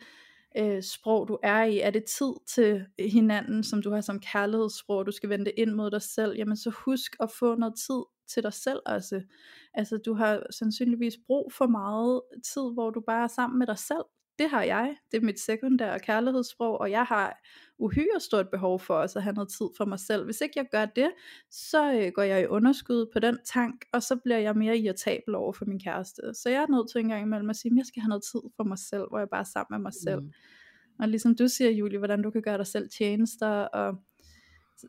øh, 0.58 0.82
sprog 0.82 1.28
du 1.28 1.38
er 1.42 1.62
i. 1.62 1.78
Er 1.78 1.90
det 1.90 2.04
tid 2.04 2.32
til 2.46 2.86
øh, 3.00 3.10
hinanden, 3.10 3.64
som 3.64 3.82
du 3.82 3.90
har 3.90 4.00
som 4.00 4.20
kærlighedssprog, 4.20 5.06
du 5.06 5.12
skal 5.12 5.28
vende 5.28 5.44
det 5.44 5.52
ind 5.56 5.70
mod 5.70 5.90
dig 5.90 6.02
selv, 6.02 6.36
jamen 6.36 6.56
så 6.56 6.70
husk 6.70 7.16
at 7.20 7.30
få 7.30 7.54
noget 7.54 7.74
tid 7.86 8.02
til 8.28 8.42
dig 8.42 8.52
selv 8.52 8.80
også. 8.86 9.22
Altså 9.74 9.96
du 9.96 10.14
har 10.14 10.42
sandsynligvis 10.50 11.14
brug 11.26 11.52
for 11.52 11.66
meget 11.66 12.20
tid, 12.54 12.72
hvor 12.72 12.90
du 12.90 13.00
bare 13.00 13.24
er 13.24 13.28
sammen 13.28 13.58
med 13.58 13.66
dig 13.66 13.78
selv 13.78 14.04
det 14.42 14.50
har 14.50 14.62
jeg, 14.62 14.96
det 15.12 15.16
er 15.16 15.24
mit 15.24 15.40
sekundære 15.40 16.00
kærlighedssprog, 16.00 16.80
og 16.80 16.90
jeg 16.90 17.04
har 17.04 17.40
uhyre 17.78 18.20
stort 18.20 18.48
behov 18.50 18.80
for 18.80 18.94
også 18.94 19.18
at 19.18 19.22
have 19.22 19.34
noget 19.34 19.48
tid 19.48 19.66
for 19.76 19.84
mig 19.84 20.00
selv. 20.00 20.24
Hvis 20.24 20.40
ikke 20.40 20.54
jeg 20.56 20.66
gør 20.72 20.84
det, 20.84 21.10
så 21.50 21.94
øh, 21.94 22.12
går 22.14 22.22
jeg 22.22 22.42
i 22.42 22.46
underskud 22.46 23.06
på 23.12 23.18
den 23.18 23.38
tank, 23.44 23.84
og 23.92 24.02
så 24.02 24.16
bliver 24.24 24.38
jeg 24.38 24.54
mere 24.54 24.78
irritabel 24.78 25.34
over 25.34 25.52
for 25.52 25.64
min 25.64 25.80
kæreste. 25.80 26.22
Så 26.34 26.48
jeg 26.48 26.62
er 26.62 26.66
nødt 26.74 26.90
til 26.90 26.98
en 27.00 27.08
gang 27.08 27.22
imellem 27.22 27.50
at 27.50 27.56
sige, 27.56 27.72
at 27.72 27.76
jeg 27.76 27.86
skal 27.86 28.02
have 28.02 28.08
noget 28.08 28.24
tid 28.32 28.40
for 28.56 28.64
mig 28.64 28.78
selv, 28.78 29.04
hvor 29.10 29.18
jeg 29.18 29.28
bare 29.30 29.40
er 29.40 29.52
sammen 29.52 29.74
med 29.74 29.82
mig 29.82 29.92
selv. 30.04 30.20
Mm. 30.20 30.32
Og 31.00 31.08
ligesom 31.08 31.36
du 31.36 31.48
siger, 31.48 31.70
Julie, 31.70 31.98
hvordan 31.98 32.22
du 32.22 32.30
kan 32.30 32.42
gøre 32.42 32.58
dig 32.58 32.66
selv 32.66 32.88
tjenester, 32.98 33.48
og 33.48 33.94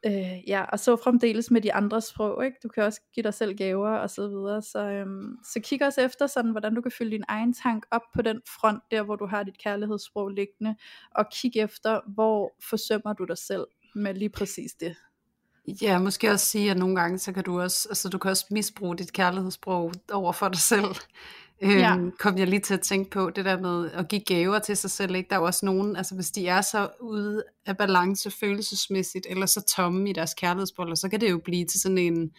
Øh, 0.06 0.50
ja, 0.50 0.64
og 0.64 0.80
så 0.80 0.96
fremdeles 0.96 1.52
med 1.52 1.62
de 1.62 1.74
andre 1.74 2.02
sprog, 2.02 2.46
ikke? 2.46 2.58
Du 2.64 2.68
kan 2.68 2.84
også 2.84 3.02
give 3.16 3.24
dig 3.24 3.34
selv 3.34 3.58
gaver 3.58 3.90
og 3.90 4.10
så 4.10 4.28
videre. 4.28 4.62
Så, 4.62 4.80
øhm, 4.80 5.38
så 5.54 5.60
kig 5.64 5.86
også 5.86 6.02
efter 6.02 6.28
sådan, 6.28 6.52
hvordan 6.52 6.76
du 6.76 6.82
kan 6.82 6.92
fylde 6.92 7.12
din 7.12 7.24
egen 7.28 7.54
tank 7.54 7.86
op 7.92 8.02
på 8.16 8.22
den 8.22 8.42
front, 8.60 8.84
der 8.92 9.04
hvor 9.04 9.16
du 9.16 9.26
har 9.26 9.44
dit 9.44 9.58
kærlighedssprog 9.64 10.30
liggende, 10.30 10.76
og 11.16 11.26
kig 11.34 11.58
efter, 11.58 12.00
hvor 12.14 12.54
forsømmer 12.70 13.14
du 13.14 13.24
dig 13.24 13.38
selv 13.38 13.66
med 13.96 14.14
lige 14.14 14.30
præcis 14.30 14.72
det. 14.74 14.96
Ja, 15.82 16.00
måske 16.00 16.32
også 16.32 16.46
sige, 16.46 16.72
at 16.72 16.78
nogle 16.78 16.96
gange, 16.96 17.18
så 17.18 17.34
kan 17.34 17.44
du 17.44 17.62
også, 17.62 17.88
altså 17.90 18.10
du 18.10 18.18
kan 18.18 18.32
også 18.32 18.46
misbruge 18.52 18.98
dit 18.98 19.14
kærlighedssprog 19.14 19.94
over 20.12 20.32
for 20.32 20.50
dig 20.50 20.62
selv. 20.62 20.96
Ja. 21.64 21.96
Øhm, 21.96 22.12
kom 22.20 22.38
jeg 22.38 22.48
lige 22.48 22.60
til 22.60 22.74
at 22.74 22.82
tænke 22.82 23.10
på 23.10 23.30
det 23.30 23.46
der 23.46 23.60
med 23.60 23.92
at 23.92 24.08
give 24.08 24.22
gaver 24.22 24.60
til 24.60 24.78
sig 24.78 24.92
selv. 24.92 25.16
Ikke? 25.16 25.30
Der 25.30 25.36
er 25.36 25.40
jo 25.40 25.46
også 25.46 25.66
nogen, 25.66 25.96
altså 25.96 26.16
hvis 26.16 26.32
de 26.32 26.48
er 26.48 26.62
så 26.62 26.90
ude 27.02 27.44
af 27.66 27.78
balance 27.78 28.32
følelsesmæssigt, 28.32 29.28
eller 29.30 29.46
så 29.46 29.62
tomme 29.62 30.10
i 30.10 30.14
deres 30.14 30.34
kærlighedsboller, 30.34 30.96
så 30.96 31.10
kan 31.10 31.22
det 31.22 31.32
jo 31.32 31.42
blive 31.46 31.66
til 31.66 31.82
sådan 31.82 31.98
en 31.98 32.32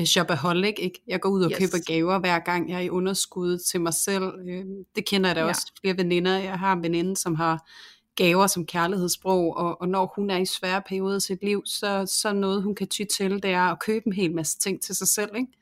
uh, 0.00 0.04
shopaholic. 0.04 0.74
Ikke? 0.78 1.02
Jeg 1.06 1.20
går 1.20 1.28
ud 1.28 1.42
og 1.42 1.50
yes. 1.50 1.58
køber 1.58 1.84
gaver 1.86 2.18
hver 2.18 2.38
gang, 2.38 2.70
jeg 2.70 2.76
er 2.76 2.80
i 2.80 2.90
underskud 2.90 3.58
til 3.58 3.80
mig 3.80 3.94
selv. 3.94 4.32
Øh, 4.48 4.64
det 4.96 5.06
kender 5.06 5.28
jeg 5.28 5.36
da 5.36 5.40
ja. 5.40 5.48
også 5.48 5.72
flere 5.80 5.96
veninder. 5.96 6.38
Jeg 6.38 6.58
har 6.58 6.72
en 6.72 6.82
veninde, 6.82 7.16
som 7.16 7.34
har 7.34 7.68
gaver 8.16 8.46
som 8.46 8.66
kærlighedssprog, 8.66 9.56
og, 9.56 9.80
og 9.80 9.88
når 9.88 10.12
hun 10.16 10.30
er 10.30 10.38
i 10.38 10.46
svære 10.46 10.82
perioder 10.88 11.16
i 11.16 11.20
sit 11.20 11.42
liv, 11.42 11.62
så, 11.66 12.06
så 12.06 12.32
noget 12.32 12.62
hun 12.62 12.74
kan 12.74 12.88
ty 12.88 13.02
til, 13.16 13.42
det 13.42 13.50
er 13.50 13.62
at 13.62 13.80
købe 13.80 14.06
en 14.06 14.12
hel 14.12 14.34
masse 14.34 14.58
ting 14.58 14.82
til 14.82 14.94
sig 14.94 15.08
selv. 15.08 15.30
Ikke? 15.36 15.52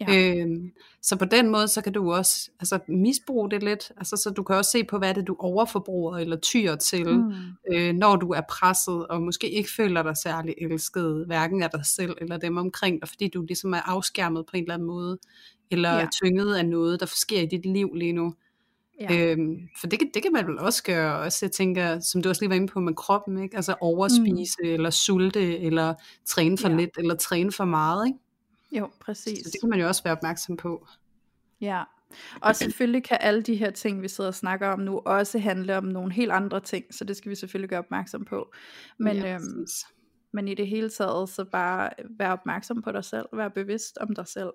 Ja. 0.00 0.40
Øhm, 0.40 0.72
så 1.02 1.16
på 1.16 1.24
den 1.24 1.50
måde, 1.50 1.68
så 1.68 1.80
kan 1.80 1.92
du 1.92 2.12
også 2.12 2.50
altså, 2.60 2.78
misbruge 2.88 3.50
det 3.50 3.62
lidt. 3.62 3.92
Altså, 3.96 4.16
så 4.16 4.30
du 4.30 4.42
kan 4.42 4.56
også 4.56 4.70
se 4.70 4.84
på, 4.84 4.98
hvad 4.98 5.14
det 5.14 5.26
du 5.26 5.36
overforbruger 5.38 6.18
eller 6.18 6.36
tyrer 6.36 6.76
til, 6.76 7.08
mm. 7.08 7.32
øh, 7.72 7.94
når 7.94 8.16
du 8.16 8.30
er 8.30 8.40
presset, 8.48 9.06
og 9.06 9.22
måske 9.22 9.50
ikke 9.50 9.70
føler 9.76 10.02
dig 10.02 10.16
særlig 10.16 10.54
elsket, 10.58 11.26
hverken 11.26 11.62
af 11.62 11.70
dig 11.70 11.86
selv 11.86 12.16
eller 12.20 12.36
dem 12.36 12.56
omkring 12.56 13.00
dig, 13.00 13.08
fordi 13.08 13.28
du 13.28 13.42
ligesom 13.42 13.72
er 13.72 13.90
afskærmet 13.90 14.46
på 14.46 14.56
en 14.56 14.62
eller 14.62 14.74
anden 14.74 14.88
måde, 14.88 15.18
eller 15.70 15.94
ja. 15.94 16.06
tynget 16.22 16.56
af 16.56 16.66
noget, 16.66 17.00
der 17.00 17.06
sker 17.06 17.40
i 17.40 17.46
dit 17.46 17.66
liv 17.66 17.94
lige 17.94 18.12
nu. 18.12 18.34
Ja. 19.00 19.30
Øhm, 19.30 19.56
for 19.80 19.86
det, 19.86 20.00
det 20.14 20.22
kan 20.22 20.32
man 20.32 20.46
vel 20.46 20.58
også 20.58 20.82
gøre, 20.82 21.18
også 21.18 21.38
jeg 21.46 21.52
tænker, 21.52 22.00
som 22.00 22.22
du 22.22 22.28
også 22.28 22.42
lige 22.42 22.50
var 22.50 22.56
inde 22.56 22.66
på 22.66 22.80
med 22.80 22.94
kroppen, 22.94 23.42
ikke? 23.42 23.56
altså 23.56 23.74
overspise, 23.80 24.56
mm. 24.62 24.68
eller 24.68 24.90
sulte, 24.90 25.58
eller 25.58 25.94
træne 26.26 26.58
for 26.58 26.68
ja. 26.68 26.76
lidt, 26.76 26.90
eller 26.98 27.14
træne 27.14 27.52
for 27.52 27.64
meget, 27.64 28.06
ikke? 28.06 28.18
Jo, 28.78 28.90
præcis. 29.00 29.38
Så 29.38 29.50
det 29.52 29.60
kan 29.60 29.68
man 29.68 29.80
jo 29.80 29.86
også 29.86 30.02
være 30.02 30.16
opmærksom 30.16 30.56
på. 30.56 30.86
Ja, 31.60 31.82
og 32.40 32.56
selvfølgelig 32.56 33.04
kan 33.04 33.18
alle 33.20 33.42
de 33.42 33.54
her 33.54 33.70
ting, 33.70 34.02
vi 34.02 34.08
sidder 34.08 34.28
og 34.28 34.34
snakker 34.34 34.68
om 34.68 34.80
nu, 34.80 34.98
også 34.98 35.38
handle 35.38 35.76
om 35.76 35.84
nogle 35.84 36.12
helt 36.12 36.32
andre 36.32 36.60
ting, 36.60 36.84
så 36.90 37.04
det 37.04 37.16
skal 37.16 37.30
vi 37.30 37.34
selvfølgelig 37.34 37.70
gøre 37.70 37.78
opmærksom 37.78 38.24
på. 38.24 38.52
Men, 38.98 39.16
ja, 39.16 39.34
øhm, 39.34 39.66
men 40.32 40.48
i 40.48 40.54
det 40.54 40.68
hele 40.68 40.90
taget, 40.90 41.28
så 41.28 41.44
bare 41.44 41.90
være 42.18 42.32
opmærksom 42.32 42.82
på 42.82 42.92
dig 42.92 43.04
selv, 43.04 43.26
være 43.32 43.50
bevidst 43.50 43.98
om 43.98 44.14
dig 44.14 44.26
selv. 44.26 44.52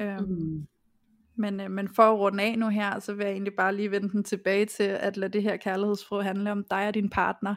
Øhm, 0.00 0.24
mm. 0.28 0.66
Men, 1.36 1.60
øh, 1.60 1.70
men 1.70 1.88
for 1.88 2.02
at 2.02 2.18
runde 2.18 2.42
af 2.42 2.58
nu 2.58 2.68
her, 2.68 3.00
så 3.00 3.14
vil 3.14 3.24
jeg 3.24 3.32
egentlig 3.32 3.54
bare 3.54 3.76
lige 3.76 3.90
vende 3.90 4.10
den 4.10 4.24
tilbage 4.24 4.66
til, 4.66 4.82
at 4.82 5.16
lade 5.16 5.32
det 5.32 5.42
her 5.42 5.56
kærlighedsfrø 5.56 6.22
handle 6.22 6.52
om 6.52 6.64
dig 6.70 6.88
og 6.88 6.94
din 6.94 7.10
partner, 7.10 7.54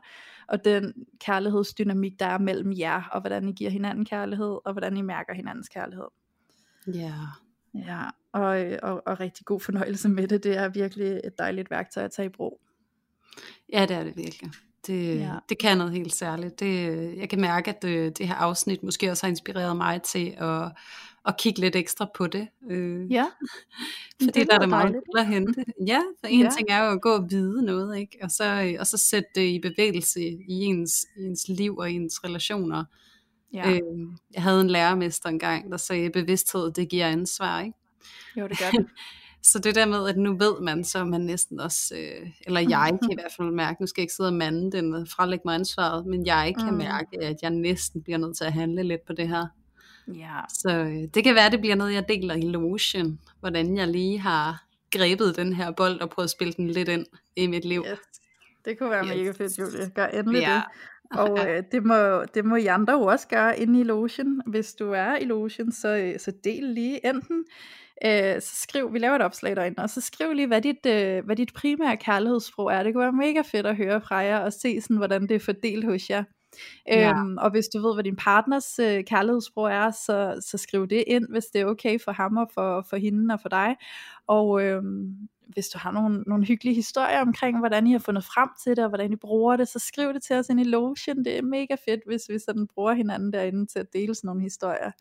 og 0.47 0.65
den 0.65 0.93
kærlighedsdynamik, 1.19 2.19
der 2.19 2.26
er 2.26 2.38
mellem 2.38 2.73
jer, 2.78 3.03
og 3.11 3.21
hvordan 3.21 3.49
I 3.49 3.51
giver 3.51 3.69
hinanden 3.69 4.05
kærlighed, 4.05 4.57
og 4.65 4.71
hvordan 4.71 4.97
I 4.97 5.01
mærker 5.01 5.34
hinandens 5.34 5.69
kærlighed. 5.69 6.07
Ja. 6.88 6.99
Yeah. 7.01 7.28
Ja, 7.88 8.03
og, 8.32 8.65
og, 8.84 9.03
og 9.05 9.19
rigtig 9.19 9.45
god 9.45 9.59
fornøjelse 9.59 10.09
med 10.09 10.28
det. 10.28 10.43
Det 10.43 10.57
er 10.57 10.69
virkelig 10.69 11.21
et 11.23 11.38
dejligt 11.38 11.71
værktøj 11.71 12.03
at 12.03 12.11
tage 12.11 12.26
i 12.26 12.30
brug. 12.30 12.61
Ja, 13.73 13.86
det 13.86 13.91
er 13.91 14.03
det 14.03 14.17
virkelig. 14.17 14.51
Det, 14.88 15.19
ja. 15.19 15.33
det 15.49 15.57
kan 15.57 15.77
noget 15.77 15.93
helt 15.93 16.15
særligt. 16.15 16.59
Det, 16.59 17.13
jeg 17.17 17.29
kan 17.29 17.41
mærke, 17.41 17.69
at 17.69 17.81
det, 17.81 17.89
øh, 17.89 18.11
det 18.17 18.27
her 18.27 18.36
afsnit 18.36 18.83
måske 18.83 19.11
også 19.11 19.25
har 19.25 19.29
inspireret 19.29 19.77
mig 19.77 20.01
til 20.01 20.36
at, 20.38 20.71
at 21.25 21.38
kigge 21.38 21.59
lidt 21.59 21.75
ekstra 21.75 22.07
på 22.15 22.27
det. 22.27 22.47
Øh, 22.69 23.11
ja. 23.11 23.25
Fordi 24.23 24.39
det 24.39 24.47
der 24.49 24.55
er 24.55 24.59
der 24.59 24.67
meget 24.67 24.95
at 25.17 25.27
hente. 25.27 25.65
Ja, 25.88 25.99
for 26.19 26.27
en 26.27 26.41
ja. 26.41 26.49
ting 26.57 26.69
er 26.69 26.83
jo 26.83 26.91
at 26.91 27.01
gå 27.01 27.15
og 27.15 27.27
vide 27.29 27.65
noget, 27.65 27.97
ikke? 27.97 28.17
Og, 28.21 28.31
så, 28.31 28.75
og 28.79 28.88
så 28.88 28.97
sætte 28.97 29.29
det 29.36 29.47
i 29.47 29.59
bevægelse 29.59 30.21
i 30.21 30.45
ens, 30.47 31.05
ens 31.17 31.47
liv 31.47 31.77
og 31.77 31.91
ens 31.91 32.23
relationer. 32.23 32.83
Ja. 33.53 33.71
Øh, 33.71 33.81
jeg 34.33 34.43
havde 34.43 34.61
en 34.61 34.69
lærermester 34.69 35.29
engang, 35.29 35.71
der 35.71 35.77
sagde, 35.77 36.09
bevidsthed, 36.09 36.71
det 36.71 36.89
giver 36.89 37.07
ansvar, 37.07 37.61
ikke? 37.61 37.77
Jo, 38.38 38.47
det 38.47 38.59
gør 38.59 38.71
det. 38.71 38.86
Så 39.46 39.60
det 39.60 39.76
der 39.76 39.86
med, 39.86 40.10
at 40.10 40.18
nu 40.18 40.38
ved 40.38 40.62
man, 40.62 40.84
så 40.84 41.06
man 41.06 41.22
næsten 41.22 41.60
også, 41.60 41.96
øh, 41.96 42.30
eller 42.46 42.60
jeg 42.60 42.91
kan 43.02 43.12
i 43.12 43.16
hvert 43.16 43.34
fald 43.38 43.52
mærke, 43.52 43.82
nu 43.82 43.88
skal 43.88 44.02
jeg 44.02 44.04
ikke 44.04 44.14
sidde 44.14 44.30
og 44.30 44.34
mande 44.34 44.72
den 44.72 44.93
og 44.93 45.08
frelægge 45.08 45.41
mig 45.46 45.56
ansvaret, 45.56 46.06
men 46.06 46.26
jeg 46.26 46.56
kan 46.60 46.72
mm. 46.72 46.78
mærke, 46.78 47.22
at 47.22 47.36
jeg 47.41 47.52
næsten 47.52 48.04
bliver 48.04 48.18
nødt 48.18 48.38
til 48.38 48.43
at 48.43 48.54
handle 48.54 48.84
lidt 48.84 49.06
på 49.06 49.14
det 49.14 49.28
her. 49.28 49.48
Ja. 50.08 50.39
Så 50.50 50.70
øh, 50.70 51.04
det 51.14 51.24
kan 51.24 51.36
være, 51.36 51.50
det 51.50 51.60
bliver 51.60 51.76
noget, 51.76 51.93
jeg 51.93 52.10
deler 52.10 52.36
i 52.36 52.41
lotion, 52.41 53.20
hvordan 53.39 53.78
jeg 53.78 53.88
lige 53.88 54.20
har 54.20 54.64
grebet 54.91 55.36
den 55.36 55.54
her 55.54 55.72
bold 55.72 56.02
og 56.02 56.10
prøvet 56.10 56.28
at 56.28 56.32
spille 56.32 56.54
den 56.54 56.68
lidt 56.68 56.89
ind 56.89 57.06
i 57.36 57.48
mit 57.48 57.66
liv. 57.66 57.86
Yes. 57.91 58.00
Det 58.66 58.80
kunne 58.80 58.89
være 58.89 59.06
yes. 59.06 59.16
mega 59.16 59.32
fedt, 59.32 59.60
Julie. 59.60 59.89
Gør 59.96 60.06
endelig 60.06 60.41
ja. 60.41 60.54
det. 60.56 60.64
Og 61.20 61.39
øh, 61.50 61.64
det, 61.72 61.86
må, 61.86 62.24
det 62.34 62.46
må 62.46 62.56
I 62.56 62.66
andre 62.66 62.93
jo 62.93 63.02
også 63.02 63.28
gøre 63.28 63.60
inde 63.60 63.80
i 63.80 63.84
Lotion. 63.84 64.41
Hvis 64.46 64.74
du 64.74 64.91
er 64.91 65.18
i 65.18 65.26
Lotion, 65.26 65.72
så, 65.72 65.96
øh, 65.98 66.20
så 66.20 66.32
del 66.43 66.64
lige 66.64 67.10
enten 67.10 67.46
øh, 68.06 68.41
så 68.41 68.56
skriv, 68.56 68.93
vi 68.93 69.00
laver 69.00 69.16
et 69.16 69.22
opslag 69.22 69.56
derinde, 69.56 69.84
og 69.84 69.89
så 69.89 70.02
skriv 70.02 70.34
lige, 70.34 70.48
hvad 70.48 70.62
dit, 70.62 70.86
øh, 70.86 71.26
hvad 71.26 71.36
dit 71.36 71.54
primære 71.54 71.98
kærlighedssprog 71.98 72.72
er. 72.72 72.84
Det 72.84 72.93
kunne 72.93 73.04
være 73.04 73.12
mega 73.12 73.41
fedt 73.41 73.66
at 73.66 73.76
høre 73.76 74.02
fra 74.02 74.16
jer, 74.16 74.39
og 74.39 74.54
se 74.54 74.82
sådan, 74.82 74.98
hvordan 74.98 75.22
det 75.22 75.36
er 75.36 75.39
fordelt 75.39 75.86
hos 75.86 76.10
jer. 76.10 76.24
Ja. 76.88 77.10
Øhm, 77.10 77.38
og 77.38 77.52
hvis 77.52 77.68
du 77.68 77.88
ved, 77.88 77.93
hvad 77.93 78.04
din 78.04 78.16
partners 78.16 78.80
øh, 78.80 79.04
kærlighedssprog 79.04 79.72
er, 79.72 79.91
så, 79.91 80.43
så 80.50 80.58
skriv 80.58 80.88
det 80.88 81.04
ind, 81.08 81.28
hvis 81.30 81.46
det 81.46 81.62
er 81.62 81.66
okay 81.66 82.00
for 82.06 82.12
ham 82.12 82.38
og 82.38 82.50
for, 82.54 82.86
for 82.89 82.98
hende 82.98 83.34
og 83.34 83.39
for 83.41 83.50
dig. 83.50 83.76
Og 84.28 84.64
øhm, 84.64 85.16
hvis 85.48 85.68
du 85.68 85.78
har 85.78 85.91
nogle, 85.91 86.22
nogle 86.22 86.46
hyggelige 86.46 86.76
historier 86.76 87.22
omkring, 87.22 87.60
hvordan 87.60 87.88
I 87.88 87.91
har 87.91 88.00
fundet 88.00 88.24
frem 88.24 88.50
til 88.64 88.76
det, 88.76 88.84
og 88.84 88.89
hvordan 88.89 89.14
I 89.14 89.16
bruger 89.16 89.56
det, 89.56 89.68
så 89.68 89.80
skriv 89.80 90.14
det 90.14 90.24
til 90.24 90.36
os 90.36 90.50
ind 90.50 90.60
i 90.60 90.64
Lotion. 90.64 91.26
Det 91.26 91.38
er 91.38 91.41
mega 91.41 91.76
fedt, 91.86 92.02
hvis 92.06 92.22
vi 92.30 92.39
sådan 92.39 92.68
bruger 92.68 92.93
hinanden 92.93 93.34
derinde 93.34 93.66
til 93.66 93.80
at 93.80 93.93
dele 93.93 94.16
sådan 94.16 94.28
nogle 94.28 94.41
historier. 94.41 94.91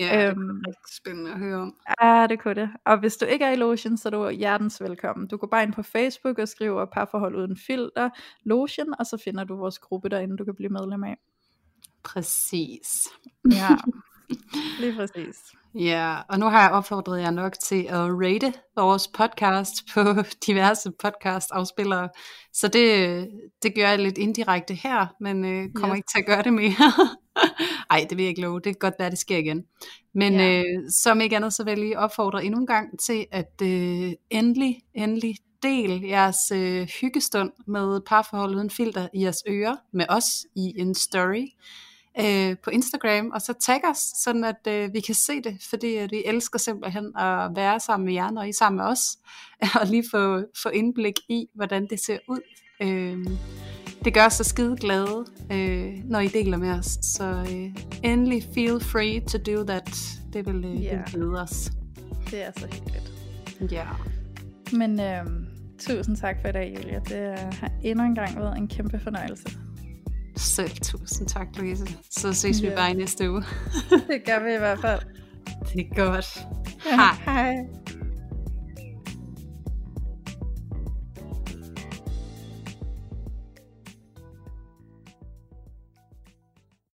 Ja, 0.00 0.30
øhm, 0.30 0.48
det 0.48 0.66
er 0.66 0.68
rigtig 0.68 0.96
spændende 0.96 1.30
at 1.30 1.38
høre 1.38 1.56
om. 1.56 1.76
Ja, 2.02 2.26
det 2.28 2.40
kunne 2.40 2.54
det. 2.54 2.70
Og 2.86 2.98
hvis 2.98 3.16
du 3.16 3.26
ikke 3.26 3.44
er 3.44 3.50
i 3.50 3.56
Lotion, 3.56 3.96
så 3.96 4.08
er 4.08 4.10
du 4.10 4.30
hjertens 4.30 4.80
velkommen. 4.80 5.28
Du 5.28 5.36
går 5.36 5.46
bare 5.46 5.62
ind 5.62 5.72
på 5.72 5.82
Facebook 5.82 6.38
og 6.38 6.48
skriver 6.48 6.84
parforhold 6.84 7.36
uden 7.36 7.56
filter, 7.66 8.10
Lotion, 8.44 8.94
og 8.98 9.06
så 9.06 9.22
finder 9.24 9.44
du 9.44 9.56
vores 9.56 9.78
gruppe 9.78 10.08
derinde, 10.08 10.36
du 10.36 10.44
kan 10.44 10.54
blive 10.54 10.68
medlem 10.70 11.04
af. 11.04 11.16
Præcis. 12.04 13.08
Ja, 13.52 13.68
lige 14.80 14.96
præcis. 14.96 15.36
Ja, 15.74 16.16
og 16.28 16.38
nu 16.38 16.46
har 16.46 16.62
jeg 16.62 16.70
opfordret 16.70 17.20
jer 17.20 17.30
nok 17.30 17.52
til 17.58 17.82
at 17.82 18.10
rate 18.10 18.52
vores 18.76 19.08
podcast 19.08 19.74
på 19.94 20.00
diverse 20.46 20.90
podcast 21.02 21.50
afspillere. 21.52 22.08
Så 22.52 22.68
det, 22.68 23.28
det 23.62 23.74
gør 23.74 23.88
jeg 23.88 23.98
lidt 23.98 24.18
indirekte 24.18 24.74
her, 24.74 25.06
men 25.20 25.44
øh, 25.44 25.72
kommer 25.74 25.96
yes. 25.96 25.98
ikke 25.98 26.08
til 26.14 26.18
at 26.18 26.26
gøre 26.26 26.42
det 26.42 26.52
mere. 26.52 26.92
Ej, 27.90 28.06
det 28.10 28.18
vil 28.18 28.24
jeg 28.24 28.28
ikke 28.28 28.40
love. 28.40 28.60
Det 28.60 28.64
kan 28.64 28.74
godt 28.80 28.94
være, 28.98 29.10
det 29.10 29.18
sker 29.18 29.38
igen. 29.38 29.64
Men 30.14 30.34
ja. 30.34 30.62
øh, 30.62 30.90
som 30.90 31.20
ikke 31.20 31.36
andet, 31.36 31.52
så 31.52 31.64
vil 31.64 31.70
jeg 31.70 31.78
lige 31.78 31.98
opfordre 31.98 32.44
endnu 32.44 32.60
en 32.60 32.66
gang 32.66 32.98
til, 33.00 33.26
at 33.32 33.62
øh, 33.62 34.12
endelig, 34.30 34.80
endelig 34.94 35.36
del 35.62 36.02
jeres 36.02 36.50
øh, 36.52 36.88
hyggestund 37.00 37.52
med 37.66 38.00
parforhold 38.00 38.54
uden 38.54 38.70
filter 38.70 39.08
i 39.14 39.22
jeres 39.22 39.42
ører 39.48 39.76
med 39.92 40.06
os 40.08 40.46
i 40.54 40.72
en 40.76 40.94
story 40.94 41.46
øh, 42.20 42.56
på 42.64 42.70
Instagram, 42.70 43.30
og 43.30 43.40
så 43.40 43.52
tag 43.52 43.80
os, 43.90 43.98
sådan 43.98 44.44
at 44.44 44.66
øh, 44.68 44.92
vi 44.92 45.00
kan 45.00 45.14
se 45.14 45.42
det, 45.42 45.58
fordi 45.70 45.94
at 45.94 46.10
vi 46.10 46.22
elsker 46.26 46.58
simpelthen 46.58 47.16
at 47.16 47.50
være 47.56 47.80
sammen 47.80 48.04
med 48.04 48.14
jer, 48.14 48.30
når 48.30 48.42
I 48.42 48.48
er 48.48 48.52
sammen 48.52 48.76
med 48.76 48.84
os, 48.84 49.18
og 49.80 49.86
lige 49.86 50.04
få, 50.10 50.44
få 50.62 50.68
indblik 50.68 51.14
i, 51.28 51.46
hvordan 51.54 51.86
det 51.90 52.00
ser 52.00 52.18
ud. 52.28 52.40
Øh, 52.82 53.26
det 54.04 54.14
gør 54.14 54.26
os 54.26 54.32
så 54.32 54.44
skide 54.44 54.76
glade, 54.76 55.24
øh, 55.52 55.92
når 56.04 56.20
I 56.20 56.28
deler 56.28 56.56
med 56.56 56.70
os. 56.70 56.98
Så 57.02 57.24
øh, 57.24 57.84
endelig 58.02 58.42
feel 58.54 58.80
free 58.80 59.20
to 59.20 59.38
do 59.38 59.64
that. 59.64 59.90
Det 60.32 60.46
vil, 60.46 60.64
øh, 60.64 60.84
yeah. 60.84 61.04
glæde 61.06 61.42
os. 61.42 61.72
Det 62.30 62.46
er 62.46 62.50
så 62.56 62.66
hyggeligt. 62.66 63.12
Ja. 63.72 63.84
Yeah. 63.84 63.96
Men 64.72 65.00
øh, 65.00 65.24
tusind 65.78 66.16
tak 66.16 66.36
for 66.40 66.48
i 66.48 66.52
dag, 66.52 66.76
Julia. 66.76 66.98
Det 66.98 67.38
har 67.38 67.70
endnu 67.82 68.04
en 68.04 68.14
gang 68.14 68.36
været 68.36 68.56
en 68.56 68.68
kæmpe 68.68 69.00
fornøjelse. 69.00 69.44
Selv 70.36 70.70
tusind 70.70 71.28
tak, 71.28 71.46
Louise. 71.56 71.86
Så 72.10 72.32
ses 72.32 72.58
yeah. 72.58 72.70
vi 72.70 72.76
bare 72.76 72.90
i 72.90 72.94
næste 72.94 73.30
uge. 73.30 73.42
det 73.90 74.24
gør 74.26 74.44
vi 74.44 74.54
i 74.54 74.58
hvert 74.58 74.80
fald. 74.80 75.00
Det 75.72 75.80
er 75.80 75.94
godt. 75.94 76.46
Hej. 76.90 77.14
Hej. 77.24 77.83